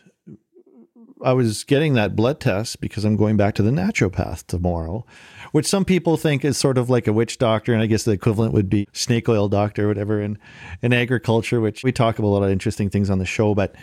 I 1.24 1.32
was 1.32 1.64
getting 1.64 1.94
that 1.94 2.14
blood 2.14 2.40
test 2.40 2.78
because 2.82 3.06
I'm 3.06 3.16
going 3.16 3.38
back 3.38 3.54
to 3.54 3.62
the 3.62 3.70
naturopath 3.70 4.46
tomorrow, 4.46 5.06
which 5.52 5.66
some 5.66 5.86
people 5.86 6.18
think 6.18 6.44
is 6.44 6.58
sort 6.58 6.76
of 6.76 6.90
like 6.90 7.06
a 7.06 7.12
witch 7.12 7.38
doctor, 7.38 7.72
and 7.72 7.80
I 7.80 7.86
guess 7.86 8.04
the 8.04 8.10
equivalent 8.10 8.52
would 8.52 8.68
be 8.68 8.88
snake 8.92 9.28
oil 9.28 9.48
doctor 9.48 9.84
or 9.84 9.88
whatever 9.88 10.20
in, 10.20 10.36
in 10.82 10.92
agriculture, 10.92 11.60
which 11.60 11.84
we 11.84 11.92
talk 11.92 12.18
about 12.18 12.28
a 12.28 12.30
lot 12.30 12.42
of 12.42 12.50
interesting 12.50 12.90
things 12.90 13.08
on 13.08 13.18
the 13.18 13.24
show. 13.24 13.54
But 13.54 13.76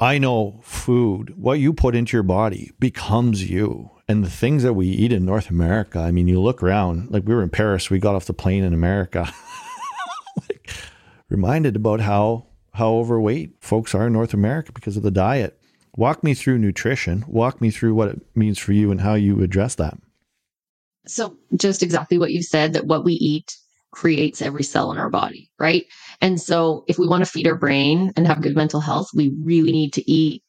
I 0.00 0.18
know 0.18 0.60
food, 0.62 1.34
what 1.36 1.58
you 1.58 1.72
put 1.72 1.96
into 1.96 2.16
your 2.16 2.22
body 2.22 2.70
becomes 2.78 3.50
you. 3.50 3.90
And 4.06 4.24
the 4.24 4.30
things 4.30 4.62
that 4.62 4.74
we 4.74 4.86
eat 4.86 5.12
in 5.12 5.24
North 5.24 5.50
America, 5.50 5.98
I 5.98 6.12
mean, 6.12 6.28
you 6.28 6.40
look 6.40 6.62
around, 6.62 7.10
like 7.10 7.24
we 7.26 7.34
were 7.34 7.42
in 7.42 7.50
Paris, 7.50 7.90
we 7.90 7.98
got 7.98 8.14
off 8.14 8.24
the 8.26 8.32
plane 8.32 8.64
in 8.64 8.72
America. 8.72 9.30
like, 10.48 10.70
reminded 11.28 11.76
about 11.76 12.00
how 12.00 12.46
how 12.72 12.92
overweight 12.92 13.56
folks 13.60 13.92
are 13.92 14.06
in 14.06 14.12
North 14.12 14.32
America 14.32 14.70
because 14.72 14.96
of 14.96 15.02
the 15.02 15.10
diet. 15.10 15.60
Walk 15.96 16.22
me 16.22 16.32
through 16.32 16.58
nutrition. 16.58 17.24
Walk 17.26 17.60
me 17.60 17.70
through 17.70 17.94
what 17.94 18.08
it 18.08 18.20
means 18.36 18.56
for 18.58 18.72
you 18.72 18.92
and 18.92 19.00
how 19.00 19.14
you 19.14 19.42
address 19.42 19.74
that. 19.74 19.98
So, 21.06 21.36
just 21.56 21.82
exactly 21.82 22.18
what 22.18 22.30
you 22.30 22.42
said 22.42 22.74
that 22.74 22.86
what 22.86 23.04
we 23.04 23.14
eat 23.14 23.56
creates 23.90 24.40
every 24.40 24.62
cell 24.62 24.92
in 24.92 24.98
our 24.98 25.10
body, 25.10 25.50
right? 25.58 25.86
And 26.20 26.40
so 26.40 26.84
if 26.88 26.98
we 26.98 27.06
want 27.06 27.24
to 27.24 27.30
feed 27.30 27.46
our 27.46 27.54
brain 27.54 28.12
and 28.16 28.26
have 28.26 28.42
good 28.42 28.56
mental 28.56 28.80
health, 28.80 29.08
we 29.14 29.34
really 29.42 29.72
need 29.72 29.92
to 29.94 30.10
eat 30.10 30.42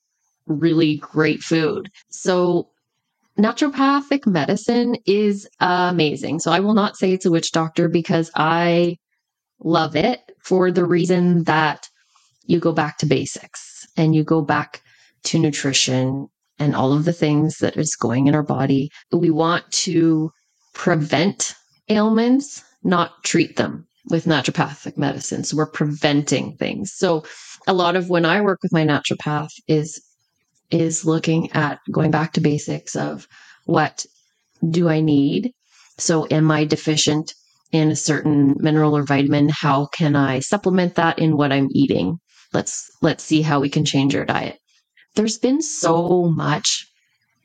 really 0.47 0.97
great 0.97 1.41
food. 1.41 1.89
So 2.09 2.69
naturopathic 3.37 4.25
medicine 4.25 4.95
is 5.05 5.47
amazing. 5.59 6.39
So 6.39 6.51
I 6.51 6.59
will 6.59 6.73
not 6.73 6.97
say 6.97 7.13
it's 7.13 7.25
a 7.25 7.31
witch 7.31 7.51
doctor 7.51 7.87
because 7.87 8.31
I 8.35 8.97
love 9.59 9.95
it 9.95 10.19
for 10.43 10.71
the 10.71 10.85
reason 10.85 11.43
that 11.43 11.87
you 12.45 12.59
go 12.59 12.71
back 12.71 12.97
to 12.97 13.05
basics 13.05 13.85
and 13.95 14.15
you 14.15 14.23
go 14.23 14.41
back 14.41 14.81
to 15.25 15.37
nutrition 15.37 16.27
and 16.57 16.75
all 16.75 16.93
of 16.93 17.05
the 17.05 17.13
things 17.13 17.57
that 17.57 17.77
is 17.77 17.95
going 17.95 18.27
in 18.27 18.35
our 18.35 18.43
body. 18.43 18.89
We 19.11 19.29
want 19.29 19.69
to 19.71 20.31
prevent 20.73 21.53
ailments, 21.89 22.63
not 22.83 23.23
treat 23.23 23.55
them 23.55 23.85
with 24.09 24.25
naturopathic 24.25 24.97
medicine. 24.97 25.43
So 25.43 25.57
we're 25.57 25.71
preventing 25.71 26.55
things. 26.57 26.93
So 26.93 27.23
a 27.67 27.73
lot 27.73 27.95
of 27.95 28.09
when 28.09 28.25
I 28.25 28.41
work 28.41 28.59
with 28.63 28.73
my 28.73 28.85
naturopath 28.85 29.51
is 29.67 30.01
is 30.71 31.05
looking 31.05 31.51
at 31.53 31.79
going 31.91 32.11
back 32.11 32.33
to 32.33 32.41
basics 32.41 32.95
of 32.95 33.27
what 33.65 34.05
do 34.67 34.87
I 34.89 35.01
need? 35.01 35.51
So 35.97 36.27
am 36.29 36.51
I 36.51 36.65
deficient 36.65 37.33
in 37.71 37.89
a 37.89 37.95
certain 37.95 38.55
mineral 38.59 38.95
or 38.95 39.03
vitamin? 39.03 39.49
How 39.49 39.87
can 39.87 40.15
I 40.15 40.39
supplement 40.39 40.95
that 40.95 41.19
in 41.19 41.37
what 41.37 41.51
I'm 41.51 41.69
eating? 41.71 42.17
Let's 42.53 42.89
let's 43.01 43.23
see 43.23 43.41
how 43.41 43.59
we 43.59 43.69
can 43.69 43.85
change 43.85 44.15
our 44.15 44.25
diet. 44.25 44.57
There's 45.15 45.37
been 45.37 45.61
so 45.61 46.29
much 46.29 46.87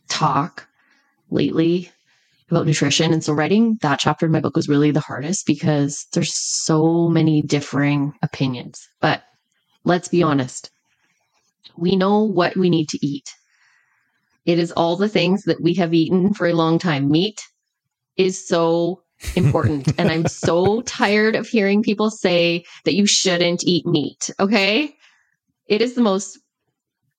talk 0.08 0.66
lately 1.30 1.90
about 2.54 2.66
nutrition. 2.66 3.12
And 3.12 3.22
so 3.22 3.32
writing 3.32 3.78
that 3.82 3.98
chapter 3.98 4.26
in 4.26 4.32
my 4.32 4.40
book 4.40 4.56
was 4.56 4.68
really 4.68 4.90
the 4.90 5.00
hardest 5.00 5.46
because 5.46 6.06
there's 6.12 6.34
so 6.34 7.08
many 7.08 7.42
differing 7.42 8.12
opinions. 8.22 8.86
But 9.00 9.22
let's 9.84 10.08
be 10.08 10.22
honest. 10.22 10.70
We 11.76 11.96
know 11.96 12.22
what 12.22 12.56
we 12.56 12.70
need 12.70 12.88
to 12.90 13.04
eat. 13.04 13.28
It 14.46 14.58
is 14.58 14.70
all 14.72 14.96
the 14.96 15.08
things 15.08 15.44
that 15.44 15.60
we 15.60 15.74
have 15.74 15.94
eaten 15.94 16.34
for 16.34 16.46
a 16.46 16.52
long 16.52 16.78
time. 16.78 17.10
Meat 17.10 17.40
is 18.16 18.46
so 18.46 19.02
important. 19.36 19.92
and 19.98 20.10
I'm 20.10 20.28
so 20.28 20.82
tired 20.82 21.34
of 21.34 21.48
hearing 21.48 21.82
people 21.82 22.10
say 22.10 22.64
that 22.84 22.94
you 22.94 23.06
shouldn't 23.06 23.64
eat 23.64 23.86
meat. 23.86 24.30
Okay. 24.38 24.94
It 25.66 25.82
is 25.82 25.94
the 25.94 26.02
most 26.02 26.38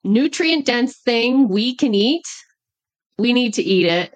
nutrient 0.03 0.65
dense 0.65 0.97
thing 0.97 1.49
we 1.49 1.75
can 1.75 1.93
eat. 1.93 2.25
We 3.17 3.33
need 3.33 3.55
to 3.55 3.63
eat 3.63 3.88
it. 3.88 4.14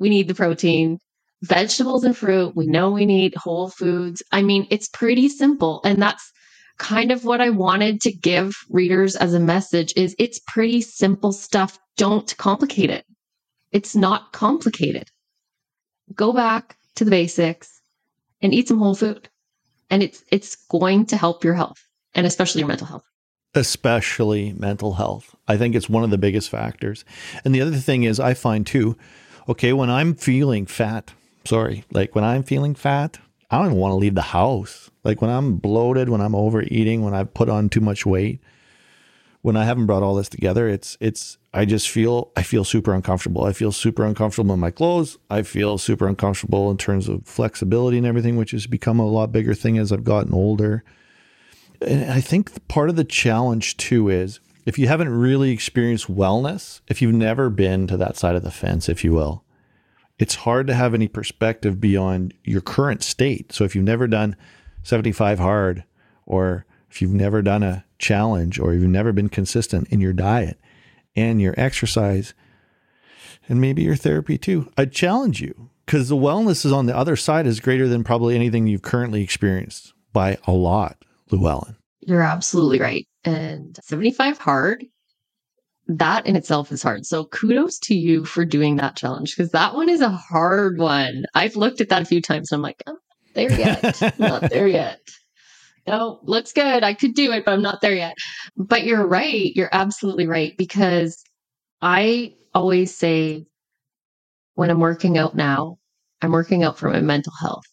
We 0.00 0.08
need 0.08 0.26
the 0.26 0.34
protein. 0.34 0.98
Vegetables 1.42 2.04
and 2.04 2.16
fruit, 2.16 2.56
we 2.56 2.66
know 2.66 2.90
we 2.90 3.06
need 3.06 3.34
whole 3.36 3.70
foods. 3.70 4.22
I 4.32 4.42
mean, 4.42 4.66
it's 4.70 4.88
pretty 4.88 5.28
simple. 5.28 5.80
And 5.84 6.02
that's 6.02 6.32
kind 6.78 7.12
of 7.12 7.24
what 7.24 7.40
I 7.40 7.50
wanted 7.50 8.00
to 8.00 8.12
give 8.12 8.54
readers 8.70 9.14
as 9.14 9.34
a 9.34 9.40
message 9.40 9.92
is 9.96 10.16
it's 10.18 10.40
pretty 10.48 10.80
simple 10.80 11.32
stuff. 11.32 11.78
Don't 11.96 12.36
complicate 12.38 12.90
it. 12.90 13.04
It's 13.70 13.94
not 13.94 14.32
complicated. 14.32 15.08
Go 16.14 16.32
back 16.32 16.76
to 16.96 17.04
the 17.04 17.10
basics 17.10 17.80
and 18.42 18.52
eat 18.52 18.68
some 18.68 18.78
whole 18.78 18.94
food. 18.94 19.28
And 19.90 20.02
it's 20.02 20.24
it's 20.30 20.56
going 20.70 21.06
to 21.06 21.16
help 21.16 21.44
your 21.44 21.54
health 21.54 21.78
and 22.14 22.26
especially 22.26 22.60
your 22.60 22.68
mental 22.68 22.86
health. 22.86 23.04
Especially 23.54 24.52
mental 24.52 24.94
health. 24.94 25.34
I 25.48 25.56
think 25.56 25.74
it's 25.74 25.88
one 25.88 26.04
of 26.04 26.10
the 26.10 26.18
biggest 26.18 26.48
factors. 26.48 27.04
And 27.44 27.54
the 27.54 27.60
other 27.60 27.76
thing 27.76 28.04
is 28.04 28.20
I 28.20 28.34
find 28.34 28.66
too, 28.66 28.96
okay, 29.50 29.72
when 29.72 29.90
I'm 29.90 30.14
feeling 30.14 30.64
fat, 30.64 31.12
sorry, 31.44 31.84
like 31.90 32.14
when 32.14 32.24
I'm 32.24 32.44
feeling 32.44 32.74
fat, 32.76 33.18
I 33.50 33.58
don't 33.58 33.66
even 33.66 33.78
want 33.78 33.92
to 33.92 33.96
leave 33.96 34.14
the 34.14 34.22
house. 34.22 34.90
Like 35.02 35.20
when 35.20 35.30
I'm 35.30 35.56
bloated, 35.56 36.08
when 36.08 36.20
I'm 36.20 36.36
overeating, 36.36 37.02
when 37.02 37.14
I've 37.14 37.34
put 37.34 37.48
on 37.48 37.68
too 37.68 37.80
much 37.80 38.06
weight, 38.06 38.40
when 39.42 39.56
I 39.56 39.64
haven't 39.64 39.86
brought 39.86 40.04
all 40.04 40.14
this 40.14 40.28
together, 40.28 40.68
it's 40.68 40.96
it's 41.00 41.36
I 41.52 41.64
just 41.64 41.88
feel 41.88 42.30
I 42.36 42.42
feel 42.42 42.62
super 42.62 42.94
uncomfortable. 42.94 43.44
I 43.44 43.52
feel 43.52 43.72
super 43.72 44.04
uncomfortable 44.04 44.54
in 44.54 44.60
my 44.60 44.70
clothes. 44.70 45.18
I 45.30 45.42
feel 45.42 45.78
super 45.78 46.06
uncomfortable 46.06 46.70
in 46.70 46.76
terms 46.76 47.08
of 47.08 47.26
flexibility 47.26 47.98
and 47.98 48.06
everything, 48.06 48.36
which 48.36 48.52
has 48.52 48.66
become 48.66 49.00
a 49.00 49.06
lot 49.06 49.32
bigger 49.32 49.54
thing 49.54 49.78
as 49.78 49.90
I've 49.90 50.04
gotten 50.04 50.32
older. 50.32 50.84
And 51.80 52.12
I 52.12 52.20
think 52.20 52.68
part 52.68 52.90
of 52.90 52.96
the 52.96 53.04
challenge 53.04 53.78
too 53.78 54.10
is 54.10 54.38
if 54.66 54.78
you 54.78 54.88
haven't 54.88 55.08
really 55.08 55.50
experienced 55.50 56.12
wellness, 56.12 56.80
if 56.88 57.00
you've 57.00 57.14
never 57.14 57.50
been 57.50 57.86
to 57.86 57.96
that 57.96 58.16
side 58.16 58.34
of 58.34 58.42
the 58.42 58.50
fence, 58.50 58.88
if 58.88 59.04
you 59.04 59.12
will, 59.12 59.44
it's 60.18 60.36
hard 60.36 60.66
to 60.66 60.74
have 60.74 60.94
any 60.94 61.08
perspective 61.08 61.80
beyond 61.80 62.34
your 62.44 62.60
current 62.60 63.02
state. 63.02 63.52
So 63.52 63.64
if 63.64 63.74
you've 63.74 63.84
never 63.84 64.06
done 64.06 64.36
75 64.82 65.38
hard 65.38 65.84
or 66.26 66.66
if 66.90 67.00
you've 67.00 67.14
never 67.14 67.42
done 67.42 67.62
a 67.62 67.84
challenge 67.98 68.58
or 68.58 68.74
you've 68.74 68.84
never 68.84 69.12
been 69.12 69.28
consistent 69.28 69.88
in 69.88 70.00
your 70.00 70.12
diet 70.12 70.58
and 71.16 71.40
your 71.40 71.54
exercise 71.56 72.34
and 73.48 73.60
maybe 73.60 73.82
your 73.82 73.96
therapy 73.96 74.36
too, 74.36 74.70
I 74.76 74.84
challenge 74.84 75.40
you 75.40 75.70
because 75.86 76.08
the 76.08 76.16
wellness 76.16 76.64
is 76.64 76.72
on 76.72 76.86
the 76.86 76.96
other 76.96 77.16
side 77.16 77.46
is 77.46 77.58
greater 77.58 77.88
than 77.88 78.04
probably 78.04 78.34
anything 78.34 78.66
you've 78.66 78.82
currently 78.82 79.22
experienced 79.22 79.92
by 80.12 80.38
a 80.46 80.52
lot, 80.52 81.02
Lewellyn. 81.30 81.76
You're 82.00 82.22
absolutely 82.22 82.80
right. 82.80 83.06
And 83.24 83.78
75 83.82 84.38
hard, 84.38 84.84
that 85.88 86.26
in 86.26 86.36
itself 86.36 86.72
is 86.72 86.82
hard. 86.82 87.04
So 87.04 87.24
kudos 87.26 87.78
to 87.80 87.94
you 87.94 88.24
for 88.24 88.44
doing 88.44 88.76
that 88.76 88.96
challenge 88.96 89.36
because 89.36 89.52
that 89.52 89.74
one 89.74 89.88
is 89.88 90.00
a 90.00 90.08
hard 90.08 90.78
one. 90.78 91.24
I've 91.34 91.56
looked 91.56 91.80
at 91.80 91.88
that 91.90 92.02
a 92.02 92.06
few 92.06 92.22
times 92.22 92.50
and 92.50 92.58
I'm 92.58 92.62
like, 92.62 92.82
I'm 92.86 92.94
not 92.94 93.34
there 93.34 93.52
yet. 93.52 94.18
not 94.18 94.50
there 94.50 94.68
yet 94.68 95.00
no, 95.86 96.20
looks 96.22 96.52
good. 96.52 96.84
I 96.84 96.94
could 96.94 97.14
do 97.14 97.32
it, 97.32 97.44
but 97.44 97.52
I'm 97.52 97.62
not 97.62 97.80
there 97.80 97.94
yet. 97.94 98.14
But 98.56 98.84
you're 98.84 99.06
right. 99.06 99.50
You're 99.54 99.70
absolutely 99.72 100.26
right. 100.26 100.56
Because 100.56 101.22
I 101.82 102.34
always 102.54 102.96
say 102.96 103.46
when 104.54 104.70
I'm 104.70 104.80
working 104.80 105.18
out 105.18 105.34
now, 105.34 105.78
I'm 106.22 106.32
working 106.32 106.62
out 106.62 106.78
for 106.78 106.90
my 106.90 107.00
mental 107.00 107.32
health. 107.40 107.64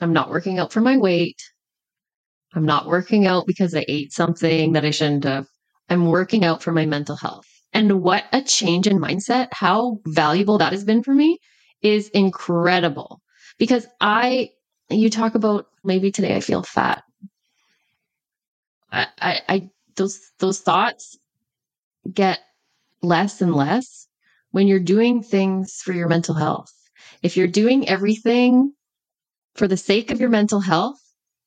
I'm 0.00 0.12
not 0.12 0.30
working 0.30 0.58
out 0.58 0.72
for 0.72 0.80
my 0.80 0.96
weight. 0.96 1.36
I'm 2.54 2.64
not 2.66 2.86
working 2.86 3.26
out 3.26 3.46
because 3.46 3.74
I 3.74 3.84
ate 3.88 4.12
something 4.12 4.72
that 4.72 4.84
I 4.84 4.90
shouldn't 4.90 5.24
have. 5.24 5.46
I'm 5.88 6.06
working 6.06 6.44
out 6.44 6.62
for 6.62 6.72
my 6.72 6.86
mental 6.86 7.16
health. 7.16 7.46
And 7.72 8.02
what 8.02 8.24
a 8.32 8.42
change 8.42 8.86
in 8.86 8.98
mindset, 8.98 9.48
how 9.52 9.98
valuable 10.06 10.58
that 10.58 10.72
has 10.72 10.84
been 10.84 11.02
for 11.02 11.14
me 11.14 11.38
is 11.82 12.08
incredible. 12.08 13.20
Because 13.58 13.86
I, 14.00 14.50
you 14.88 15.10
talk 15.10 15.34
about 15.34 15.66
maybe 15.84 16.10
today 16.10 16.34
I 16.34 16.40
feel 16.40 16.62
fat. 16.62 17.02
I, 18.90 19.06
I, 19.20 19.40
I 19.48 19.70
those 19.96 20.20
those 20.38 20.58
thoughts 20.60 21.18
get 22.12 22.40
less 23.02 23.40
and 23.40 23.54
less 23.54 24.08
when 24.50 24.66
you're 24.66 24.80
doing 24.80 25.22
things 25.22 25.80
for 25.84 25.92
your 25.92 26.08
mental 26.08 26.34
health. 26.34 26.72
If 27.22 27.36
you're 27.36 27.46
doing 27.46 27.88
everything 27.88 28.72
for 29.54 29.68
the 29.68 29.76
sake 29.76 30.10
of 30.10 30.20
your 30.20 30.30
mental 30.30 30.60
health, 30.60 30.98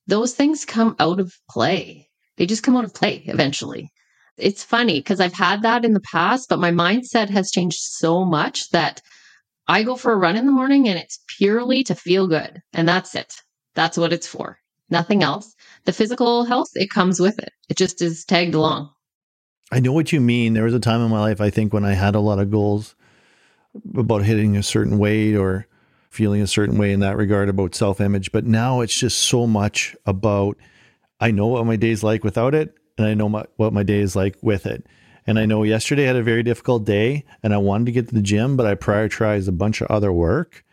those 0.07 0.33
things 0.33 0.65
come 0.65 0.95
out 0.99 1.19
of 1.19 1.33
play. 1.49 2.09
They 2.37 2.45
just 2.45 2.63
come 2.63 2.75
out 2.75 2.85
of 2.85 2.93
play 2.93 3.23
eventually. 3.25 3.91
It's 4.37 4.63
funny 4.63 4.99
because 4.99 5.19
I've 5.19 5.33
had 5.33 5.61
that 5.61 5.85
in 5.85 5.93
the 5.93 6.01
past, 6.01 6.49
but 6.49 6.59
my 6.59 6.71
mindset 6.71 7.29
has 7.29 7.51
changed 7.51 7.77
so 7.79 8.25
much 8.25 8.69
that 8.71 9.01
I 9.67 9.83
go 9.83 9.95
for 9.95 10.11
a 10.11 10.17
run 10.17 10.35
in 10.35 10.45
the 10.45 10.51
morning 10.51 10.89
and 10.89 10.97
it's 10.97 11.19
purely 11.37 11.83
to 11.85 11.95
feel 11.95 12.27
good. 12.27 12.61
And 12.73 12.87
that's 12.87 13.15
it. 13.15 13.33
That's 13.75 13.97
what 13.97 14.11
it's 14.11 14.27
for. 14.27 14.57
Nothing 14.89 15.23
else. 15.23 15.53
The 15.85 15.93
physical 15.93 16.43
health, 16.45 16.69
it 16.73 16.89
comes 16.89 17.19
with 17.19 17.39
it. 17.39 17.51
It 17.69 17.77
just 17.77 18.01
is 18.01 18.25
tagged 18.25 18.55
along. 18.55 18.89
I 19.71 19.79
know 19.79 19.93
what 19.93 20.11
you 20.11 20.19
mean. 20.19 20.53
There 20.53 20.65
was 20.65 20.73
a 20.73 20.79
time 20.79 21.01
in 21.01 21.09
my 21.09 21.21
life, 21.21 21.39
I 21.39 21.49
think, 21.49 21.73
when 21.73 21.85
I 21.85 21.93
had 21.93 22.15
a 22.15 22.19
lot 22.19 22.39
of 22.39 22.51
goals 22.51 22.95
about 23.95 24.23
hitting 24.23 24.57
a 24.57 24.63
certain 24.63 24.97
weight 24.97 25.35
or 25.35 25.67
feeling 26.13 26.41
a 26.41 26.47
certain 26.47 26.77
way 26.77 26.93
in 26.93 26.99
that 26.99 27.17
regard 27.17 27.49
about 27.49 27.75
self 27.75 27.99
image. 27.99 28.31
But 28.31 28.45
now 28.45 28.81
it's 28.81 28.97
just 28.97 29.19
so 29.19 29.47
much 29.47 29.95
about 30.05 30.57
I 31.19 31.31
know 31.31 31.47
what 31.47 31.65
my 31.65 31.75
day's 31.75 32.03
like 32.03 32.23
without 32.23 32.53
it, 32.53 32.75
and 32.97 33.07
I 33.07 33.13
know 33.13 33.29
my, 33.29 33.45
what 33.55 33.73
my 33.73 33.83
day 33.83 33.99
is 33.99 34.15
like 34.15 34.37
with 34.41 34.65
it. 34.65 34.85
And 35.25 35.39
I 35.39 35.45
know 35.45 35.63
yesterday 35.63 36.03
I 36.03 36.07
had 36.07 36.15
a 36.17 36.23
very 36.23 36.43
difficult 36.43 36.83
day 36.83 37.23
and 37.41 37.53
I 37.53 37.57
wanted 37.57 37.85
to 37.85 37.91
get 37.93 38.09
to 38.09 38.15
the 38.15 38.21
gym, 38.21 38.57
but 38.57 38.65
I 38.65 38.75
prioritized 38.75 39.47
a 39.47 39.53
bunch 39.53 39.79
of 39.79 39.87
other 39.87 40.11
work 40.11 40.65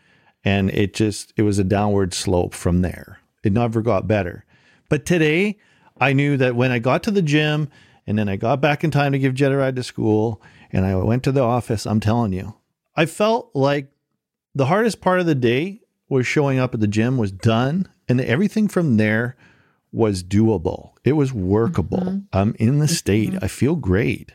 and 0.43 0.69
it 0.71 0.93
just 0.93 1.33
it 1.37 1.43
was 1.43 1.57
a 1.59 1.63
downward 1.63 2.13
slope 2.13 2.53
from 2.53 2.81
there. 2.81 3.19
It 3.43 3.53
never 3.53 3.81
got 3.81 4.07
better. 4.07 4.45
But 4.89 5.05
today, 5.05 5.57
I 5.99 6.13
knew 6.13 6.35
that 6.37 6.55
when 6.55 6.71
I 6.71 6.79
got 6.79 7.03
to 7.03 7.11
the 7.11 7.21
gym 7.21 7.69
and 8.05 8.19
then 8.19 8.27
I 8.27 8.35
got 8.35 8.59
back 8.59 8.83
in 8.83 8.91
time 8.91 9.13
to 9.13 9.19
give 9.19 9.35
Jed 9.35 9.53
a 9.53 9.57
ride 9.57 9.77
to 9.77 9.83
school 9.83 10.41
and 10.71 10.85
I 10.85 10.95
went 10.95 11.23
to 11.23 11.31
the 11.31 11.41
office, 11.41 11.85
I'm 11.85 11.99
telling 11.99 12.33
you, 12.33 12.55
I 12.95 13.05
felt 13.05 13.51
like 13.53 13.90
the 14.53 14.67
hardest 14.67 15.01
part 15.01 15.19
of 15.19 15.25
the 15.25 15.35
day 15.35 15.81
was 16.09 16.27
showing 16.27 16.59
up 16.59 16.73
at 16.73 16.79
the 16.79 16.87
gym 16.87 17.17
was 17.17 17.31
done 17.31 17.87
and 18.07 18.19
everything 18.19 18.67
from 18.67 18.97
there 18.97 19.37
was 19.91 20.23
doable. 20.23 20.91
It 21.03 21.13
was 21.13 21.33
workable. 21.33 21.99
Mm-hmm. 21.99 22.19
I'm 22.33 22.55
in 22.59 22.79
the 22.79 22.87
state. 22.87 23.31
Mm-hmm. 23.31 23.45
I 23.45 23.47
feel 23.47 23.75
great. 23.75 24.33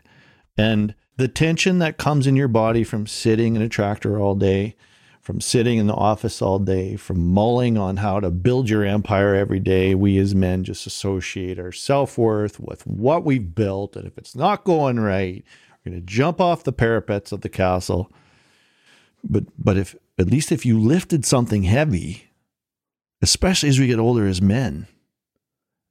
And 0.57 0.95
the 1.17 1.29
tension 1.29 1.79
that 1.79 1.99
comes 1.99 2.27
in 2.27 2.37
your 2.37 2.49
body 2.49 2.85
from 2.85 3.07
sitting 3.07 3.57
in 3.57 3.63
a 3.63 3.69
tractor 3.69 4.19
all 4.19 4.35
day, 4.35 4.77
from 5.21 5.41
sitting 5.41 5.79
in 5.79 5.87
the 5.87 5.95
office 5.95 6.41
all 6.41 6.59
day, 6.59 6.97
from 6.97 7.27
mulling 7.27 7.77
on 7.77 7.99
how 7.99 8.21
to 8.21 8.31
build 8.31 8.69
your 8.69 8.85
empire 8.85 9.35
every 9.35 9.59
day, 9.59 9.95
we 9.95 10.19
as 10.19 10.35
men 10.35 10.63
just 10.63 10.87
associate 10.87 11.59
our 11.59 11.73
self 11.73 12.17
worth 12.17 12.61
with 12.61 12.87
what 12.87 13.25
we've 13.25 13.55
built. 13.55 13.97
And 13.97 14.07
if 14.07 14.17
it's 14.19 14.37
not 14.37 14.65
going 14.65 15.01
right, 15.01 15.45
we're 15.85 15.93
going 15.93 16.01
to 16.01 16.07
jump 16.07 16.41
off 16.41 16.65
the 16.65 16.73
parapets 16.73 17.33
of 17.33 17.41
the 17.41 17.49
castle. 17.49 18.13
But, 19.25 19.45
but 19.59 19.77
if 19.77 19.97
at 20.19 20.29
least 20.29 20.53
if 20.53 20.65
you 20.65 20.81
lifted 20.81 21.25
something 21.25 21.65
heavy, 21.65 22.31
especially 23.23 23.69
as 23.69 23.79
we 23.79 23.87
get 23.87 23.99
older 23.99 24.27
as 24.27 24.41
men, 24.43 24.87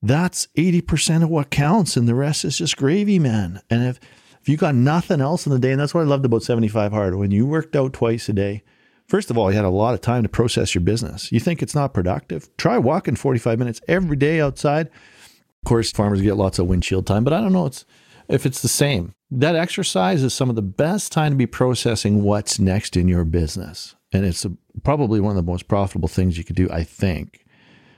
that's 0.02 0.48
80% 0.58 1.24
of 1.24 1.30
what 1.30 1.50
counts. 1.50 1.98
And 1.98 2.08
the 2.08 2.16
rest 2.16 2.46
is 2.46 2.58
just 2.58 2.78
gravy, 2.78 3.20
man. 3.20 3.62
And 3.70 3.84
if, 3.84 4.00
if 4.42 4.50
you 4.50 4.58
got 4.58 4.76
nothing 4.76 5.22
else 5.22 5.46
in 5.46 5.52
the 5.52 5.60
day, 5.60 5.72
and 5.72 5.82
that's 5.82 5.94
what 5.94 6.02
I 6.02 6.06
loved 6.06 6.26
about 6.26 6.44
75 6.44 6.92
Hard, 6.92 7.16
when 7.16 7.32
you 7.32 7.46
worked 7.46 7.76
out 7.76 7.94
twice 7.94 8.30
a 8.30 8.34
day, 8.34 8.64
First 9.08 9.30
of 9.30 9.38
all, 9.38 9.52
you 9.52 9.56
had 9.56 9.66
a 9.66 9.70
lot 9.70 9.94
of 9.94 10.02
time 10.02 10.24
to 10.24 10.30
process 10.30 10.74
your 10.74 10.82
business. 10.82 11.32
You 11.32 11.40
think 11.40 11.62
it's 11.62 11.76
not 11.76 11.94
productive? 11.94 12.50
Try 12.58 12.78
walking 12.78 13.16
45 13.16 13.60
minutes 13.60 13.82
every 13.88 14.16
day 14.16 14.42
outside. 14.42 14.88
Of 14.88 15.68
course, 15.68 15.92
farmers 15.92 16.22
get 16.22 16.38
lots 16.38 16.58
of 16.58 16.68
windshield 16.68 17.06
time, 17.06 17.24
but 17.24 17.34
I 17.34 17.42
don't 17.42 17.54
know 17.54 17.68
it's, 17.68 17.86
if 18.28 18.46
it's 18.46 18.62
the 18.62 18.68
same. 18.68 19.14
That 19.30 19.56
exercise 19.56 20.24
is 20.24 20.34
some 20.34 20.50
of 20.50 20.56
the 20.56 20.62
best 20.64 21.12
time 21.12 21.34
to 21.34 21.38
be 21.38 21.46
processing 21.46 22.24
what's 22.24 22.60
next 22.60 22.98
in 22.98 23.08
your 23.08 23.26
business. 23.26 23.96
And 24.16 24.26
it's 24.26 24.46
a, 24.46 24.52
probably 24.84 25.20
one 25.20 25.38
of 25.38 25.46
the 25.46 25.52
most 25.52 25.68
profitable 25.68 26.08
things 26.08 26.38
you 26.38 26.44
could 26.44 26.56
do, 26.56 26.70
I 26.72 26.84
think. 26.84 27.46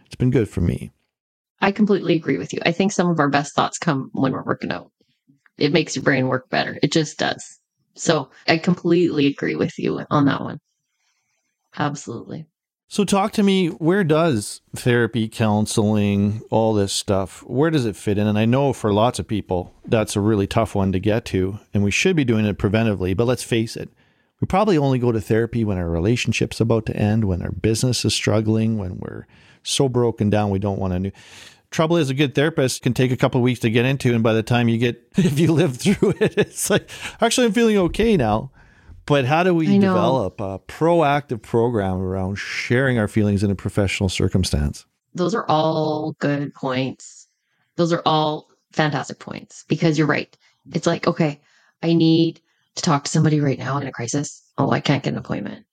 It's 0.06 0.16
been 0.16 0.32
good 0.32 0.50
for 0.50 0.62
me. 0.62 0.92
I 1.62 1.72
completely 1.72 2.16
agree 2.16 2.38
with 2.38 2.54
you. 2.54 2.60
I 2.66 2.72
think 2.72 2.92
some 2.92 3.10
of 3.10 3.20
our 3.20 3.30
best 3.30 3.56
thoughts 3.56 3.78
come 3.78 4.10
when 4.14 4.32
we're 4.32 4.44
working 4.44 4.72
out. 4.72 4.92
It 5.58 5.74
makes 5.74 5.96
your 5.96 6.04
brain 6.04 6.28
work 6.28 6.50
better. 6.50 6.78
It 6.82 6.92
just 6.92 7.18
does. 7.18 7.60
So 7.96 8.30
I 8.48 8.58
completely 8.58 9.28
agree 9.28 9.56
with 9.56 9.78
you 9.80 10.02
on 10.10 10.26
that 10.26 10.42
one. 10.42 10.60
Absolutely. 11.78 12.46
So 12.90 13.04
talk 13.04 13.34
to 13.34 13.44
me, 13.44 13.68
where 13.68 14.04
does 14.04 14.62
therapy, 14.76 15.28
counseling, 15.28 16.42
all 16.50 16.74
this 16.74 16.94
stuff, 16.94 17.44
where 17.44 17.70
does 17.70 17.86
it 17.86 17.98
fit 17.98 18.18
in? 18.18 18.28
And 18.28 18.40
I 18.40 18.46
know 18.46 18.72
for 18.72 18.94
lots 18.94 19.20
of 19.20 19.28
people 19.28 19.74
that's 19.86 20.16
a 20.16 20.22
really 20.22 20.48
tough 20.48 20.74
one 20.74 20.94
to 20.94 21.00
get 21.00 21.26
to 21.26 21.60
and 21.74 21.84
we 21.84 21.92
should 21.92 22.16
be 22.16 22.24
doing 22.24 22.46
it 22.46 22.58
preventively, 22.58 23.16
but 23.16 23.26
let's 23.28 23.44
face 23.44 23.76
it. 23.76 23.90
We 24.40 24.46
probably 24.46 24.78
only 24.78 25.00
go 25.00 25.12
to 25.12 25.22
therapy 25.22 25.64
when 25.64 25.78
our 25.78 25.90
relationship's 25.90 26.62
about 26.62 26.86
to 26.88 26.96
end, 26.96 27.26
when 27.26 27.42
our 27.42 27.52
business 27.52 28.06
is 28.06 28.14
struggling, 28.14 28.78
when 28.78 28.98
we're 29.00 29.26
so 29.64 29.90
broken 29.90 30.30
down 30.30 30.50
we 30.50 30.60
don't 30.60 30.80
want 30.80 30.94
to. 30.94 31.00
New- 31.00 31.12
Trouble 31.70 31.98
is, 31.98 32.10
a 32.10 32.14
good 32.14 32.34
therapist 32.34 32.82
can 32.82 32.94
take 32.94 33.12
a 33.12 33.18
couple 33.18 33.42
of 33.42 33.44
weeks 33.44 33.60
to 33.60 33.70
get 33.70 33.84
into, 33.84 34.14
and 34.14 34.24
by 34.24 34.32
the 34.32 34.44
time 34.44 34.70
you 34.70 34.78
get, 34.78 35.06
if 35.18 35.38
you 35.38 35.52
live 35.52 35.78
through 35.78 36.14
it, 36.22 36.38
it's 36.38 36.70
like, 36.70 36.90
actually, 37.20 37.48
I'm 37.48 37.54
feeling 37.54 37.78
okay 37.78 38.16
now. 38.16 38.52
But 39.06 39.26
how 39.26 39.44
do 39.44 39.54
we 39.54 39.80
develop 39.80 40.42
a 40.42 40.60
proactive 40.60 41.42
program 41.42 42.02
around 42.02 42.36
sharing 42.36 43.00
our 43.00 43.08
feelings 43.08 43.42
in 43.42 43.50
a 43.50 43.56
professional 43.56 44.10
circumstance? 44.10 44.86
Those 45.14 45.34
are 45.34 45.46
all 45.48 46.16
good 46.20 46.54
points. 46.54 47.28
Those 47.78 47.94
are 47.94 48.02
all 48.06 48.50
fantastic 48.74 49.20
points 49.20 49.64
because 49.70 49.98
you're 49.98 50.08
right. 50.08 50.38
It's 50.74 50.86
like, 50.86 51.08
okay, 51.08 51.40
I 51.82 51.94
need 51.94 52.42
to 52.78 52.84
talk 52.84 53.04
to 53.04 53.12
somebody 53.12 53.40
right 53.40 53.60
now 53.60 53.78
in 53.78 53.88
a 53.88 53.92
crisis. 53.92 54.42
Oh, 54.58 54.72
I 54.72 54.80
can't 54.80 55.04
get 55.04 55.14
an 55.14 55.20
appointment. 55.20 55.66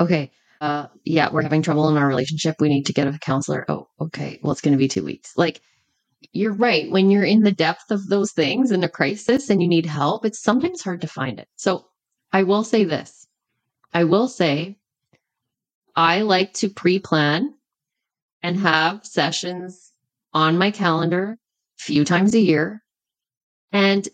Okay. 0.00 0.30
Uh, 0.60 0.86
yeah, 1.04 1.30
we're 1.30 1.42
having 1.42 1.62
trouble 1.62 1.88
in 1.88 1.96
our 1.96 2.08
relationship. 2.08 2.56
We 2.60 2.68
need 2.68 2.86
to 2.86 2.92
get 2.92 3.06
a 3.06 3.18
counselor. 3.18 3.64
Oh, 3.68 3.88
okay. 4.00 4.40
Well, 4.42 4.52
it's 4.52 4.62
going 4.62 4.72
to 4.72 4.78
be 4.78 4.88
two 4.88 5.04
weeks. 5.04 5.32
Like, 5.36 5.60
you're 6.32 6.54
right. 6.54 6.90
When 6.90 7.10
you're 7.10 7.24
in 7.24 7.42
the 7.42 7.52
depth 7.52 7.90
of 7.90 8.06
those 8.08 8.32
things 8.32 8.70
in 8.70 8.82
a 8.82 8.88
crisis 8.88 9.50
and 9.50 9.60
you 9.60 9.68
need 9.68 9.86
help, 9.86 10.24
it's 10.24 10.42
sometimes 10.42 10.82
hard 10.82 11.02
to 11.02 11.08
find 11.08 11.38
it. 11.38 11.48
So 11.56 11.86
I 12.32 12.42
will 12.42 12.64
say 12.64 12.84
this 12.84 13.26
I 13.92 14.04
will 14.04 14.28
say 14.28 14.78
I 15.94 16.22
like 16.22 16.52
to 16.54 16.68
pre 16.68 16.98
plan 16.98 17.54
and 18.42 18.58
have 18.58 19.06
sessions 19.06 19.92
on 20.32 20.58
my 20.58 20.70
calendar 20.70 21.38
a 21.80 21.82
few 21.82 22.04
times 22.04 22.34
a 22.34 22.40
year. 22.40 22.82
And 23.72 24.06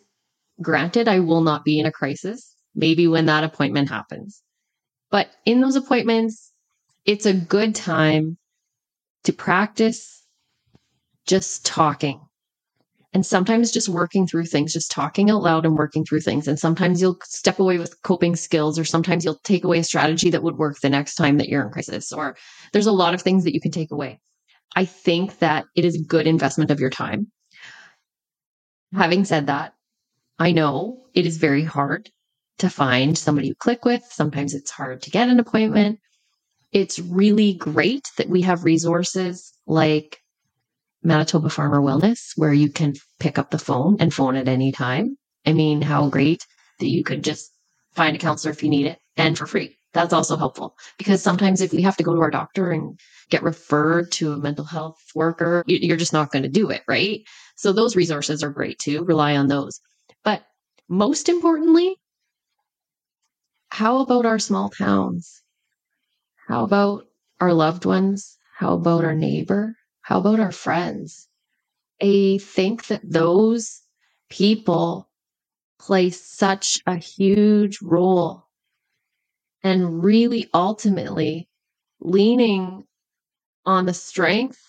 granted, 0.60 1.08
I 1.08 1.20
will 1.20 1.42
not 1.42 1.64
be 1.64 1.78
in 1.78 1.86
a 1.86 1.92
crisis, 1.92 2.54
maybe 2.74 3.06
when 3.06 3.26
that 3.26 3.44
appointment 3.44 3.88
happens. 3.88 4.42
But 5.10 5.30
in 5.44 5.60
those 5.60 5.76
appointments, 5.76 6.52
it's 7.04 7.26
a 7.26 7.34
good 7.34 7.74
time 7.74 8.38
to 9.24 9.32
practice 9.32 10.24
just 11.26 11.64
talking 11.64 12.20
and 13.14 13.26
sometimes 13.26 13.70
just 13.70 13.88
working 13.88 14.26
through 14.26 14.46
things, 14.46 14.72
just 14.72 14.90
talking 14.90 15.30
out 15.30 15.42
loud 15.42 15.66
and 15.66 15.76
working 15.76 16.04
through 16.04 16.20
things. 16.20 16.48
And 16.48 16.58
sometimes 16.58 17.00
you'll 17.00 17.18
step 17.24 17.58
away 17.58 17.78
with 17.78 18.00
coping 18.02 18.36
skills, 18.36 18.78
or 18.78 18.84
sometimes 18.84 19.24
you'll 19.24 19.40
take 19.44 19.64
away 19.64 19.78
a 19.78 19.84
strategy 19.84 20.30
that 20.30 20.42
would 20.42 20.56
work 20.56 20.80
the 20.80 20.88
next 20.88 21.16
time 21.16 21.36
that 21.38 21.48
you're 21.48 21.62
in 21.62 21.70
crisis, 21.70 22.10
or 22.12 22.36
there's 22.72 22.86
a 22.86 22.92
lot 22.92 23.12
of 23.12 23.20
things 23.20 23.44
that 23.44 23.54
you 23.54 23.60
can 23.60 23.70
take 23.70 23.90
away. 23.90 24.18
I 24.74 24.86
think 24.86 25.38
that 25.40 25.66
it 25.76 25.84
is 25.84 25.96
a 25.96 26.04
good 26.04 26.26
investment 26.26 26.70
of 26.70 26.80
your 26.80 26.88
time. 26.88 27.30
Having 28.94 29.26
said 29.26 29.46
that, 29.46 29.74
I 30.38 30.52
know 30.52 31.04
it 31.14 31.26
is 31.26 31.36
very 31.36 31.64
hard 31.64 32.10
to 32.58 32.70
find 32.70 33.16
somebody 33.16 33.48
you 33.48 33.54
click 33.54 33.84
with. 33.84 34.02
Sometimes 34.10 34.54
it's 34.54 34.70
hard 34.70 35.02
to 35.02 35.10
get 35.10 35.28
an 35.28 35.40
appointment. 35.40 35.98
It's 36.72 36.98
really 36.98 37.54
great 37.54 38.08
that 38.16 38.28
we 38.28 38.42
have 38.42 38.64
resources 38.64 39.52
like 39.66 40.18
Manitoba 41.02 41.50
Farmer 41.50 41.80
Wellness, 41.80 42.32
where 42.36 42.52
you 42.52 42.70
can 42.70 42.94
pick 43.20 43.38
up 43.38 43.50
the 43.50 43.58
phone 43.58 43.96
and 44.00 44.14
phone 44.14 44.36
at 44.36 44.48
any 44.48 44.72
time. 44.72 45.16
I 45.44 45.52
mean, 45.52 45.82
how 45.82 46.08
great 46.08 46.46
that 46.78 46.88
you 46.88 47.04
could 47.04 47.24
just 47.24 47.50
find 47.94 48.16
a 48.16 48.18
counselor 48.18 48.52
if 48.52 48.62
you 48.62 48.70
need 48.70 48.86
it 48.86 48.98
and 49.16 49.36
for 49.36 49.46
free. 49.46 49.76
That's 49.92 50.14
also 50.14 50.36
helpful 50.36 50.74
because 50.96 51.22
sometimes 51.22 51.60
if 51.60 51.72
we 51.72 51.82
have 51.82 51.96
to 51.98 52.02
go 52.02 52.14
to 52.14 52.22
our 52.22 52.30
doctor 52.30 52.70
and 52.70 52.98
get 53.28 53.42
referred 53.42 54.10
to 54.12 54.32
a 54.32 54.38
mental 54.38 54.64
health 54.64 54.96
worker, 55.14 55.62
you're 55.66 55.98
just 55.98 56.14
not 56.14 56.32
going 56.32 56.44
to 56.44 56.48
do 56.48 56.70
it, 56.70 56.82
right? 56.88 57.20
So 57.56 57.72
those 57.72 57.96
resources 57.96 58.42
are 58.42 58.50
great 58.50 58.78
too. 58.78 59.04
Rely 59.04 59.36
on 59.36 59.48
those. 59.48 59.78
But 60.24 60.44
most 60.88 61.28
importantly, 61.28 61.96
how 63.70 64.00
about 64.02 64.24
our 64.24 64.38
small 64.38 64.68
towns? 64.70 65.42
How 66.46 66.62
about 66.62 67.08
our 67.40 67.52
loved 67.52 67.84
ones? 67.84 68.38
How 68.58 68.74
about 68.74 69.04
our 69.04 69.14
neighbor? 69.14 69.76
How 70.02 70.20
about 70.20 70.38
our 70.38 70.52
friends? 70.52 71.26
I 72.02 72.40
think 72.42 72.86
that 72.88 73.02
those 73.04 73.82
people 74.30 75.10
play 75.78 76.10
such 76.10 76.80
a 76.86 76.96
huge 76.96 77.82
role 77.82 78.48
and 79.64 80.04
really 80.04 80.48
ultimately 80.54 81.48
leaning 82.00 82.84
on 83.66 83.86
the 83.86 83.94
strength 83.94 84.60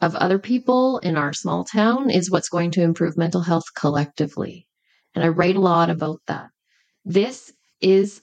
of 0.00 0.14
other 0.16 0.38
people 0.38 0.98
in 0.98 1.16
our 1.16 1.32
small 1.32 1.64
town 1.64 2.10
is 2.10 2.30
what's 2.30 2.48
going 2.50 2.70
to 2.72 2.82
improve 2.82 3.16
mental 3.16 3.42
health 3.42 3.66
collectively. 3.76 4.68
And 5.14 5.24
I 5.24 5.28
write 5.28 5.56
a 5.56 5.60
lot 5.60 5.90
about 5.90 6.20
that. 6.26 6.48
This 7.04 7.52
is 7.80 8.22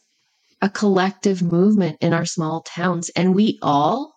a 0.62 0.70
collective 0.70 1.42
movement 1.42 1.98
in 2.02 2.14
our 2.14 2.26
small 2.26 2.62
towns, 2.62 3.10
and 3.10 3.36
we 3.36 3.60
all 3.62 4.14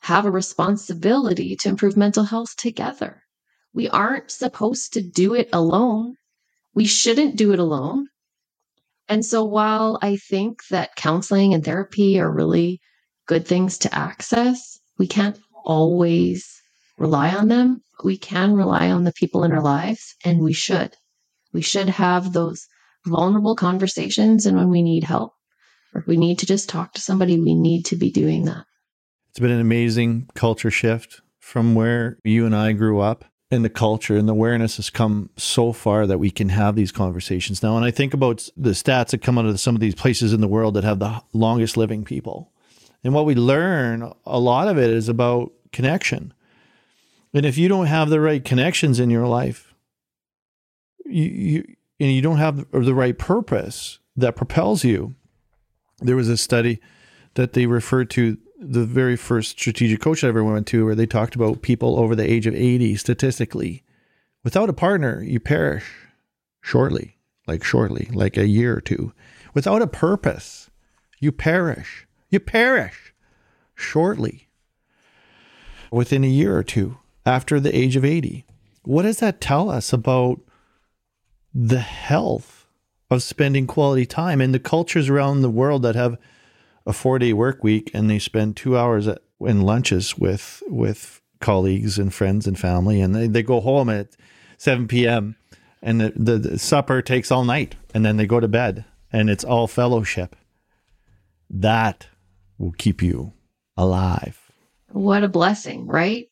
have 0.00 0.24
a 0.24 0.30
responsibility 0.30 1.56
to 1.56 1.68
improve 1.68 1.96
mental 1.96 2.24
health 2.24 2.56
together. 2.56 3.22
We 3.72 3.88
aren't 3.88 4.30
supposed 4.30 4.92
to 4.94 5.02
do 5.02 5.34
it 5.34 5.48
alone. 5.52 6.16
We 6.74 6.86
shouldn't 6.86 7.36
do 7.36 7.52
it 7.52 7.58
alone. 7.58 8.08
And 9.08 9.24
so 9.24 9.44
while 9.44 9.98
I 10.02 10.16
think 10.16 10.66
that 10.68 10.96
counseling 10.96 11.54
and 11.54 11.64
therapy 11.64 12.20
are 12.20 12.30
really 12.30 12.80
good 13.26 13.46
things 13.46 13.78
to 13.78 13.94
access, 13.94 14.78
we 14.98 15.06
can't 15.06 15.38
always 15.64 16.60
rely 16.98 17.34
on 17.34 17.48
them. 17.48 17.82
We 18.04 18.18
can 18.18 18.54
rely 18.54 18.90
on 18.90 19.04
the 19.04 19.12
people 19.12 19.44
in 19.44 19.52
our 19.52 19.62
lives, 19.62 20.14
and 20.24 20.40
we 20.40 20.52
should. 20.52 20.94
We 21.52 21.62
should 21.62 21.88
have 21.88 22.32
those 22.32 22.66
vulnerable 23.06 23.56
conversations. 23.56 24.46
And 24.46 24.56
when 24.56 24.70
we 24.70 24.82
need 24.82 25.04
help 25.04 25.34
or 25.94 26.04
we 26.06 26.16
need 26.16 26.38
to 26.40 26.46
just 26.46 26.68
talk 26.68 26.92
to 26.94 27.00
somebody, 27.00 27.38
we 27.38 27.54
need 27.54 27.84
to 27.86 27.96
be 27.96 28.10
doing 28.10 28.44
that. 28.44 28.64
It's 29.30 29.38
been 29.38 29.50
an 29.50 29.60
amazing 29.60 30.28
culture 30.34 30.70
shift 30.70 31.20
from 31.40 31.74
where 31.74 32.18
you 32.24 32.44
and 32.44 32.54
I 32.54 32.72
grew 32.72 33.00
up. 33.00 33.24
And 33.50 33.64
the 33.64 33.70
culture 33.70 34.14
and 34.14 34.28
the 34.28 34.34
awareness 34.34 34.76
has 34.76 34.90
come 34.90 35.30
so 35.38 35.72
far 35.72 36.06
that 36.06 36.18
we 36.18 36.30
can 36.30 36.50
have 36.50 36.76
these 36.76 36.92
conversations 36.92 37.62
now. 37.62 37.76
And 37.76 37.84
I 37.84 37.90
think 37.90 38.12
about 38.12 38.46
the 38.58 38.72
stats 38.72 39.08
that 39.12 39.22
come 39.22 39.38
out 39.38 39.46
of 39.46 39.58
some 39.58 39.74
of 39.74 39.80
these 39.80 39.94
places 39.94 40.34
in 40.34 40.42
the 40.42 40.48
world 40.48 40.74
that 40.74 40.84
have 40.84 40.98
the 40.98 41.22
longest 41.32 41.78
living 41.78 42.04
people. 42.04 42.52
And 43.02 43.14
what 43.14 43.24
we 43.24 43.34
learn, 43.34 44.12
a 44.26 44.38
lot 44.38 44.68
of 44.68 44.76
it 44.76 44.90
is 44.90 45.08
about 45.08 45.52
connection. 45.72 46.34
And 47.32 47.46
if 47.46 47.56
you 47.56 47.68
don't 47.68 47.86
have 47.86 48.10
the 48.10 48.20
right 48.20 48.44
connections 48.44 49.00
in 49.00 49.08
your 49.08 49.26
life, 49.26 49.67
you, 51.08 51.24
you 51.24 51.76
and 52.00 52.12
you 52.12 52.22
don't 52.22 52.38
have 52.38 52.70
the 52.70 52.94
right 52.94 53.16
purpose 53.16 53.98
that 54.16 54.36
propels 54.36 54.84
you. 54.84 55.14
There 56.00 56.16
was 56.16 56.28
a 56.28 56.36
study 56.36 56.80
that 57.34 57.52
they 57.52 57.66
referred 57.66 58.10
to 58.10 58.38
the 58.60 58.84
very 58.84 59.16
first 59.16 59.50
strategic 59.50 60.00
coach 60.00 60.22
I 60.22 60.28
ever 60.28 60.44
went 60.44 60.66
to, 60.68 60.84
where 60.84 60.94
they 60.94 61.06
talked 61.06 61.34
about 61.34 61.62
people 61.62 61.98
over 61.98 62.14
the 62.14 62.28
age 62.28 62.46
of 62.46 62.54
80 62.54 62.96
statistically. 62.96 63.84
Without 64.44 64.68
a 64.68 64.72
partner, 64.72 65.22
you 65.22 65.40
perish 65.40 65.84
shortly, 66.60 67.16
like 67.46 67.64
shortly, 67.64 68.08
like 68.12 68.36
a 68.36 68.46
year 68.46 68.76
or 68.76 68.80
two. 68.80 69.12
Without 69.54 69.82
a 69.82 69.86
purpose, 69.86 70.70
you 71.18 71.32
perish. 71.32 72.06
You 72.30 72.40
perish 72.40 73.14
shortly, 73.74 74.48
within 75.90 76.24
a 76.24 76.28
year 76.28 76.56
or 76.56 76.64
two 76.64 76.98
after 77.24 77.60
the 77.60 77.76
age 77.76 77.96
of 77.96 78.04
80. 78.04 78.44
What 78.82 79.02
does 79.02 79.18
that 79.18 79.40
tell 79.40 79.70
us 79.70 79.92
about 79.92 80.40
the 81.60 81.80
health 81.80 82.68
of 83.10 83.20
spending 83.20 83.66
quality 83.66 84.06
time 84.06 84.40
and 84.40 84.54
the 84.54 84.60
cultures 84.60 85.08
around 85.08 85.42
the 85.42 85.50
world 85.50 85.82
that 85.82 85.96
have 85.96 86.16
a 86.86 86.92
four 86.92 87.18
day 87.18 87.32
work 87.32 87.64
week 87.64 87.90
and 87.92 88.08
they 88.08 88.20
spend 88.20 88.56
two 88.56 88.78
hours 88.78 89.08
at, 89.08 89.18
in 89.40 89.62
lunches 89.62 90.16
with 90.16 90.62
with 90.68 91.20
colleagues 91.40 91.98
and 91.98 92.14
friends 92.14 92.46
and 92.46 92.60
family 92.60 93.00
and 93.00 93.12
they, 93.12 93.26
they 93.26 93.42
go 93.42 93.58
home 93.58 93.88
at 93.88 94.14
7 94.56 94.86
p.m 94.86 95.34
and 95.82 96.00
the, 96.00 96.12
the, 96.14 96.38
the 96.38 96.58
supper 96.60 97.02
takes 97.02 97.32
all 97.32 97.44
night 97.44 97.74
and 97.92 98.04
then 98.04 98.18
they 98.18 98.26
go 98.26 98.38
to 98.38 98.46
bed 98.46 98.84
and 99.12 99.28
it's 99.28 99.44
all 99.44 99.66
fellowship. 99.66 100.36
That 101.50 102.06
will 102.56 102.72
keep 102.72 103.02
you 103.02 103.32
alive. 103.76 104.52
What 104.90 105.24
a 105.24 105.28
blessing 105.28 105.88
right? 105.88 106.28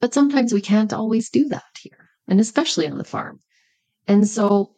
But 0.00 0.14
sometimes 0.14 0.52
we 0.52 0.60
can't 0.60 0.92
always 0.92 1.30
do 1.30 1.48
that 1.50 1.62
here 1.80 2.10
and 2.26 2.40
especially 2.40 2.88
on 2.88 2.98
the 2.98 3.04
farm 3.04 3.38
and 4.08 4.26
so 4.28 4.74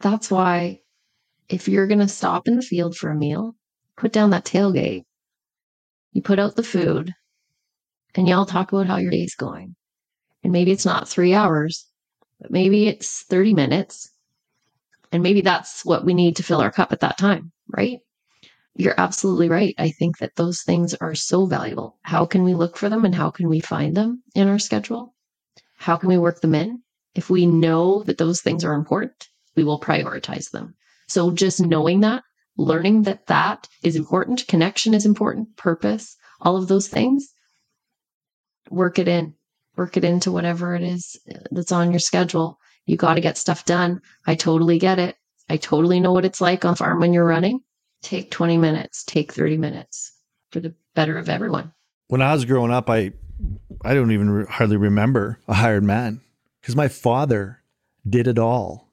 that's 0.00 0.30
why 0.30 0.80
if 1.48 1.68
you're 1.68 1.86
going 1.88 2.00
to 2.00 2.08
stop 2.08 2.48
in 2.48 2.56
the 2.56 2.62
field 2.62 2.96
for 2.96 3.10
a 3.10 3.16
meal 3.16 3.54
put 4.00 4.12
down 4.12 4.30
that 4.30 4.46
tailgate. 4.46 5.04
You 6.12 6.22
put 6.22 6.38
out 6.38 6.56
the 6.56 6.62
food 6.62 7.12
and 8.14 8.26
y'all 8.26 8.46
talk 8.46 8.72
about 8.72 8.86
how 8.86 8.96
your 8.96 9.10
day's 9.10 9.34
going. 9.34 9.76
And 10.42 10.52
maybe 10.52 10.70
it's 10.72 10.86
not 10.86 11.08
three 11.08 11.34
hours, 11.34 11.86
but 12.40 12.50
maybe 12.50 12.88
it's 12.88 13.24
30 13.24 13.52
minutes. 13.54 14.10
And 15.12 15.22
maybe 15.22 15.42
that's 15.42 15.84
what 15.84 16.04
we 16.04 16.14
need 16.14 16.36
to 16.36 16.42
fill 16.42 16.62
our 16.62 16.72
cup 16.72 16.92
at 16.92 17.00
that 17.00 17.18
time, 17.18 17.52
right? 17.68 17.98
You're 18.74 18.98
absolutely 18.98 19.50
right. 19.50 19.74
I 19.78 19.90
think 19.90 20.18
that 20.18 20.36
those 20.36 20.62
things 20.62 20.94
are 20.94 21.14
so 21.14 21.44
valuable. 21.46 21.98
How 22.02 22.24
can 22.24 22.42
we 22.42 22.54
look 22.54 22.76
for 22.78 22.88
them 22.88 23.04
and 23.04 23.14
how 23.14 23.30
can 23.30 23.48
we 23.48 23.60
find 23.60 23.96
them 23.96 24.22
in 24.34 24.48
our 24.48 24.58
schedule? 24.58 25.14
How 25.76 25.96
can 25.96 26.08
we 26.08 26.18
work 26.18 26.40
them 26.40 26.54
in? 26.54 26.82
If 27.14 27.30
we 27.30 27.46
know 27.46 28.02
that 28.04 28.18
those 28.18 28.40
things 28.40 28.64
are 28.64 28.74
important, 28.74 29.28
we 29.56 29.64
will 29.64 29.80
prioritize 29.80 30.50
them. 30.50 30.74
So 31.08 31.30
just 31.32 31.60
knowing 31.60 32.00
that 32.00 32.22
learning 32.60 33.02
that 33.04 33.26
that 33.26 33.68
is 33.82 33.96
important, 33.96 34.46
connection 34.46 34.94
is 34.94 35.06
important, 35.06 35.56
purpose, 35.56 36.16
all 36.40 36.56
of 36.56 36.68
those 36.68 36.88
things, 36.88 37.28
work 38.70 38.98
it 38.98 39.08
in, 39.08 39.34
work 39.76 39.96
it 39.96 40.04
into 40.04 40.30
whatever 40.30 40.74
it 40.74 40.82
is 40.82 41.18
that's 41.50 41.72
on 41.72 41.90
your 41.90 42.00
schedule. 42.00 42.58
You 42.86 42.96
got 42.96 43.14
to 43.14 43.20
get 43.20 43.38
stuff 43.38 43.64
done. 43.64 44.00
I 44.26 44.34
totally 44.34 44.78
get 44.78 44.98
it. 44.98 45.16
I 45.48 45.56
totally 45.56 46.00
know 46.00 46.12
what 46.12 46.24
it's 46.24 46.40
like 46.40 46.64
on 46.64 46.76
farm 46.76 47.00
when 47.00 47.12
you're 47.12 47.24
running. 47.24 47.60
Take 48.02 48.30
20 48.30 48.56
minutes, 48.56 49.04
take 49.04 49.32
30 49.32 49.56
minutes 49.56 50.12
for 50.50 50.60
the 50.60 50.74
better 50.94 51.18
of 51.18 51.28
everyone. 51.28 51.72
When 52.08 52.22
I 52.22 52.32
was 52.32 52.44
growing 52.44 52.72
up, 52.72 52.90
I 52.90 53.12
I 53.82 53.94
don't 53.94 54.10
even 54.12 54.30
re- 54.30 54.46
hardly 54.46 54.76
remember 54.76 55.38
a 55.48 55.54
hired 55.54 55.84
man 55.84 56.20
because 56.60 56.76
my 56.76 56.88
father 56.88 57.62
did 58.08 58.26
it 58.26 58.38
all 58.38 58.92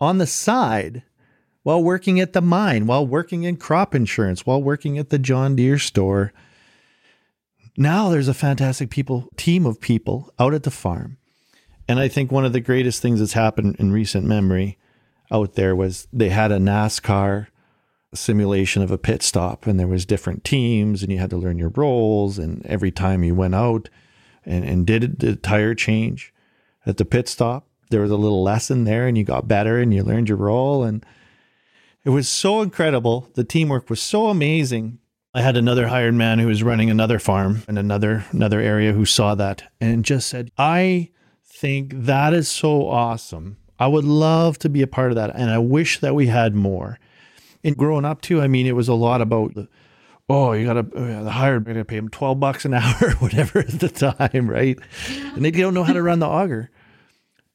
on 0.00 0.18
the 0.18 0.26
side 0.26 1.02
while 1.62 1.82
working 1.82 2.20
at 2.20 2.34
the 2.34 2.42
mine, 2.42 2.86
while 2.86 3.06
working 3.06 3.42
in 3.44 3.56
crop 3.56 3.94
insurance, 3.94 4.46
while 4.46 4.62
working 4.62 4.98
at 4.98 5.10
the 5.10 5.18
John 5.18 5.56
Deere 5.56 5.78
store. 5.78 6.32
Now 7.76 8.10
there's 8.10 8.28
a 8.28 8.34
fantastic 8.34 8.90
people 8.90 9.28
team 9.36 9.66
of 9.66 9.80
people 9.80 10.32
out 10.38 10.54
at 10.54 10.62
the 10.62 10.70
farm. 10.70 11.16
And 11.88 11.98
I 11.98 12.08
think 12.08 12.30
one 12.30 12.44
of 12.44 12.52
the 12.52 12.60
greatest 12.60 13.02
things 13.02 13.20
that's 13.20 13.32
happened 13.32 13.76
in 13.78 13.92
recent 13.92 14.26
memory 14.26 14.78
out 15.30 15.54
there 15.54 15.74
was 15.74 16.06
they 16.12 16.28
had 16.28 16.52
a 16.52 16.58
NASCAR 16.58 17.48
simulation 18.12 18.82
of 18.82 18.90
a 18.90 18.98
pit 18.98 19.22
stop 19.22 19.66
and 19.66 19.80
there 19.80 19.88
was 19.88 20.06
different 20.06 20.44
teams 20.44 21.02
and 21.02 21.10
you 21.10 21.18
had 21.18 21.30
to 21.30 21.36
learn 21.36 21.58
your 21.58 21.70
roles 21.70 22.38
and 22.38 22.64
every 22.64 22.92
time 22.92 23.24
you 23.24 23.34
went 23.34 23.54
out 23.54 23.88
and, 24.44 24.64
and 24.64 24.86
did 24.86 25.18
the 25.18 25.34
tire 25.34 25.74
change 25.74 26.32
at 26.86 26.96
the 26.96 27.04
pit 27.04 27.28
stop. 27.28 27.66
There 27.90 28.00
was 28.00 28.10
a 28.10 28.16
little 28.16 28.42
lesson 28.42 28.84
there 28.84 29.06
and 29.06 29.16
you 29.16 29.24
got 29.24 29.48
better 29.48 29.78
and 29.78 29.92
you 29.92 30.02
learned 30.02 30.28
your 30.28 30.38
role. 30.38 30.82
And 30.82 31.04
it 32.04 32.10
was 32.10 32.28
so 32.28 32.60
incredible. 32.60 33.28
The 33.34 33.44
teamwork 33.44 33.88
was 33.88 34.00
so 34.00 34.28
amazing. 34.28 34.98
I 35.32 35.42
had 35.42 35.56
another 35.56 35.88
hired 35.88 36.14
man 36.14 36.38
who 36.38 36.46
was 36.46 36.62
running 36.62 36.90
another 36.90 37.18
farm 37.18 37.62
in 37.66 37.76
another 37.76 38.24
another 38.30 38.60
area 38.60 38.92
who 38.92 39.04
saw 39.04 39.34
that 39.34 39.64
and 39.80 40.04
just 40.04 40.28
said 40.28 40.48
i 40.56 41.10
think 41.42 41.92
that 41.94 42.34
is 42.34 42.48
so 42.48 42.88
awesome. 42.88 43.56
I 43.78 43.86
would 43.88 44.04
love 44.04 44.58
to 44.58 44.68
be 44.68 44.82
a 44.82 44.86
part 44.86 45.10
of 45.10 45.16
that 45.16 45.34
and 45.34 45.50
i 45.50 45.58
wish 45.58 45.98
that 46.00 46.14
we 46.14 46.26
had 46.26 46.54
more. 46.54 46.98
And 47.64 47.76
growing 47.76 48.04
up 48.04 48.20
too, 48.20 48.42
I 48.42 48.46
mean, 48.48 48.66
it 48.66 48.76
was 48.76 48.88
a 48.88 48.94
lot 48.94 49.22
about 49.22 49.54
the, 49.54 49.68
oh, 50.28 50.52
you 50.52 50.66
got 50.66 50.74
to 50.74 50.96
uh, 50.96 51.22
the 51.22 51.30
hired, 51.30 51.64
going 51.64 51.78
to 51.78 51.84
pay 51.84 51.96
him 51.96 52.10
12 52.10 52.38
bucks 52.38 52.64
an 52.64 52.74
hour, 52.74 53.10
whatever 53.18 53.60
at 53.60 53.80
the 53.80 53.88
time, 53.88 54.48
right? 54.48 54.78
And 55.34 55.44
they 55.44 55.50
don't 55.50 55.74
know 55.74 55.84
how 55.84 55.94
to 55.94 56.02
run 56.02 56.18
the 56.18 56.26
auger. 56.26 56.70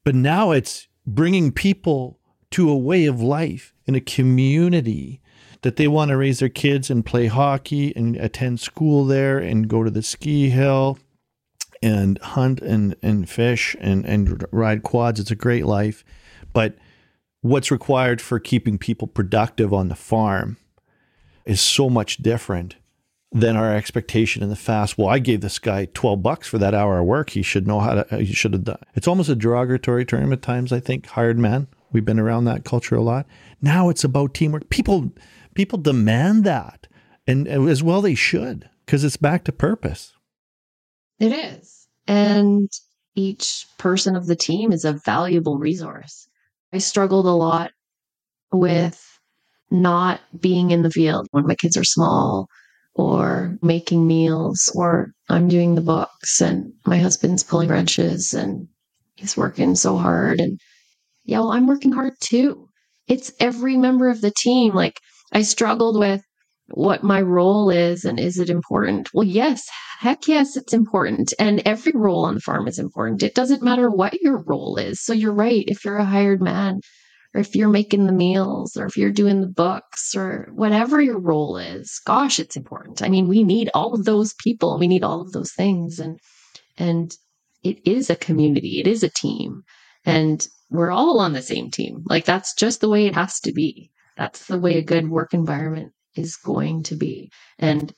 But 0.04 0.14
now 0.14 0.50
it's 0.50 0.88
bringing 1.06 1.52
people 1.52 2.18
to 2.52 2.68
a 2.68 2.76
way 2.76 3.06
of 3.06 3.20
life 3.20 3.74
in 3.86 3.94
a 3.94 4.00
community 4.00 5.20
that 5.62 5.76
they 5.76 5.86
want 5.86 6.08
to 6.08 6.16
raise 6.16 6.38
their 6.38 6.48
kids 6.48 6.90
and 6.90 7.04
play 7.04 7.26
hockey 7.26 7.94
and 7.94 8.16
attend 8.16 8.60
school 8.60 9.04
there 9.04 9.38
and 9.38 9.68
go 9.68 9.82
to 9.82 9.90
the 9.90 10.02
ski 10.02 10.48
hill 10.48 10.98
and 11.82 12.18
hunt 12.18 12.60
and, 12.60 12.96
and 13.02 13.28
fish 13.28 13.76
and, 13.80 14.04
and 14.06 14.44
ride 14.50 14.82
quads. 14.82 15.20
It's 15.20 15.30
a 15.30 15.36
great 15.36 15.66
life. 15.66 16.04
But 16.52 16.76
what's 17.42 17.70
required 17.70 18.20
for 18.20 18.38
keeping 18.38 18.78
people 18.78 19.06
productive 19.06 19.72
on 19.72 19.88
the 19.88 19.94
farm 19.94 20.56
is 21.44 21.60
so 21.60 21.90
much 21.90 22.18
different 22.18 22.76
than 23.32 23.56
our 23.56 23.74
expectation 23.74 24.42
in 24.42 24.48
the 24.48 24.56
fast. 24.56 24.98
Well, 24.98 25.08
I 25.08 25.18
gave 25.20 25.40
this 25.40 25.58
guy 25.58 25.86
12 25.94 26.22
bucks 26.22 26.48
for 26.48 26.58
that 26.58 26.74
hour 26.74 26.98
of 26.98 27.06
work. 27.06 27.30
He 27.30 27.42
should 27.42 27.66
know 27.66 27.80
how 27.80 27.94
to, 27.94 28.14
uh, 28.14 28.18
he 28.18 28.32
should 28.32 28.52
have 28.52 28.64
done. 28.64 28.82
It's 28.94 29.06
almost 29.06 29.28
a 29.28 29.36
derogatory 29.36 30.04
term 30.04 30.32
at 30.32 30.42
times, 30.42 30.72
I 30.72 30.80
think, 30.80 31.06
hired 31.06 31.38
man. 31.38 31.68
We've 31.92 32.04
been 32.04 32.18
around 32.18 32.44
that 32.46 32.64
culture 32.64 32.96
a 32.96 33.02
lot. 33.02 33.26
Now 33.62 33.88
it's 33.88 34.04
about 34.04 34.34
teamwork. 34.34 34.68
People, 34.68 35.12
people 35.54 35.78
demand 35.78 36.44
that. 36.44 36.88
And 37.26 37.46
uh, 37.46 37.64
as 37.66 37.82
well 37.82 38.00
they 38.00 38.16
should, 38.16 38.68
because 38.84 39.04
it's 39.04 39.16
back 39.16 39.44
to 39.44 39.52
purpose. 39.52 40.12
It 41.20 41.32
is. 41.32 41.86
And 42.08 42.68
each 43.14 43.66
person 43.78 44.16
of 44.16 44.26
the 44.26 44.36
team 44.36 44.72
is 44.72 44.84
a 44.84 44.94
valuable 45.04 45.58
resource. 45.58 46.28
I 46.72 46.78
struggled 46.78 47.26
a 47.26 47.30
lot 47.30 47.70
with 48.52 49.06
not 49.70 50.20
being 50.40 50.72
in 50.72 50.82
the 50.82 50.90
field 50.90 51.28
when 51.30 51.46
my 51.46 51.54
kids 51.54 51.76
are 51.76 51.84
small 51.84 52.48
or 52.94 53.58
making 53.62 54.06
meals 54.06 54.70
or 54.74 55.12
I'm 55.28 55.48
doing 55.48 55.74
the 55.74 55.80
books 55.80 56.40
and 56.40 56.72
my 56.86 56.98
husband's 56.98 57.42
pulling 57.42 57.68
wrenches 57.68 58.34
and 58.34 58.68
he's 59.16 59.36
working 59.36 59.74
so 59.74 59.96
hard 59.96 60.40
and 60.40 60.58
yeah, 61.24 61.38
well, 61.38 61.52
I'm 61.52 61.66
working 61.66 61.92
hard 61.92 62.14
too. 62.20 62.68
It's 63.06 63.32
every 63.40 63.76
member 63.76 64.08
of 64.08 64.20
the 64.20 64.32
team. 64.36 64.74
Like 64.74 64.98
I 65.32 65.42
struggled 65.42 65.98
with 65.98 66.22
what 66.68 67.02
my 67.02 67.20
role 67.20 67.70
is 67.70 68.04
and 68.04 68.18
is 68.18 68.38
it 68.38 68.50
important? 68.50 69.10
Well, 69.12 69.26
yes, 69.26 69.62
heck 70.00 70.28
yes, 70.28 70.56
it's 70.56 70.72
important. 70.72 71.32
And 71.38 71.62
every 71.64 71.92
role 71.94 72.24
on 72.24 72.34
the 72.34 72.40
farm 72.40 72.68
is 72.68 72.78
important. 72.78 73.22
It 73.22 73.34
doesn't 73.34 73.62
matter 73.62 73.90
what 73.90 74.20
your 74.20 74.42
role 74.46 74.76
is. 74.76 75.02
So 75.04 75.12
you're 75.12 75.32
right. 75.32 75.64
If 75.66 75.84
you're 75.84 75.96
a 75.98 76.04
hired 76.04 76.42
man, 76.42 76.80
or 77.34 77.40
if 77.40 77.54
you're 77.54 77.68
making 77.68 78.06
the 78.06 78.12
meals, 78.12 78.76
or 78.76 78.86
if 78.86 78.96
you're 78.96 79.12
doing 79.12 79.40
the 79.40 79.46
books, 79.46 80.14
or 80.16 80.48
whatever 80.52 81.00
your 81.00 81.18
role 81.18 81.56
is, 81.58 82.00
gosh, 82.04 82.38
it's 82.40 82.56
important. 82.56 83.02
I 83.02 83.08
mean, 83.08 83.28
we 83.28 83.44
need 83.44 83.70
all 83.74 83.94
of 83.94 84.04
those 84.04 84.34
people. 84.34 84.78
We 84.78 84.88
need 84.88 85.04
all 85.04 85.20
of 85.20 85.32
those 85.32 85.52
things. 85.52 86.00
And 86.00 86.18
and 86.78 87.16
it 87.62 87.86
is 87.86 88.10
a 88.10 88.16
community, 88.16 88.80
it 88.80 88.86
is 88.86 89.02
a 89.02 89.10
team. 89.10 89.62
And 90.04 90.46
we're 90.70 90.90
all 90.90 91.20
on 91.20 91.32
the 91.32 91.42
same 91.42 91.70
team. 91.70 92.02
Like 92.06 92.24
that's 92.24 92.54
just 92.54 92.80
the 92.80 92.88
way 92.88 93.06
it 93.06 93.14
has 93.14 93.40
to 93.40 93.52
be. 93.52 93.90
That's 94.16 94.46
the 94.46 94.58
way 94.58 94.78
a 94.78 94.82
good 94.82 95.08
work 95.08 95.34
environment 95.34 95.92
is 96.16 96.36
going 96.36 96.84
to 96.84 96.96
be. 96.96 97.30
And 97.58 97.92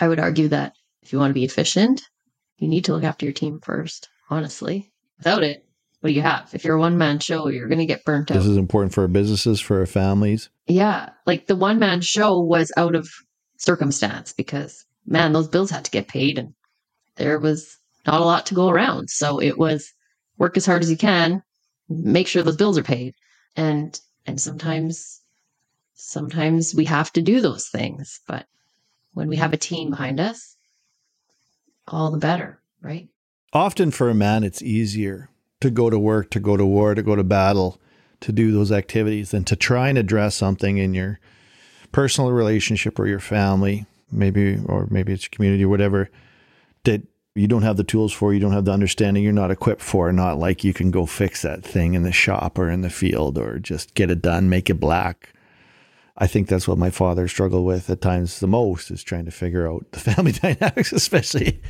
I 0.00 0.08
would 0.08 0.20
argue 0.20 0.48
that 0.48 0.74
if 1.02 1.12
you 1.12 1.18
want 1.18 1.30
to 1.30 1.34
be 1.34 1.44
efficient, 1.44 2.02
you 2.58 2.68
need 2.68 2.86
to 2.86 2.92
look 2.94 3.04
after 3.04 3.26
your 3.26 3.32
team 3.32 3.60
first, 3.62 4.08
honestly. 4.30 4.92
Without 5.18 5.42
it, 5.42 5.64
what 6.00 6.08
do 6.08 6.14
you 6.14 6.22
have? 6.22 6.48
If 6.54 6.64
you're 6.64 6.76
a 6.76 6.80
one 6.80 6.96
man 6.96 7.18
show, 7.18 7.48
you're 7.48 7.68
going 7.68 7.78
to 7.78 7.86
get 7.86 8.04
burnt 8.04 8.30
out. 8.30 8.34
This 8.34 8.46
is 8.46 8.56
important 8.56 8.94
for 8.94 9.02
our 9.02 9.08
businesses, 9.08 9.60
for 9.60 9.80
our 9.80 9.86
families. 9.86 10.48
Yeah. 10.66 11.10
Like 11.26 11.46
the 11.46 11.56
one 11.56 11.78
man 11.78 12.00
show 12.00 12.40
was 12.40 12.72
out 12.76 12.94
of 12.94 13.08
circumstance 13.58 14.32
because, 14.32 14.86
man, 15.06 15.32
those 15.32 15.48
bills 15.48 15.70
had 15.70 15.84
to 15.84 15.90
get 15.90 16.08
paid 16.08 16.38
and 16.38 16.54
there 17.16 17.38
was 17.38 17.76
not 18.06 18.22
a 18.22 18.24
lot 18.24 18.46
to 18.46 18.54
go 18.54 18.70
around. 18.70 19.10
So 19.10 19.40
it 19.40 19.58
was 19.58 19.92
work 20.38 20.56
as 20.56 20.64
hard 20.64 20.82
as 20.82 20.90
you 20.90 20.96
can, 20.96 21.42
make 21.90 22.26
sure 22.26 22.42
those 22.42 22.56
bills 22.56 22.78
are 22.78 22.82
paid. 22.82 23.14
And, 23.54 23.98
and 24.26 24.40
sometimes 24.40 25.20
sometimes 25.92 26.74
we 26.74 26.86
have 26.86 27.12
to 27.12 27.20
do 27.20 27.42
those 27.42 27.68
things. 27.68 28.20
But 28.26 28.46
when 29.12 29.28
we 29.28 29.36
have 29.36 29.52
a 29.52 29.58
team 29.58 29.90
behind 29.90 30.18
us, 30.18 30.56
all 31.86 32.10
the 32.10 32.16
better, 32.16 32.58
right? 32.80 33.08
Often 33.52 33.90
for 33.90 34.08
a 34.08 34.14
man, 34.14 34.44
it's 34.44 34.62
easier 34.62 35.28
to 35.60 35.70
go 35.70 35.90
to 35.90 35.98
work, 35.98 36.30
to 36.30 36.40
go 36.40 36.56
to 36.56 36.64
war, 36.64 36.94
to 36.94 37.02
go 37.02 37.14
to 37.14 37.24
battle, 37.24 37.80
to 38.20 38.32
do 38.32 38.52
those 38.52 38.72
activities 38.72 39.30
than 39.30 39.44
to 39.44 39.56
try 39.56 39.88
and 39.88 39.98
address 39.98 40.34
something 40.34 40.78
in 40.78 40.94
your 40.94 41.18
personal 41.92 42.32
relationship 42.32 42.98
or 42.98 43.06
your 43.06 43.20
family, 43.20 43.86
maybe, 44.10 44.58
or 44.66 44.86
maybe 44.90 45.12
it's 45.12 45.28
community 45.28 45.64
or 45.64 45.68
whatever, 45.68 46.10
that 46.84 47.02
you 47.34 47.46
don't 47.46 47.62
have 47.62 47.76
the 47.76 47.84
tools 47.84 48.12
for, 48.12 48.34
you 48.34 48.40
don't 48.40 48.52
have 48.52 48.64
the 48.64 48.72
understanding, 48.72 49.22
you're 49.22 49.32
not 49.32 49.50
equipped 49.50 49.82
for, 49.82 50.12
not 50.12 50.38
like 50.38 50.64
you 50.64 50.72
can 50.72 50.90
go 50.90 51.06
fix 51.06 51.42
that 51.42 51.62
thing 51.62 51.94
in 51.94 52.02
the 52.02 52.12
shop 52.12 52.58
or 52.58 52.70
in 52.70 52.80
the 52.80 52.90
field 52.90 53.38
or 53.38 53.58
just 53.58 53.94
get 53.94 54.10
it 54.10 54.20
done, 54.20 54.48
make 54.48 54.68
it 54.68 54.80
black. 54.80 55.32
I 56.16 56.26
think 56.26 56.48
that's 56.48 56.68
what 56.68 56.76
my 56.76 56.90
father 56.90 57.28
struggled 57.28 57.64
with 57.64 57.88
at 57.88 58.02
times 58.02 58.40
the 58.40 58.46
most 58.46 58.90
is 58.90 59.02
trying 59.02 59.24
to 59.24 59.30
figure 59.30 59.70
out 59.70 59.86
the 59.92 60.00
family 60.00 60.32
dynamics, 60.32 60.92
especially 60.92 61.60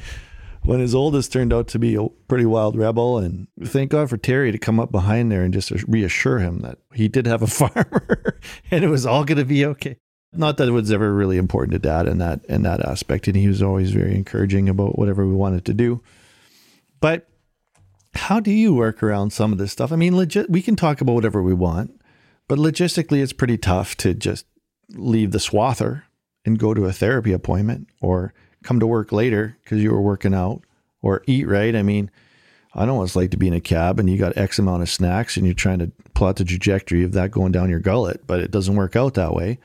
when 0.65 0.81
his 0.81 0.95
oldest 0.95 1.33
turned 1.33 1.53
out 1.53 1.69
to 1.69 1.79
be 1.79 1.95
a 1.95 2.09
pretty 2.29 2.47
wild 2.47 2.77
rebel. 2.77 3.19
And 3.19 3.49
thank 3.65 3.91
God 3.91 4.11
for 4.11 4.17
Terry 4.17 4.53
to 4.53 4.59
come 4.59 4.79
up 4.79 4.93
behind 4.93 5.31
there 5.31 5.43
and 5.43 5.53
just 5.55 5.71
reassure 5.89 6.39
him 6.39 6.61
that 6.61 6.79
he 6.95 7.09
did 7.09 7.27
have 7.27 7.43
a 7.43 7.47
farmer 7.49 8.39
and 8.71 8.85
it 8.85 8.89
was 8.89 9.07
all 9.07 9.25
going 9.25 9.39
to 9.39 9.45
be 9.45 9.65
okay. 9.67 9.97
Not 10.33 10.59
that 10.59 10.69
it 10.69 10.73
was 10.73 10.93
ever 10.93 11.13
really 11.13 11.39
important 11.39 11.73
to 11.73 11.81
dad 11.81 12.07
in 12.07 12.19
that 12.19 12.45
in 12.45 12.63
that 12.63 12.87
aspect, 12.87 13.27
and 13.27 13.37
he 13.37 13.49
was 13.49 13.61
always 13.61 13.91
very 13.91 14.15
encouraging 14.15 14.69
about 14.69 14.97
whatever 14.97 15.27
we 15.27 15.35
wanted 15.35 15.65
to 15.65 15.75
do. 15.75 16.03
But 17.01 17.29
how 18.15 18.39
do 18.39 18.53
you 18.53 18.73
work 18.73 19.03
around 19.03 19.33
some 19.33 19.51
of 19.51 19.59
this 19.59 19.73
stuff? 19.73 19.91
I 19.91 19.97
mean, 19.97 20.17
legit, 20.17 20.49
we 20.49 20.63
can 20.63 20.77
talk 20.77 21.01
about 21.01 21.15
whatever 21.15 21.43
we 21.43 21.53
want 21.53 22.01
but 22.51 22.59
logistically, 22.59 23.23
it's 23.23 23.33
pretty 23.33 23.57
tough 23.57 23.97
to 23.99 24.13
just 24.13 24.45
leave 24.89 25.31
the 25.31 25.39
swather 25.39 26.03
and 26.45 26.59
go 26.59 26.75
to 26.75 26.87
a 26.87 26.93
therapy 26.93 27.33
appointment 27.33 27.89
or 28.01 28.35
come 28.63 28.81
to 28.81 28.87
work 28.87 29.13
later 29.13 29.57
because 29.65 29.83
you 29.83 29.91
were 29.91 30.01
working 30.01 30.35
out 30.35 30.63
or 31.03 31.23
eat 31.27 31.49
right. 31.49 31.75
I 31.75 31.83
mean, 31.83 32.11
I 32.75 32.85
know 32.85 32.95
what 32.97 33.05
it's 33.05 33.17
like 33.17 33.31
to 33.33 33.37
be 33.37 33.49
in 33.49 33.55
a 33.55 33.61
cab 33.61 33.99
and 33.99 34.09
you 34.09 34.17
got 34.17 34.37
X 34.37 34.59
amount 34.59 34.83
of 34.83 34.89
snacks 34.89 35.37
and 35.37 35.45
you're 35.45 35.55
trying 35.55 35.81
to 35.81 35.91
plot 36.15 36.37
the 36.37 36.45
trajectory 36.45 37.03
of 37.03 37.13
that 37.13 37.31
going 37.31 37.53
down 37.53 37.71
your 37.71 37.81
gullet, 37.81 38.27
but 38.27 38.41
it 38.41 38.51
doesn't 38.51 38.77
work 38.77 38.95
out 38.97 39.15
that 39.15 39.35
way. 39.35 39.59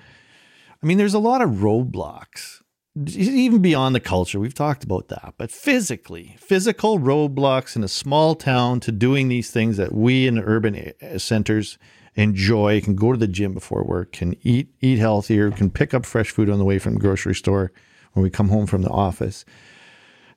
I 0.82 0.86
mean, 0.86 0.98
there's 0.98 1.14
a 1.14 1.20
lot 1.20 1.42
of 1.42 1.50
roadblocks, 1.52 2.62
even 3.08 3.62
beyond 3.62 3.96
the 3.96 4.00
culture. 4.00 4.40
We've 4.40 4.54
talked 4.54 4.84
about 4.84 5.10
that, 5.10 5.34
but 5.38 5.52
physically, 5.52 6.36
physical 6.40 7.00
roadblocks 7.00 7.76
in 7.76 7.84
a 7.84 7.88
small 7.88 8.36
town 8.36 8.80
to 8.82 8.92
doing 8.92 9.28
these 9.28 9.52
things 9.52 9.78
that 9.78 9.94
we 9.94 10.28
in 10.28 10.40
urban 10.40 10.94
centers 11.18 11.78
enjoy, 12.16 12.82
can 12.82 12.96
go 12.96 13.12
to 13.12 13.18
the 13.18 13.28
gym 13.28 13.54
before 13.54 13.84
work, 13.84 14.14
can 14.14 14.36
eat 14.44 14.70
eat 14.80 15.00
healthier, 15.00 15.52
can 15.52 15.70
pick 15.70 15.94
up 15.94 16.06
fresh 16.06 16.32
food 16.32 16.50
on 16.50 16.60
the 16.60 16.66
way 16.66 16.80
from 16.80 16.94
the 16.94 17.00
grocery 17.00 17.36
store 17.36 17.72
when 18.16 18.24
we 18.24 18.30
come 18.30 18.50
home 18.50 18.66
from 18.66 18.82
the 18.82 18.90
office. 18.90 19.46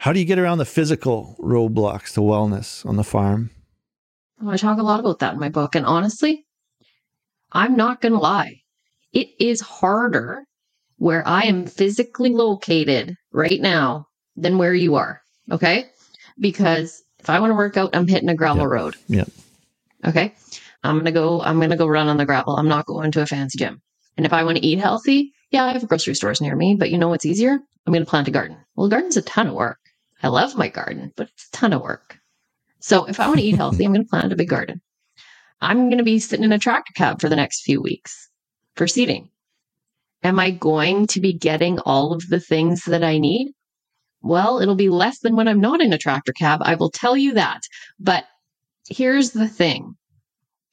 How 0.01 0.13
do 0.13 0.19
you 0.19 0.25
get 0.27 0.39
around 0.39 0.59
the 0.59 0.65
physical 0.65 1.37
roadblocks 1.41 2.13
to 2.15 2.21
wellness 2.21 2.85
on 2.85 2.97
the 2.97 3.05
farm? 3.05 3.51
I 4.47 4.57
talk 4.57 4.79
a 4.79 4.83
lot 4.83 5.01
about 5.01 5.21
that 5.21 5.35
in 5.35 5.41
my 5.41 5.49
book. 5.49 5.75
And 5.75 5.87
honestly, 5.87 6.45
I'm 7.53 7.77
not 7.77 8.01
going 8.01 8.13
to 8.13 8.19
lie. 8.19 8.61
It 9.13 9.29
is 9.41 9.61
harder 9.61 10.45
where 10.99 11.27
I 11.27 11.43
am 11.43 11.67
physically 11.67 12.31
located 12.31 13.15
right 13.33 13.61
now 13.61 14.07
than 14.37 14.59
where 14.59 14.75
you 14.75 14.97
are. 14.97 15.21
Okay. 15.51 15.87
Because 16.39 17.03
if 17.19 17.31
I 17.31 17.41
want 17.41 17.51
to 17.51 17.57
work 17.57 17.77
out, 17.77 17.95
I'm 17.97 18.07
hitting 18.07 18.29
a 18.29 18.35
gravel 18.35 18.63
Yep. 18.63 18.71
road. 18.71 18.97
Yeah. 19.09 19.25
Okay. 20.05 20.35
I'm 20.85 20.97
going 20.97 21.07
to 21.07 21.13
go, 21.13 21.41
I'm 21.43 21.57
going 21.57 21.71
to 21.71 21.77
go 21.77 21.87
run 21.87 22.09
on 22.09 22.17
the 22.17 22.27
gravel. 22.27 22.57
I'm 22.57 22.69
not 22.69 22.87
going 22.87 23.11
to 23.13 23.23
a 23.23 23.27
fancy 23.27 23.59
gym. 23.59 23.81
And 24.17 24.27
if 24.27 24.33
I 24.33 24.45
want 24.45 24.59
to 24.59 24.67
eat 24.67 24.79
healthy, 24.79 25.33
yeah, 25.51 25.65
I 25.65 25.73
have 25.73 25.89
grocery 25.89 26.15
stores 26.15 26.41
near 26.41 26.55
me, 26.55 26.75
but 26.75 26.91
you 26.91 26.99
know 26.99 27.09
what's 27.09 27.27
easier? 27.27 27.53
I'm 27.53 27.93
going 27.93 28.05
to 28.05 28.11
plant 28.11 28.29
a 28.29 28.33
garden. 28.33 28.59
Well, 28.75 28.87
a 28.87 28.91
garden's 28.91 29.17
a 29.17 29.23
ton 29.23 29.47
of 29.47 29.55
work. 29.55 29.79
I 30.23 30.29
love 30.29 30.57
my 30.57 30.69
garden, 30.69 31.13
but 31.17 31.29
it's 31.29 31.49
a 31.49 31.57
ton 31.57 31.73
of 31.73 31.83
work. 31.83 32.19
So 32.81 33.07
if 33.07 33.19
I 33.19 33.27
want 33.27 33.41
to 33.41 33.47
eat 33.47 33.57
healthy, 33.57 33.85
I'm 33.85 33.93
going 33.93 34.05
to 34.05 34.11
plant 34.11 34.33
a 34.33 34.37
big 34.37 34.49
garden. 34.49 34.81
I'm 35.61 35.89
going 35.89 35.99
to 35.99 36.05
be 36.05 36.19
sitting 36.19 36.45
in 36.45 36.53
a 36.53 36.59
tractor 36.59 36.93
cab 36.95 37.21
for 37.21 37.29
the 37.29 37.37
next 37.37 37.63
few 37.63 37.81
weeks 37.81 38.29
for 38.77 38.87
seeding. 38.87 39.31
Am 40.23 40.39
I 40.39 40.51
going 40.51 41.07
to 41.09 41.21
be 41.21 41.33
getting 41.33 41.79
all 41.81 42.13
of 42.13 42.29
the 42.29 42.41
things 42.41 42.85
that 42.85 43.03
I 43.03 43.19
need? 43.19 43.53
Well, 44.21 44.61
it'll 44.61 44.75
be 44.75 44.89
less 44.89 45.21
than 45.21 45.37
when 45.37 45.49
I'm 45.49 45.61
not 45.61 45.81
in 45.81 45.93
a 45.93 45.99
tractor 45.99 46.33
cab. 46.33 46.61
I 46.63 46.75
will 46.75 46.91
tell 46.91 47.17
you 47.17 47.35
that. 47.35 47.63
But 47.99 48.25
here's 48.89 49.31
the 49.31 49.49
thing 49.49 49.97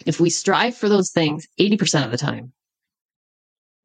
if 0.06 0.20
we 0.20 0.30
strive 0.30 0.76
for 0.76 0.90
those 0.90 1.12
things 1.12 1.48
80% 1.60 2.06
of 2.06 2.12
the 2.12 2.18
time, 2.18 2.52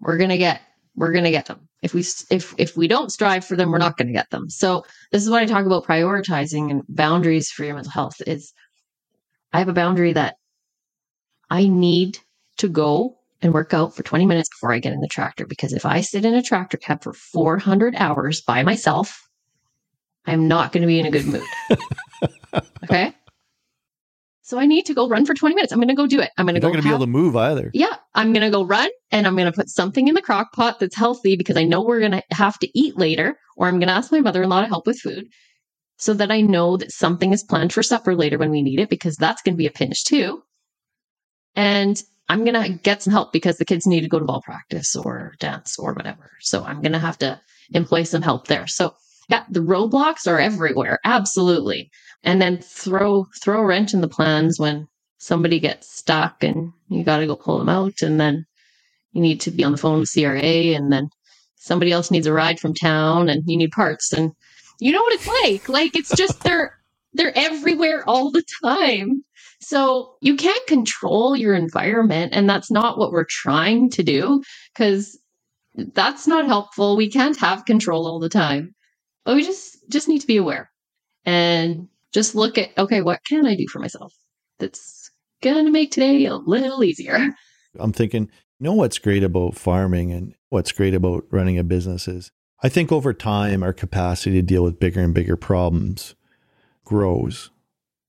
we're 0.01 0.19
going 0.19 0.31
to 0.31 0.39
get 0.39 0.61
we're 0.95 1.13
going 1.13 1.25
to 1.25 1.31
get 1.31 1.47
them. 1.47 1.69
If 1.83 1.95
we 1.95 2.01
if 2.31 2.55
if 2.59 2.77
we 2.77 2.89
don't 2.89 3.13
strive 3.13 3.45
for 3.45 3.57
them, 3.57 3.71
we're 3.71 3.79
not 3.79 3.97
going 3.97 4.09
to 4.09 4.15
get 4.15 4.31
them. 4.31 4.51
So 4.51 4.85
this 5.13 5.23
is 5.23 5.31
what 5.31 5.43
I 5.43 5.47
talk 5.47 5.67
about 5.67 5.87
prioritizing 5.87 6.71
and 6.71 6.83
boundaries 6.89 7.51
for 7.51 7.65
your 7.65 7.75
mental 7.75 7.93
health 7.93 8.17
is 8.27 8.53
I 9.53 9.59
have 9.59 9.69
a 9.69 9.73
boundary 9.73 10.13
that 10.13 10.37
I 11.49 11.67
need 11.67 12.19
to 12.59 12.69
go 12.69 13.17
and 13.43 13.55
work 13.55 13.73
out 13.73 13.97
for 13.97 14.03
20 14.03 14.27
minutes 14.27 14.49
before 14.51 14.73
I 14.73 14.79
get 14.79 14.93
in 14.93 15.01
the 15.01 15.09
tractor 15.09 15.47
because 15.47 15.73
if 15.73 15.87
I 15.87 16.03
sit 16.03 16.25
in 16.25 16.35
a 16.35 16.43
tractor 16.43 16.77
cab 16.77 17.03
for 17.03 17.15
400 17.15 17.95
hours 17.97 18.43
by 18.43 18.63
myself, 18.63 19.27
I'm 20.27 20.47
not 20.47 20.73
going 20.73 20.83
to 20.83 20.87
be 20.87 21.01
in 21.01 21.07
a 21.07 21.11
good 21.11 21.27
mood. 21.27 21.43
okay? 22.85 23.15
So 24.51 24.59
I 24.59 24.67
need 24.67 24.85
to 24.87 24.95
go 24.95 25.09
run 25.09 25.27
for 25.27 25.33
20 25.33 25.55
minutes. 25.55 25.73
I'm 25.73 25.79
going 25.79 25.87
to 25.87 25.95
go 25.95 26.09
do 26.09 26.19
it. 26.19 26.31
I'm 26.37 26.45
going 26.45 26.57
to 26.57 26.61
go. 26.61 26.67
You're 26.67 26.79
not 26.79 26.83
going 26.83 26.83
to 26.83 26.89
be 26.89 27.05
able 27.05 27.07
to 27.07 27.25
move 27.25 27.37
either. 27.37 27.71
yeah, 27.73 27.95
I'm 28.17 28.33
going 28.33 28.43
to 28.43 28.51
go 28.51 28.65
run 28.65 28.91
and 29.13 29.25
I'm 29.25 29.37
going 29.37 29.47
to 29.47 29.53
put 29.53 29.69
something 29.69 30.09
in 30.09 30.15
the 30.17 30.21
crock 30.21 30.53
pot 30.53 30.81
that's 30.81 30.97
healthy 30.97 31.37
because 31.37 31.57
I 31.57 31.63
know 31.63 31.83
we're 31.83 32.01
going 32.01 32.11
to 32.11 32.23
have 32.33 32.59
to 32.59 32.69
eat 32.77 32.99
later, 32.99 33.39
or 33.57 33.69
I'm 33.69 33.79
going 33.79 33.87
to 33.87 33.95
ask 33.95 34.11
my 34.11 34.19
mother 34.19 34.43
in 34.43 34.49
law 34.49 34.61
to 34.61 34.67
help 34.67 34.89
with 34.89 34.99
food 34.99 35.29
so 35.99 36.15
that 36.15 36.33
I 36.33 36.41
know 36.41 36.77
that 36.79 36.91
something 36.91 37.33
is 37.33 37.45
planned 37.45 37.73
for 37.73 37.85
supper 37.85 38.17
later 38.17 38.39
when 38.39 38.51
we 38.51 38.61
need 38.61 38.81
it 38.81 38.91
because 38.91 39.15
that's 39.15 39.41
going 39.41 39.55
to 39.55 39.57
be 39.59 39.69
a 39.69 39.71
pinch 39.71 40.05
too. 40.05 40.43
And 41.55 42.03
I'm 42.29 42.45
going 42.45 42.61
to 42.61 42.73
get 42.73 43.05
some 43.05 43.13
help 43.13 43.33
because 43.33 43.59
the 43.59 43.65
kids 43.65 43.87
need 43.87 44.01
to 44.01 44.09
go 44.09 44.19
to 44.19 44.25
ball 44.25 44.43
practice 44.43 44.97
or 44.97 45.35
dance 45.39 45.79
or 45.79 45.93
whatever. 45.93 46.33
So 46.41 46.65
I'm 46.65 46.83
going 46.83 46.91
to 46.91 46.99
have 46.99 47.19
to 47.19 47.41
employ 47.71 48.03
some 48.03 48.23
help 48.23 48.49
there. 48.49 48.67
So 48.67 48.97
yeah, 49.31 49.45
the 49.49 49.61
roadblocks 49.61 50.27
are 50.27 50.41
everywhere. 50.41 50.99
Absolutely. 51.05 51.91
And 52.25 52.43
then 52.43 52.59
throw 52.59 53.27
throw 53.43 53.61
a 53.61 53.65
wrench 53.65 53.95
in 53.95 54.01
the 54.01 54.09
plans 54.09 54.59
when 54.59 54.89
somebody 55.19 55.61
gets 55.61 55.97
stuck 55.97 56.43
and 56.43 56.73
you 56.89 57.05
got 57.05 57.19
to 57.19 57.27
go 57.27 57.37
pull 57.37 57.59
them 57.59 57.69
out. 57.69 58.03
And 58.03 58.21
then 58.21 58.45
you 59.13 59.23
need 59.23 59.41
to 59.43 59.51
be 59.51 59.65
on 59.65 59.73
the 59.73 59.79
phone 59.79 60.01
with 60.01 60.13
CRA 60.13 60.41
and 60.41 60.93
then 60.93 61.09
somebody 61.57 61.93
else 61.93 62.11
needs 62.11 62.27
a 62.27 62.33
ride 62.33 62.59
from 62.59 62.75
town 62.75 63.29
and 63.29 63.45
you 63.47 63.57
need 63.57 63.71
parts. 63.71 64.13
And 64.13 64.33
you 64.81 64.93
know 64.93 65.03
what 65.03 65.15
it's 65.15 65.29
like. 65.45 65.69
Like 65.69 65.97
it's 65.97 66.15
just 66.17 66.41
they're 66.45 66.75
they're 67.13 67.37
everywhere 67.37 68.03
all 68.09 68.31
the 68.31 68.45
time. 68.65 69.23
So 69.61 70.15
you 70.21 70.37
can't 70.37 70.67
control 70.67 71.37
your 71.37 71.55
environment 71.55 72.33
and 72.35 72.49
that's 72.49 72.71
not 72.71 72.99
what 72.99 73.13
we're 73.13 73.27
trying 73.29 73.91
to 73.91 74.03
do 74.03 74.43
cuz 74.75 75.17
that's 75.95 76.27
not 76.27 76.47
helpful. 76.47 76.97
We 76.97 77.09
can't 77.11 77.39
have 77.39 77.65
control 77.65 78.09
all 78.09 78.19
the 78.19 78.29
time 78.29 78.75
Oh, 79.27 79.33
but 79.33 79.37
we 79.37 79.45
just 79.45 79.79
just 79.91 80.09
need 80.09 80.21
to 80.21 80.27
be 80.27 80.37
aware 80.37 80.71
and 81.25 81.89
just 82.13 82.35
look 82.35 82.59
at 82.59 82.71
okay 82.79 83.03
what 83.03 83.25
can 83.25 83.47
i 83.47 83.55
do 83.55 83.67
for 83.69 83.79
myself 83.79 84.15
that's 84.59 85.11
gonna 85.43 85.71
make 85.71 85.91
today 85.91 86.25
a 86.27 86.37
little 86.37 86.83
easier 86.83 87.35
I'm 87.79 87.93
thinking, 87.93 88.31
you 88.59 88.65
know 88.65 88.75
what's 88.75 88.99
great 88.99 89.23
about 89.23 89.57
farming 89.57 90.13
and 90.13 90.35
what's 90.49 90.73
great 90.73 90.95
about 90.95 91.25
running 91.31 91.59
a 91.59 91.65
business 91.65 92.09
is 92.09 92.31
I 92.63 92.69
think 92.69 92.93
over 92.93 93.15
time 93.15 93.63
our 93.63 93.73
capacity 93.73 94.37
to 94.37 94.43
deal 94.43 94.65
with 94.65 94.81
bigger 94.81 95.01
and 95.01 95.15
bigger 95.15 95.37
problems 95.37 96.15
grows. 96.85 97.51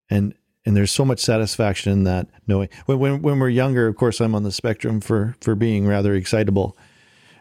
And 0.09 0.33
and 0.65 0.77
there's 0.77 0.91
so 0.91 1.05
much 1.05 1.19
satisfaction 1.19 1.91
in 1.91 2.03
that 2.03 2.27
knowing 2.47 2.69
when 2.85 2.99
when 2.99 3.21
when 3.21 3.39
we're 3.39 3.49
younger, 3.49 3.87
of 3.87 3.95
course 3.95 4.19
I'm 4.19 4.35
on 4.35 4.43
the 4.43 4.51
spectrum 4.51 4.99
for 4.99 5.35
for 5.41 5.55
being 5.55 5.87
rather 5.87 6.13
excitable. 6.13 6.77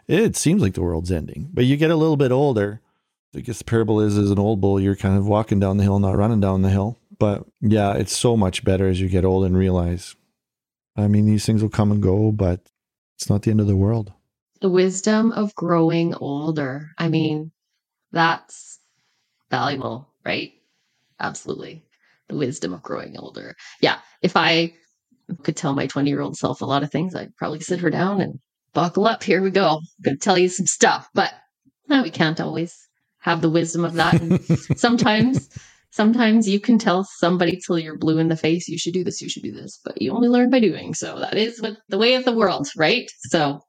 It 0.07 0.35
seems 0.35 0.61
like 0.61 0.73
the 0.73 0.81
world's 0.81 1.11
ending. 1.11 1.49
But 1.53 1.65
you 1.65 1.77
get 1.77 1.91
a 1.91 1.95
little 1.95 2.17
bit 2.17 2.31
older. 2.31 2.81
I 3.35 3.39
guess 3.39 3.59
the 3.59 3.63
parable 3.63 4.01
is 4.01 4.17
as 4.17 4.29
an 4.31 4.39
old 4.39 4.59
bull, 4.61 4.79
you're 4.79 4.95
kind 4.95 5.17
of 5.17 5.27
walking 5.27 5.59
down 5.59 5.77
the 5.77 5.83
hill, 5.83 5.99
not 5.99 6.17
running 6.17 6.41
down 6.41 6.61
the 6.63 6.69
hill. 6.69 6.99
But 7.17 7.45
yeah, 7.61 7.93
it's 7.93 8.15
so 8.17 8.35
much 8.35 8.63
better 8.63 8.87
as 8.87 8.99
you 8.99 9.07
get 9.07 9.25
old 9.25 9.45
and 9.45 9.55
realize 9.57 10.15
I 10.97 11.07
mean, 11.07 11.25
these 11.25 11.45
things 11.45 11.61
will 11.61 11.69
come 11.69 11.91
and 11.91 12.01
go, 12.03 12.31
but 12.33 12.59
it's 13.15 13.29
not 13.29 13.43
the 13.43 13.51
end 13.51 13.61
of 13.61 13.67
the 13.67 13.75
world. 13.77 14.11
the 14.59 14.69
wisdom 14.69 15.31
of 15.31 15.55
growing 15.55 16.13
older. 16.15 16.91
I 16.97 17.09
mean, 17.09 17.51
that's 18.11 18.79
valuable, 19.49 20.09
right? 20.25 20.51
Absolutely. 21.19 21.83
The 22.27 22.35
wisdom 22.35 22.73
of 22.73 22.83
growing 22.83 23.17
older. 23.17 23.55
Yeah. 23.81 23.99
If 24.21 24.35
I 24.35 24.73
could 25.43 25.55
tell 25.55 25.73
my 25.73 25.87
20 25.87 26.09
year 26.09 26.21
old 26.21 26.37
self 26.37 26.61
a 26.61 26.65
lot 26.65 26.83
of 26.83 26.91
things, 26.91 27.15
I'd 27.15 27.35
probably 27.37 27.61
sit 27.61 27.79
her 27.79 27.89
down 27.89 28.19
and 28.21 28.39
buckle 28.73 29.07
up. 29.07 29.23
Here 29.23 29.41
we 29.41 29.51
go. 29.51 29.77
I'm 29.77 29.81
going 30.03 30.17
to 30.17 30.23
tell 30.23 30.37
you 30.37 30.49
some 30.49 30.67
stuff. 30.67 31.09
But 31.13 31.33
no, 31.87 32.03
we 32.03 32.11
can't 32.11 32.41
always 32.41 32.87
have 33.21 33.41
the 33.41 33.49
wisdom 33.49 33.85
of 33.85 33.93
that. 33.93 34.21
And 34.21 34.43
sometimes, 34.77 35.49
sometimes 35.91 36.47
you 36.47 36.59
can 36.59 36.77
tell 36.77 37.03
somebody 37.03 37.57
till 37.57 37.79
you're 37.79 37.97
blue 37.97 38.17
in 38.17 38.27
the 38.27 38.35
face, 38.35 38.67
you 38.67 38.77
should 38.77 38.93
do 38.93 39.03
this, 39.03 39.21
you 39.21 39.29
should 39.29 39.43
do 39.43 39.51
this, 39.51 39.79
but 39.83 40.01
you 40.01 40.11
only 40.11 40.27
learn 40.27 40.49
by 40.49 40.59
doing. 40.59 40.93
So 40.93 41.19
that 41.19 41.37
is 41.37 41.61
what 41.61 41.77
the 41.89 41.97
way 41.97 42.15
of 42.15 42.25
the 42.25 42.33
world, 42.33 42.67
right? 42.75 43.09
So 43.29 43.61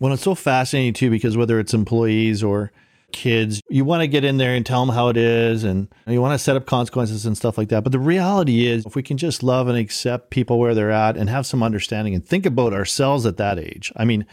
Well, 0.00 0.12
it's 0.12 0.22
so 0.22 0.34
fascinating 0.34 0.94
too, 0.94 1.10
because 1.10 1.36
whether 1.36 1.60
it's 1.60 1.74
employees 1.74 2.42
or 2.42 2.72
kids, 3.12 3.60
you 3.70 3.84
want 3.84 4.00
to 4.00 4.08
get 4.08 4.24
in 4.24 4.38
there 4.38 4.54
and 4.54 4.66
tell 4.66 4.84
them 4.84 4.94
how 4.94 5.08
it 5.08 5.16
is 5.16 5.64
and 5.64 5.88
you 6.06 6.20
want 6.20 6.32
to 6.32 6.42
set 6.42 6.56
up 6.56 6.66
consequences 6.66 7.26
and 7.26 7.36
stuff 7.36 7.56
like 7.56 7.68
that. 7.68 7.84
But 7.84 7.92
the 7.92 7.98
reality 7.98 8.66
is, 8.66 8.84
if 8.84 8.96
we 8.96 9.02
can 9.02 9.16
just 9.18 9.42
love 9.42 9.68
and 9.68 9.78
accept 9.78 10.30
people 10.30 10.58
where 10.58 10.74
they're 10.74 10.90
at 10.90 11.16
and 11.16 11.30
have 11.30 11.46
some 11.46 11.62
understanding 11.62 12.14
and 12.14 12.26
think 12.26 12.44
about 12.44 12.72
ourselves 12.72 13.24
at 13.24 13.36
that 13.36 13.58
age. 13.58 13.92
I 13.96 14.04
mean, 14.04 14.26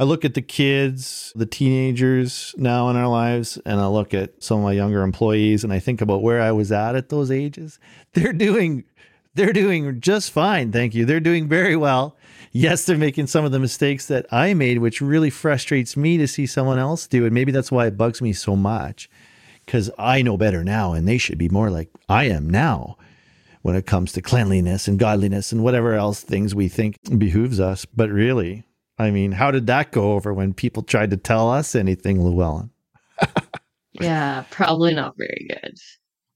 I 0.00 0.04
look 0.04 0.24
at 0.24 0.32
the 0.32 0.40
kids, 0.40 1.30
the 1.36 1.44
teenagers 1.44 2.54
now 2.56 2.88
in 2.88 2.96
our 2.96 3.06
lives, 3.06 3.58
and 3.66 3.78
I 3.78 3.86
look 3.86 4.14
at 4.14 4.42
some 4.42 4.60
of 4.60 4.64
my 4.64 4.72
younger 4.72 5.02
employees 5.02 5.62
and 5.62 5.74
I 5.74 5.78
think 5.78 6.00
about 6.00 6.22
where 6.22 6.40
I 6.40 6.52
was 6.52 6.72
at 6.72 6.96
at 6.96 7.10
those 7.10 7.30
ages. 7.30 7.78
They're 8.14 8.32
doing 8.32 8.84
they're 9.34 9.52
doing 9.52 10.00
just 10.00 10.32
fine, 10.32 10.72
thank 10.72 10.92
you. 10.92 11.04
They're 11.04 11.20
doing 11.20 11.48
very 11.48 11.76
well. 11.76 12.16
Yes, 12.50 12.84
they're 12.84 12.98
making 12.98 13.28
some 13.28 13.44
of 13.44 13.52
the 13.52 13.60
mistakes 13.60 14.06
that 14.06 14.26
I 14.32 14.54
made, 14.54 14.78
which 14.78 15.00
really 15.00 15.30
frustrates 15.30 15.96
me 15.96 16.18
to 16.18 16.26
see 16.26 16.46
someone 16.46 16.80
else 16.80 17.06
do. 17.06 17.24
And 17.24 17.32
maybe 17.32 17.52
that's 17.52 17.70
why 17.70 17.86
it 17.86 17.96
bugs 17.96 18.20
me 18.20 18.32
so 18.32 18.56
much 18.56 19.08
because 19.64 19.88
I 19.96 20.22
know 20.22 20.36
better 20.36 20.64
now 20.64 20.94
and 20.94 21.06
they 21.06 21.16
should 21.16 21.38
be 21.38 21.48
more 21.48 21.70
like 21.70 21.90
I 22.08 22.24
am 22.24 22.50
now 22.50 22.96
when 23.62 23.76
it 23.76 23.86
comes 23.86 24.10
to 24.12 24.22
cleanliness 24.22 24.88
and 24.88 24.98
godliness 24.98 25.52
and 25.52 25.62
whatever 25.62 25.92
else 25.92 26.22
things 26.22 26.52
we 26.52 26.66
think 26.66 26.96
behooves 27.18 27.60
us. 27.60 27.84
But 27.84 28.10
really, 28.10 28.64
I 29.00 29.10
mean, 29.10 29.32
how 29.32 29.50
did 29.50 29.66
that 29.68 29.92
go 29.92 30.12
over 30.12 30.34
when 30.34 30.52
people 30.52 30.82
tried 30.82 31.10
to 31.10 31.16
tell 31.16 31.50
us 31.50 31.74
anything, 31.74 32.18
Lewellyn? 32.18 32.70
Yeah, 33.92 34.44
probably 34.50 34.94
not 34.94 35.16
very 35.18 35.48
good. 35.48 35.76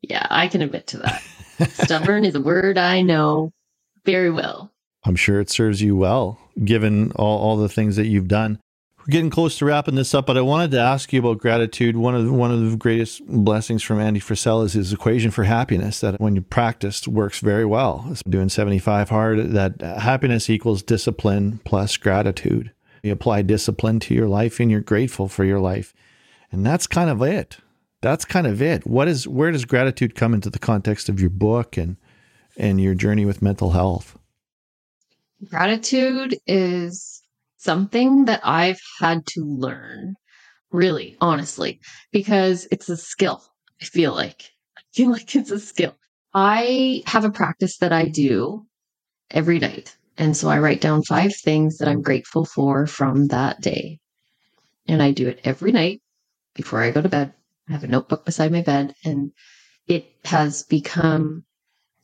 Yeah, 0.03 0.27
I 0.29 0.49
can 0.49 0.61
admit 0.61 0.89
to 0.89 0.99
that. 0.99 1.23
Stubborn 1.71 2.25
is 2.25 2.35
a 2.35 2.41
word 2.41 2.77
I 2.77 3.01
know 3.01 3.53
very 4.05 4.31
well. 4.31 4.73
I'm 5.05 5.17
sure 5.17 5.41
it 5.41 5.51
serves 5.51 5.81
you 5.81 5.97
well, 5.97 6.39
given 6.65 7.13
all, 7.13 7.39
all 7.39 7.57
the 7.57 7.69
things 7.69 7.97
that 7.97 8.07
you've 8.07 8.29
done. 8.29 8.59
We're 9.07 9.13
getting 9.13 9.29
close 9.29 9.59
to 9.59 9.67
wrapping 9.67 9.97
this 9.97 10.15
up, 10.15 10.25
but 10.25 10.39
I 10.39 10.41
wanted 10.41 10.71
to 10.71 10.81
ask 10.81 11.13
you 11.13 11.21
about 11.21 11.37
gratitude. 11.37 11.95
One 11.95 12.15
of 12.15 12.25
the, 12.25 12.33
one 12.33 12.51
of 12.51 12.71
the 12.71 12.75
greatest 12.75 13.27
blessings 13.27 13.83
from 13.83 14.01
Andy 14.01 14.19
Frisella 14.19 14.65
is 14.65 14.73
his 14.73 14.95
equation 14.95 15.31
for 15.31 15.45
happiness. 15.45 16.01
That 16.01 16.19
when 16.19 16.35
you 16.35 16.41
practice, 16.41 17.07
works 17.07 17.41
very 17.41 17.67
well. 17.67 18.07
It's 18.09 18.23
doing 18.23 18.49
75 18.49 19.11
hard. 19.11 19.51
That 19.51 19.83
happiness 19.83 20.49
equals 20.49 20.83
discipline 20.83 21.61
plus 21.67 21.99
gratitude. 21.99 22.73
You 23.03 23.13
apply 23.13 23.43
discipline 23.43 24.01
to 24.01 24.15
your 24.15 24.27
life, 24.27 24.59
and 24.59 24.71
you're 24.71 24.81
grateful 24.81 25.29
for 25.29 25.45
your 25.45 25.61
life, 25.61 25.93
and 26.51 26.65
that's 26.65 26.87
kind 26.87 27.11
of 27.11 27.21
it. 27.21 27.59
That's 28.01 28.25
kind 28.25 28.47
of 28.47 28.63
it. 28.63 28.87
What 28.87 29.07
is 29.07 29.29
where 29.29 29.51
does 29.51 29.67
gratitude 29.67 30.15
come 30.15 30.33
into 30.33 30.49
the 30.49 30.59
context 30.59 31.11
of 31.11 31.21
your 31.21 31.29
book 31.29 31.77
and 31.77 31.99
and 32.57 32.81
your 32.81 32.95
journey 32.95 33.27
with 33.27 33.43
mental 33.43 33.73
health? 33.73 34.17
Gratitude 35.51 36.39
is 36.47 37.14
something 37.65 38.27
that 38.27 38.41
I've 38.45 38.81
had 39.01 39.27
to 39.29 39.45
learn, 39.45 40.15
really, 40.71 41.17
honestly, 41.21 41.81
because 42.13 42.69
it's 42.71 42.89
a 42.89 42.97
skill. 42.97 43.43
I 43.81 43.87
feel 43.87 44.15
like. 44.15 44.51
I 44.79 44.83
feel 44.93 45.11
like 45.17 45.35
it's 45.35 45.51
a 45.51 45.59
skill. 45.59 45.95
I 46.35 47.03
have 47.07 47.25
a 47.25 47.31
practice 47.31 47.79
that 47.79 47.93
I 47.93 48.07
do 48.07 48.67
every 49.31 49.59
night. 49.59 49.97
And 50.17 50.37
so 50.37 50.49
I 50.49 50.59
write 50.59 50.81
down 50.81 51.03
five 51.03 51.33
things 51.35 51.79
that 51.79 51.89
I'm 51.89 52.03
grateful 52.03 52.45
for 52.45 52.87
from 52.87 53.29
that 53.29 53.61
day. 53.61 53.99
And 54.87 55.03
I 55.03 55.13
do 55.13 55.29
it 55.29 55.41
every 55.45 55.73
night 55.73 56.03
before 56.55 56.83
I 56.83 56.91
go 56.91 57.03
to 57.03 57.09
bed. 57.09 57.33
I 57.69 57.73
have 57.73 57.85
a 57.85 57.89
notebook 57.89 58.25
beside 58.27 58.53
my 58.53 58.61
bed, 58.61 58.95
and 59.05 59.33
it 59.87 60.07
has 60.25 60.63
become 60.65 61.45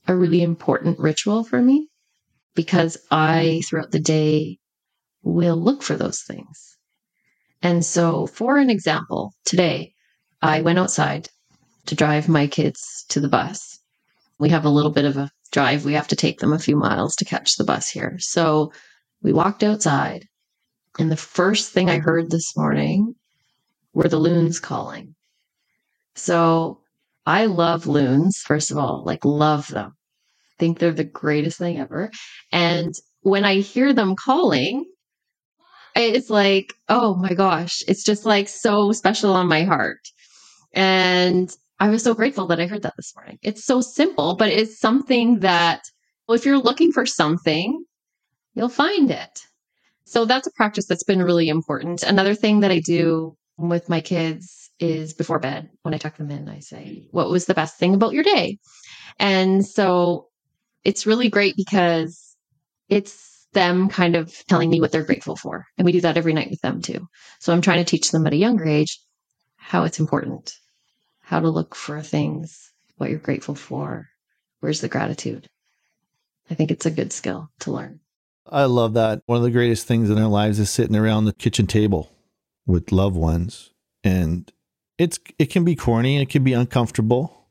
a 0.09 0.17
really 0.17 0.43
important 0.43 0.99
ritual 0.99 1.45
for 1.45 1.61
me 1.61 1.89
because 2.55 2.97
I, 3.11 3.63
throughout 3.69 3.91
the 3.91 4.01
day, 4.01 4.60
will 5.23 5.57
look 5.57 5.83
for 5.83 5.97
those 5.97 6.23
things. 6.23 6.77
And 7.63 7.85
so, 7.85 8.27
for 8.27 8.57
an 8.57 8.71
example, 8.71 9.35
today 9.45 9.93
I 10.41 10.63
went 10.63 10.79
outside 10.79 11.29
to 11.87 11.95
drive 11.95 12.29
my 12.29 12.47
kids 12.47 13.05
to 13.11 13.21
the 13.21 13.29
bus. 13.29 13.79
We 14.39 14.49
have 14.51 14.65
a 14.65 14.71
little 14.71 14.91
bit 14.91 15.05
of 15.05 15.17
a 15.17 15.31
drive. 15.53 15.85
We 15.85 15.95
have 15.95 16.09
to 16.09 16.17
take 16.17 16.39
them 16.39 16.53
a 16.53 16.59
few 16.59 16.77
miles 16.77 17.17
to 17.17 17.25
catch 17.25 17.57
the 17.57 17.65
bus 17.65 17.89
here. 17.89 18.17
So 18.19 18.73
we 19.23 19.33
walked 19.33 19.63
outside, 19.63 20.25
and 20.99 21.11
the 21.11 21.17
first 21.17 21.73
thing 21.73 21.91
I 21.91 21.99
heard 21.99 22.31
this 22.31 22.57
morning 22.57 23.15
were 23.93 24.09
the 24.09 24.19
loons 24.19 24.61
calling. 24.61 25.15
So 26.15 26.81
I 27.27 27.47
love 27.47 27.87
loons, 27.87 28.39
first 28.39 28.71
of 28.71 28.79
all, 28.79 29.03
like, 29.05 29.25
love 29.25 29.69
them. 29.69 29.93
Think 30.59 30.79
they're 30.79 30.93
the 30.93 31.05
greatest 31.05 31.59
thing 31.59 31.79
ever. 31.79 32.11
And 32.53 32.95
when 33.21 33.45
I 33.45 33.57
hear 33.57 33.93
them 33.93 34.17
calling, 34.17 34.90
it's 35.95 36.31
like, 36.31 36.75
oh 36.89 37.15
my 37.17 37.35
gosh, 37.35 37.83
it's 37.89 38.05
just 38.05 38.27
like 38.27 38.49
so 38.49 38.93
special 38.93 39.33
on 39.33 39.49
my 39.49 39.65
heart. 39.65 40.01
And 40.73 41.51
I 41.79 41.89
was 41.89 42.03
so 42.03 42.15
grateful 42.15 42.47
that 42.49 42.61
I 42.61 42.67
heard 42.67 42.83
that 42.83 42.95
this 42.97 43.15
morning. 43.17 43.39
It's 43.43 43.65
so 43.65 43.81
simple, 43.81 44.37
but 44.37 44.51
it's 44.51 44.79
something 44.79 45.41
that, 45.41 45.83
well, 46.27 46.37
if 46.37 46.45
you're 46.45 46.59
looking 46.59 46.93
for 46.93 47.07
something, 47.07 47.85
you'll 48.55 48.69
find 48.69 49.11
it. 49.11 49.41
So 50.05 50.25
that's 50.25 50.47
a 50.47 50.53
practice 50.53 50.87
that's 50.87 51.05
been 51.05 51.23
really 51.23 51.49
important. 51.49 52.03
Another 52.03 52.35
thing 52.35 52.61
that 52.61 52.71
I 52.71 52.81
do 52.81 53.37
with 53.57 53.89
my 53.89 54.01
kids 54.01 54.71
is 54.79 55.13
before 55.13 55.39
bed, 55.39 55.71
when 55.83 55.95
I 55.95 55.99
tuck 55.99 56.17
them 56.17 56.31
in, 56.31 56.49
I 56.49 56.61
say, 56.61 57.07
What 57.13 57.31
was 57.31 57.47
the 57.47 57.55
best 57.55 57.79
thing 57.79 57.95
about 57.95 58.13
your 58.13 58.25
day? 58.25 58.59
And 59.19 59.65
so 59.65 60.29
it's 60.85 61.07
really 61.07 61.29
great 61.29 61.55
because 61.57 62.37
it's 62.89 63.30
them 63.53 63.89
kind 63.89 64.17
of 64.17 64.35
telling 64.47 64.71
me 64.71 64.81
what 64.81 64.93
they're 64.93 65.05
grateful 65.05 65.37
for. 65.37 65.67
And 65.77 65.85
we 65.85 65.93
do 65.93 66.01
that 66.03 66.17
every 66.17 66.33
night 66.33 66.51
with 66.51 66.61
them 66.61 66.83
too. 66.83 67.09
So 67.41 67.53
I'm 67.53 67.63
trying 67.63 67.85
to 67.85 67.91
teach 67.91 68.11
them 68.11 68.27
at 68.27 68.33
a 68.33 68.37
younger 68.37 68.65
age 68.65 69.01
how 69.57 69.85
it's 69.85 70.01
important, 70.01 70.55
how 71.21 71.41
to 71.41 71.49
look 71.49 71.75
for 71.75 72.01
things, 72.01 72.73
what 72.97 73.11
you're 73.11 73.19
grateful 73.19 73.55
for, 73.55 74.09
where's 74.61 74.81
the 74.81 74.89
gratitude. 74.89 75.49
I 76.51 76.55
think 76.55 76.71
it's 76.71 76.87
a 76.87 76.91
good 76.91 77.13
skill 77.13 77.51
to 77.61 77.73
learn. 77.73 78.01
I 78.47 78.65
love 78.65 78.95
that. 78.95 79.23
One 79.27 79.39
of 79.39 79.45
the 79.45 79.51
greatest 79.51 79.87
things 79.87 80.11
in 80.11 80.19
our 80.19 80.29
lives 80.29 80.59
is 80.59 80.71
sitting 80.71 80.97
around 80.97 81.25
the 81.25 81.33
kitchen 81.33 81.67
table 81.67 82.11
with 82.67 82.91
loved 82.91 83.17
ones. 83.17 83.71
And 84.03 84.51
it's 84.99 85.19
it 85.39 85.47
can 85.47 85.65
be 85.65 85.77
corny, 85.77 86.21
it 86.21 86.29
can 86.29 86.43
be 86.43 86.53
uncomfortable. 86.53 87.49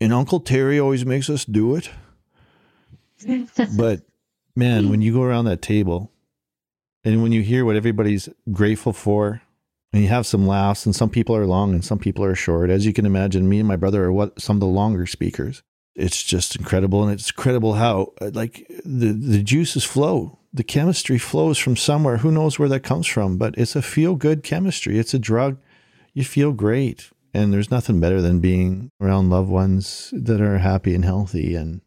And 0.00 0.12
Uncle 0.12 0.40
Terry 0.40 0.80
always 0.80 1.04
makes 1.04 1.28
us 1.28 1.44
do 1.44 1.76
it. 1.76 1.90
but 3.76 4.00
man, 4.60 4.82
mm-hmm. 4.82 4.90
when 4.90 5.02
you 5.02 5.12
go 5.12 5.22
around 5.22 5.46
that 5.46 5.62
table 5.62 6.12
and 7.02 7.22
when 7.22 7.32
you 7.32 7.42
hear 7.42 7.64
what 7.64 7.76
everybody's 7.76 8.28
grateful 8.52 8.92
for, 8.92 9.42
and 9.92 10.02
you 10.02 10.08
have 10.08 10.26
some 10.26 10.46
laughs, 10.46 10.86
and 10.86 10.94
some 10.94 11.10
people 11.10 11.34
are 11.34 11.46
long 11.46 11.72
and 11.72 11.84
some 11.84 11.98
people 11.98 12.24
are 12.24 12.34
short. 12.36 12.70
As 12.70 12.86
you 12.86 12.92
can 12.92 13.06
imagine, 13.06 13.48
me 13.48 13.58
and 13.58 13.66
my 13.66 13.76
brother 13.76 14.04
are 14.04 14.12
what 14.12 14.40
some 14.40 14.56
of 14.56 14.60
the 14.60 14.66
longer 14.66 15.06
speakers. 15.06 15.62
It's 15.96 16.22
just 16.22 16.54
incredible, 16.56 17.02
and 17.02 17.12
it's 17.12 17.30
incredible 17.30 17.74
how 17.74 18.12
uh, 18.20 18.30
like 18.32 18.70
the 18.84 19.12
the 19.12 19.42
juices 19.42 19.84
flow. 19.84 20.38
The 20.52 20.62
chemistry 20.62 21.18
flows 21.18 21.58
from 21.58 21.76
somewhere. 21.76 22.18
Who 22.18 22.30
knows 22.30 22.58
where 22.58 22.68
that 22.68 22.84
comes 22.84 23.06
from? 23.06 23.36
But 23.36 23.56
it's 23.58 23.76
a 23.76 23.82
feel 23.82 24.14
good 24.14 24.42
chemistry. 24.42 24.98
It's 24.98 25.14
a 25.14 25.18
drug. 25.18 25.58
You 26.14 26.24
feel 26.24 26.52
great, 26.52 27.10
and 27.34 27.52
there's 27.52 27.70
nothing 27.70 28.00
better 28.00 28.20
than 28.20 28.40
being 28.40 28.90
around 29.00 29.30
loved 29.30 29.50
ones 29.50 30.10
that 30.12 30.40
are 30.40 30.58
happy 30.58 30.94
and 30.94 31.04
healthy 31.04 31.56
and 31.56 31.80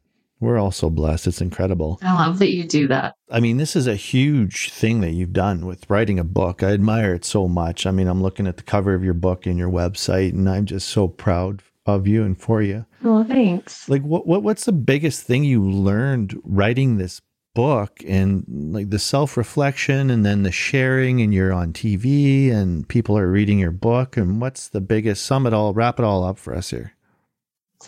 we're 0.43 0.59
all 0.59 0.71
so 0.71 0.89
blessed. 0.89 1.27
It's 1.27 1.41
incredible. 1.41 1.99
I 2.01 2.13
love 2.13 2.39
that 2.39 2.53
you 2.53 2.63
do 2.65 2.87
that. 2.89 3.15
I 3.31 3.39
mean, 3.39 3.57
this 3.57 3.75
is 3.75 3.87
a 3.87 3.95
huge 3.95 4.69
thing 4.69 5.01
that 5.01 5.11
you've 5.11 5.33
done 5.33 5.65
with 5.65 5.89
writing 5.89 6.19
a 6.19 6.23
book. 6.23 6.61
I 6.61 6.73
admire 6.73 7.15
it 7.15 7.25
so 7.25 7.47
much. 7.47 7.85
I 7.85 7.91
mean, 7.91 8.07
I'm 8.07 8.21
looking 8.21 8.47
at 8.47 8.57
the 8.57 8.63
cover 8.63 8.93
of 8.93 9.03
your 9.03 9.13
book 9.13 9.45
and 9.45 9.57
your 9.57 9.69
website, 9.69 10.31
and 10.31 10.49
I'm 10.49 10.65
just 10.65 10.89
so 10.89 11.07
proud 11.07 11.63
of 11.85 12.07
you 12.07 12.23
and 12.23 12.39
for 12.39 12.61
you. 12.61 12.85
Well, 13.01 13.23
thanks. 13.23 13.89
Like, 13.89 14.03
what, 14.03 14.27
what 14.27 14.43
what's 14.43 14.65
the 14.65 14.71
biggest 14.71 15.23
thing 15.23 15.43
you 15.43 15.63
learned 15.63 16.39
writing 16.43 16.97
this 16.97 17.21
book 17.53 17.99
and 18.07 18.45
like 18.47 18.89
the 18.89 18.99
self 18.99 19.37
reflection 19.37 20.09
and 20.09 20.25
then 20.25 20.43
the 20.43 20.51
sharing 20.51 21.21
and 21.21 21.33
you're 21.33 21.53
on 21.53 21.71
TV 21.71 22.51
and 22.51 22.87
people 22.87 23.17
are 23.17 23.29
reading 23.29 23.59
your 23.59 23.71
book 23.71 24.17
and 24.17 24.41
what's 24.41 24.69
the 24.69 24.81
biggest 24.81 25.23
sum 25.25 25.45
it 25.45 25.53
all 25.53 25.73
wrap 25.73 25.99
it 25.99 26.05
all 26.05 26.23
up 26.23 26.37
for 26.37 26.55
us 26.55 26.71
here. 26.71 26.93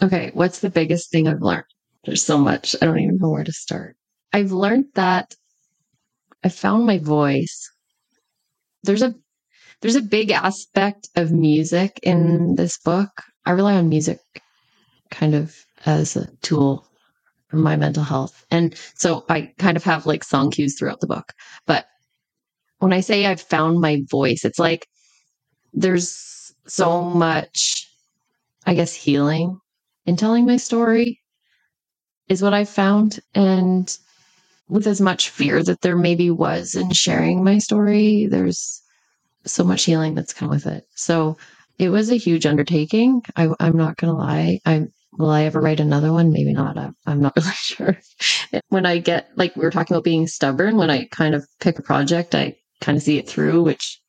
Okay, 0.01 0.31
what's 0.33 0.59
the 0.59 0.69
biggest 0.69 1.09
thing 1.09 1.27
I've 1.27 1.41
learned? 1.41 1.65
There's 2.05 2.23
so 2.23 2.37
much. 2.37 2.75
I 2.81 2.85
don't 2.85 2.99
even 2.99 3.17
know 3.17 3.29
where 3.29 3.43
to 3.43 3.51
start. 3.51 3.95
I've 4.31 4.51
learned 4.51 4.85
that 4.93 5.33
I 6.43 6.49
found 6.49 6.85
my 6.85 6.99
voice. 6.99 7.71
There's 8.83 9.01
a 9.01 9.15
there's 9.81 9.95
a 9.95 10.01
big 10.01 10.31
aspect 10.31 11.09
of 11.15 11.31
music 11.31 11.99
in 12.03 12.55
this 12.55 12.77
book. 12.77 13.09
I 13.45 13.51
rely 13.51 13.75
on 13.75 13.89
music 13.89 14.19
kind 15.09 15.35
of 15.35 15.55
as 15.85 16.15
a 16.15 16.27
tool 16.41 16.87
for 17.49 17.57
my 17.57 17.75
mental 17.75 18.03
health. 18.03 18.45
And 18.51 18.75
so 18.95 19.25
I 19.29 19.53
kind 19.57 19.77
of 19.77 19.83
have 19.83 20.05
like 20.05 20.23
song 20.23 20.51
cues 20.51 20.77
throughout 20.77 20.99
the 20.99 21.07
book. 21.07 21.33
But 21.65 21.85
when 22.79 22.93
I 22.93 23.01
say 23.01 23.25
I've 23.25 23.41
found 23.41 23.79
my 23.79 24.01
voice, 24.09 24.45
it's 24.45 24.59
like 24.59 24.87
there's 25.73 26.53
so 26.67 27.01
much, 27.01 27.87
I 28.65 28.73
guess, 28.75 28.93
healing 28.93 29.59
in 30.05 30.15
telling 30.15 30.45
my 30.45 30.57
story 30.57 31.19
is 32.27 32.41
what 32.41 32.53
I 32.53 32.65
found. 32.65 33.19
And 33.33 33.95
with 34.67 34.87
as 34.87 34.99
much 34.99 35.29
fear 35.29 35.63
that 35.63 35.81
there 35.81 35.95
maybe 35.95 36.31
was 36.31 36.75
in 36.75 36.91
sharing 36.91 37.43
my 37.43 37.59
story, 37.59 38.25
there's 38.25 38.81
so 39.45 39.63
much 39.63 39.83
healing 39.83 40.15
that's 40.15 40.33
come 40.33 40.49
with 40.49 40.65
it. 40.65 40.85
So 40.95 41.37
it 41.77 41.89
was 41.89 42.09
a 42.09 42.15
huge 42.17 42.45
undertaking. 42.45 43.21
I, 43.35 43.49
am 43.59 43.77
not 43.77 43.97
going 43.97 44.13
to 44.13 44.17
lie. 44.17 44.59
I 44.65 44.87
will 45.17 45.29
I 45.29 45.43
ever 45.43 45.61
write 45.61 45.79
another 45.79 46.11
one? 46.11 46.31
Maybe 46.31 46.53
not. 46.53 46.77
I'm, 46.77 46.95
I'm 47.05 47.21
not 47.21 47.33
really 47.37 47.51
sure. 47.53 47.99
when 48.69 48.85
I 48.85 48.97
get 48.97 49.29
like 49.35 49.55
we 49.55 49.63
were 49.63 49.71
talking 49.71 49.95
about 49.95 50.03
being 50.03 50.27
stubborn, 50.27 50.77
when 50.77 50.89
I 50.89 51.05
kind 51.05 51.35
of 51.35 51.45
pick 51.59 51.77
a 51.77 51.83
project, 51.83 52.33
I 52.33 52.55
kind 52.81 52.97
of 52.97 53.03
see 53.03 53.17
it 53.17 53.29
through, 53.29 53.63
which 53.63 53.99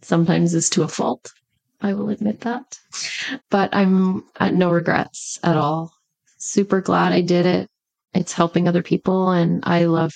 sometimes 0.00 0.54
is 0.54 0.70
to 0.70 0.82
a 0.82 0.88
fault. 0.88 1.32
I 1.80 1.94
will 1.94 2.10
admit 2.10 2.40
that. 2.40 2.78
But 3.50 3.74
I'm 3.74 4.24
at 4.38 4.54
no 4.54 4.70
regrets 4.70 5.38
at 5.42 5.56
all 5.56 5.92
super 6.42 6.80
glad 6.80 7.12
I 7.12 7.20
did 7.20 7.46
it. 7.46 7.68
It's 8.14 8.32
helping 8.32 8.68
other 8.68 8.82
people. 8.82 9.30
And 9.30 9.60
I 9.64 9.84
love 9.84 10.12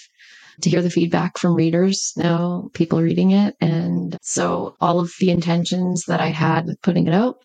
to 0.63 0.71
hear 0.71 0.83
the 0.83 0.91
feedback 0.91 1.39
from 1.39 1.55
readers 1.55 2.13
now, 2.17 2.71
people 2.73 3.01
reading 3.01 3.33
it. 3.33 3.55
And 3.61 4.17
so 4.23 4.77
all 4.81 5.01
of 5.01 5.13
the 5.21 5.31
intentions 5.31 6.05
that 6.07 6.21
I 6.21 6.29
had 6.29 6.67
with 6.67 6.81
putting 6.83 7.07
it 7.07 7.15
out 7.15 7.39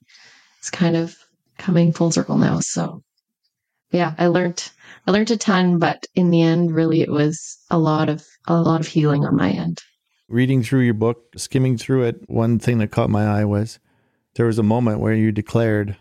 is 0.61 0.69
kind 0.69 0.95
of 0.95 1.15
coming 1.57 1.93
full 1.93 2.11
circle 2.11 2.38
now. 2.38 2.59
So 2.59 3.01
yeah, 3.91 4.13
I 4.17 4.27
learned 4.27 4.69
I 5.05 5.11
learned 5.11 5.32
a 5.32 5.38
ton, 5.38 5.79
but 5.79 6.05
in 6.15 6.29
the 6.29 6.41
end, 6.41 6.73
really 6.73 7.01
it 7.01 7.11
was 7.11 7.57
a 7.69 7.77
lot 7.77 8.09
of 8.09 8.25
a 8.47 8.59
lot 8.59 8.79
of 8.79 8.88
healing 8.88 9.25
on 9.25 9.36
my 9.36 9.51
end. 9.51 9.82
Reading 10.29 10.63
through 10.63 10.82
your 10.82 10.93
book, 10.93 11.34
skimming 11.36 11.77
through 11.77 12.03
it, 12.03 12.29
one 12.29 12.57
thing 12.57 12.77
that 12.77 12.91
caught 12.91 13.09
my 13.09 13.25
eye 13.25 13.45
was 13.45 13.79
there 14.36 14.45
was 14.45 14.57
a 14.57 14.63
moment 14.63 15.01
where 15.01 15.13
you 15.13 15.32
declared 15.34 15.97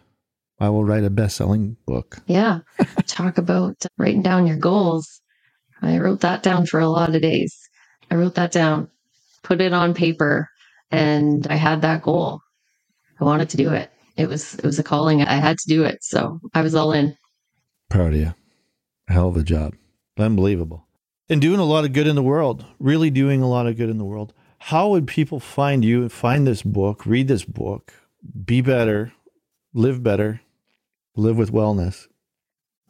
I 0.61 0.69
will 0.69 0.85
write 0.85 1.05
a 1.05 1.11
best 1.11 1.37
selling 1.37 1.77
book. 1.87 2.19
Yeah. 2.27 2.61
Talk 3.07 3.39
about 3.39 3.83
writing 3.97 4.23
down 4.23 4.47
your 4.47 4.59
goals. 4.59 5.21
I 5.81 5.99
wrote 5.99 6.21
that 6.21 6.43
down 6.43 6.67
for 6.67 6.79
a 6.79 6.89
lot 6.89 7.15
of 7.15 7.23
days. 7.23 7.59
I 8.11 8.17
wrote 8.17 8.35
that 8.35 8.53
down, 8.53 8.91
put 9.43 9.63
it 9.63 9.73
on 9.73 9.95
paper, 9.95 10.49
and 10.91 11.47
I 11.49 11.55
had 11.55 11.81
that 11.83 12.03
goal. 12.03 12.41
I 13.19 13.25
wanted 13.25 13.49
to 13.51 13.57
do 13.57 13.71
it. 13.71 13.91
It 14.17 14.29
was 14.29 14.55
it 14.57 14.65
was 14.65 14.79
a 14.79 14.83
calling. 14.83 15.23
I 15.23 15.37
had 15.37 15.59
to 15.59 15.69
do 15.69 15.85
it. 15.85 16.05
So 16.05 16.41
I 16.53 16.61
was 16.61 16.75
all 16.75 16.93
in. 16.93 17.17
Proud 17.89 18.13
of 18.13 18.21
you. 18.21 18.35
Hell 19.09 19.29
of 19.29 19.37
a 19.37 19.43
job. 19.43 19.75
Unbelievable. 20.19 20.87
And 21.31 21.41
doing 21.41 21.61
a 21.61 21.65
lot 21.65 21.85
of 21.85 21.95
good 21.95 22.07
in 22.07 22.17
the 22.17 22.23
world. 22.23 22.67
Really 22.79 23.09
doing 23.09 23.41
a 23.41 23.49
lot 23.49 23.67
of 23.67 23.77
good 23.77 23.89
in 23.89 23.99
the 23.99 24.05
world. 24.05 24.35
How 24.59 24.89
would 24.91 25.07
people 25.07 25.41
find 25.41 25.83
you, 25.83 26.03
and 26.03 26.13
find 26.13 26.47
this 26.47 26.63
book, 26.63 27.07
read 27.07 27.29
this 27.29 27.45
book, 27.45 27.95
be 28.45 28.61
better, 28.61 29.13
live 29.73 30.03
better, 30.03 30.43
live 31.17 31.37
with 31.37 31.53
wellness? 31.53 32.07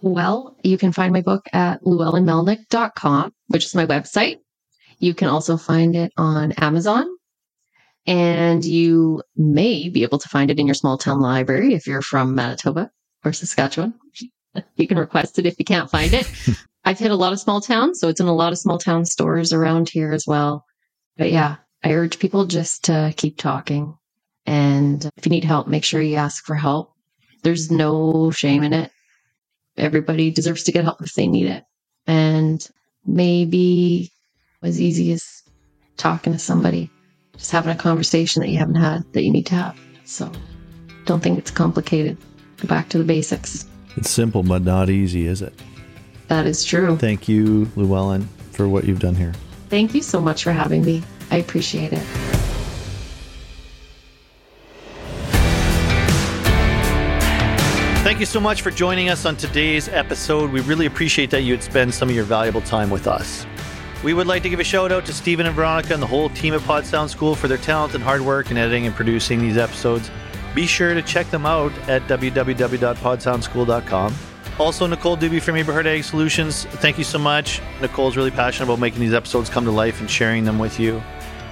Well, 0.02 0.56
you 0.62 0.78
can 0.78 0.92
find 0.92 1.12
my 1.12 1.20
book 1.20 1.46
at 1.52 1.82
lewellynmelnyk.com. 1.82 3.32
which 3.48 3.66
is 3.66 3.74
my 3.74 3.86
website. 3.86 4.38
You 4.98 5.14
can 5.14 5.28
also 5.28 5.56
find 5.56 5.96
it 5.96 6.12
on 6.16 6.52
Amazon. 6.52 7.06
And 8.06 8.64
you 8.64 9.22
may 9.36 9.88
be 9.88 10.02
able 10.02 10.18
to 10.18 10.28
find 10.28 10.50
it 10.50 10.58
in 10.58 10.66
your 10.66 10.74
small 10.74 10.96
town 10.96 11.20
library 11.20 11.74
if 11.74 11.86
you're 11.86 12.02
from 12.02 12.34
Manitoba 12.34 12.90
or 13.24 13.32
Saskatchewan. 13.32 13.94
You 14.74 14.88
can 14.88 14.98
request 14.98 15.38
it 15.38 15.46
if 15.46 15.54
you 15.60 15.64
can't 15.64 15.88
find 15.88 16.12
it. 16.12 16.28
I've 16.84 16.98
hit 16.98 17.12
a 17.12 17.16
lot 17.16 17.32
of 17.32 17.38
small 17.38 17.60
towns, 17.60 18.00
so 18.00 18.08
it's 18.08 18.18
in 18.18 18.26
a 18.26 18.34
lot 18.34 18.50
of 18.50 18.58
small 18.58 18.78
town 18.78 19.04
stores 19.04 19.52
around 19.52 19.88
here 19.88 20.12
as 20.12 20.24
well. 20.26 20.64
But 21.16 21.30
yeah, 21.30 21.58
I 21.84 21.92
urge 21.92 22.18
people 22.18 22.46
just 22.46 22.86
to 22.86 23.14
keep 23.16 23.38
talking. 23.38 23.96
And 24.44 25.08
if 25.16 25.24
you 25.24 25.30
need 25.30 25.44
help, 25.44 25.68
make 25.68 25.84
sure 25.84 26.02
you 26.02 26.16
ask 26.16 26.44
for 26.44 26.56
help. 26.56 26.94
There's 27.42 27.70
no 27.70 28.30
shame 28.30 28.62
in 28.62 28.72
it. 28.72 28.90
Everybody 29.76 30.30
deserves 30.30 30.64
to 30.64 30.72
get 30.72 30.84
help 30.84 31.00
if 31.02 31.14
they 31.14 31.26
need 31.26 31.46
it. 31.46 31.64
And 32.06 32.66
maybe 33.04 34.12
as 34.62 34.80
easy 34.80 35.12
as 35.12 35.42
talking 35.96 36.32
to 36.32 36.38
somebody, 36.38 36.90
just 37.36 37.50
having 37.50 37.72
a 37.72 37.78
conversation 37.78 38.40
that 38.42 38.48
you 38.48 38.58
haven't 38.58 38.74
had 38.76 39.10
that 39.12 39.22
you 39.22 39.32
need 39.32 39.46
to 39.46 39.54
have. 39.54 39.78
So 40.04 40.30
don't 41.06 41.22
think 41.22 41.38
it's 41.38 41.50
complicated. 41.50 42.18
Go 42.58 42.68
back 42.68 42.88
to 42.90 42.98
the 42.98 43.04
basics. 43.04 43.66
It's 43.96 44.10
simple, 44.10 44.42
but 44.42 44.62
not 44.62 44.90
easy, 44.90 45.26
is 45.26 45.42
it? 45.42 45.54
That 46.28 46.46
is 46.46 46.64
true. 46.64 46.96
Thank 46.96 47.28
you, 47.28 47.66
Lewellyn, 47.76 48.26
for 48.52 48.68
what 48.68 48.84
you've 48.84 49.00
done 49.00 49.14
here. 49.14 49.32
Thank 49.68 49.94
you 49.94 50.02
so 50.02 50.20
much 50.20 50.44
for 50.44 50.52
having 50.52 50.84
me. 50.84 51.02
I 51.30 51.38
appreciate 51.38 51.92
it. 51.92 52.39
Thank 58.20 58.28
you 58.28 58.34
so 58.34 58.40
much 58.40 58.60
for 58.60 58.70
joining 58.70 59.08
us 59.08 59.24
on 59.24 59.34
today's 59.34 59.88
episode. 59.88 60.50
We 60.50 60.60
really 60.60 60.84
appreciate 60.84 61.30
that 61.30 61.40
you'd 61.40 61.62
spend 61.62 61.94
some 61.94 62.10
of 62.10 62.14
your 62.14 62.26
valuable 62.26 62.60
time 62.60 62.90
with 62.90 63.06
us. 63.06 63.46
We 64.04 64.12
would 64.12 64.26
like 64.26 64.42
to 64.42 64.50
give 64.50 64.60
a 64.60 64.64
shout 64.64 64.92
out 64.92 65.06
to 65.06 65.14
Stephen 65.14 65.46
and 65.46 65.56
Veronica 65.56 65.94
and 65.94 66.02
the 66.02 66.06
whole 66.06 66.28
team 66.28 66.52
at 66.52 66.60
Pod 66.60 66.84
Sound 66.84 67.10
School 67.10 67.34
for 67.34 67.48
their 67.48 67.56
talent 67.56 67.94
and 67.94 68.04
hard 68.04 68.20
work 68.20 68.50
in 68.50 68.58
editing 68.58 68.84
and 68.84 68.94
producing 68.94 69.38
these 69.38 69.56
episodes. 69.56 70.10
Be 70.54 70.66
sure 70.66 70.92
to 70.92 71.00
check 71.00 71.30
them 71.30 71.46
out 71.46 71.72
at 71.88 72.02
www.podsoundschool.com. 72.08 74.14
Also, 74.58 74.86
Nicole 74.86 75.16
Doobie 75.16 75.40
from 75.40 75.54
Aberhart 75.54 75.86
Ag 75.86 76.04
Solutions. 76.04 76.66
Thank 76.66 76.98
you 76.98 77.04
so 77.04 77.18
much. 77.18 77.62
Nicole's 77.80 78.18
really 78.18 78.30
passionate 78.30 78.66
about 78.66 78.80
making 78.80 79.00
these 79.00 79.14
episodes 79.14 79.48
come 79.48 79.64
to 79.64 79.70
life 79.70 79.98
and 79.98 80.10
sharing 80.10 80.44
them 80.44 80.58
with 80.58 80.78
you 80.78 81.02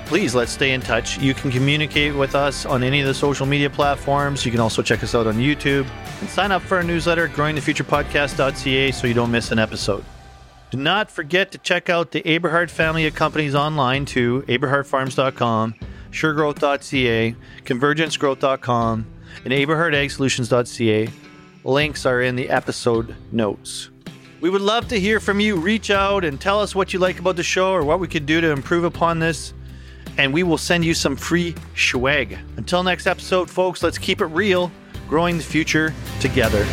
please 0.08 0.34
let's 0.34 0.50
stay 0.50 0.72
in 0.72 0.80
touch. 0.80 1.18
You 1.18 1.34
can 1.34 1.50
communicate 1.50 2.14
with 2.14 2.34
us 2.34 2.64
on 2.64 2.82
any 2.82 3.02
of 3.02 3.06
the 3.06 3.12
social 3.12 3.44
media 3.44 3.68
platforms. 3.68 4.44
You 4.44 4.50
can 4.50 4.58
also 4.58 4.80
check 4.80 5.02
us 5.02 5.14
out 5.14 5.26
on 5.26 5.34
YouTube 5.34 5.86
and 6.20 6.30
sign 6.30 6.50
up 6.50 6.62
for 6.62 6.78
our 6.78 6.82
newsletter 6.82 7.28
growingthefuturepodcast.ca 7.28 8.90
so 8.92 9.06
you 9.06 9.12
don't 9.12 9.30
miss 9.30 9.52
an 9.52 9.58
episode. 9.58 10.02
Do 10.70 10.78
not 10.78 11.10
forget 11.10 11.52
to 11.52 11.58
check 11.58 11.90
out 11.90 12.12
the 12.12 12.22
Aberhart 12.22 12.70
family 12.70 13.06
of 13.06 13.14
companies 13.14 13.54
online 13.54 14.06
too, 14.06 14.44
aberhartfarms.com, 14.48 15.74
suregrowth.ca, 16.10 17.36
convergencegrowth.com, 17.64 19.06
and 19.44 19.52
aberhartagsolutions.ca. 19.52 21.10
Links 21.64 22.06
are 22.06 22.22
in 22.22 22.34
the 22.34 22.48
episode 22.48 23.14
notes. 23.30 23.90
We 24.40 24.48
would 24.48 24.62
love 24.62 24.88
to 24.88 24.98
hear 24.98 25.20
from 25.20 25.40
you. 25.40 25.56
Reach 25.56 25.90
out 25.90 26.24
and 26.24 26.40
tell 26.40 26.60
us 26.60 26.74
what 26.74 26.94
you 26.94 26.98
like 26.98 27.18
about 27.18 27.36
the 27.36 27.42
show 27.42 27.72
or 27.72 27.84
what 27.84 28.00
we 28.00 28.08
could 28.08 28.24
do 28.24 28.40
to 28.40 28.50
improve 28.52 28.84
upon 28.84 29.18
this 29.18 29.52
and 30.18 30.34
we 30.34 30.42
will 30.42 30.58
send 30.58 30.84
you 30.84 30.92
some 30.92 31.16
free 31.16 31.54
swag. 31.74 32.38
Until 32.56 32.82
next 32.82 33.06
episode, 33.06 33.48
folks, 33.48 33.82
let's 33.82 33.98
keep 33.98 34.20
it 34.20 34.26
real, 34.26 34.70
growing 35.08 35.38
the 35.38 35.44
future 35.44 35.94
together. 36.20 36.66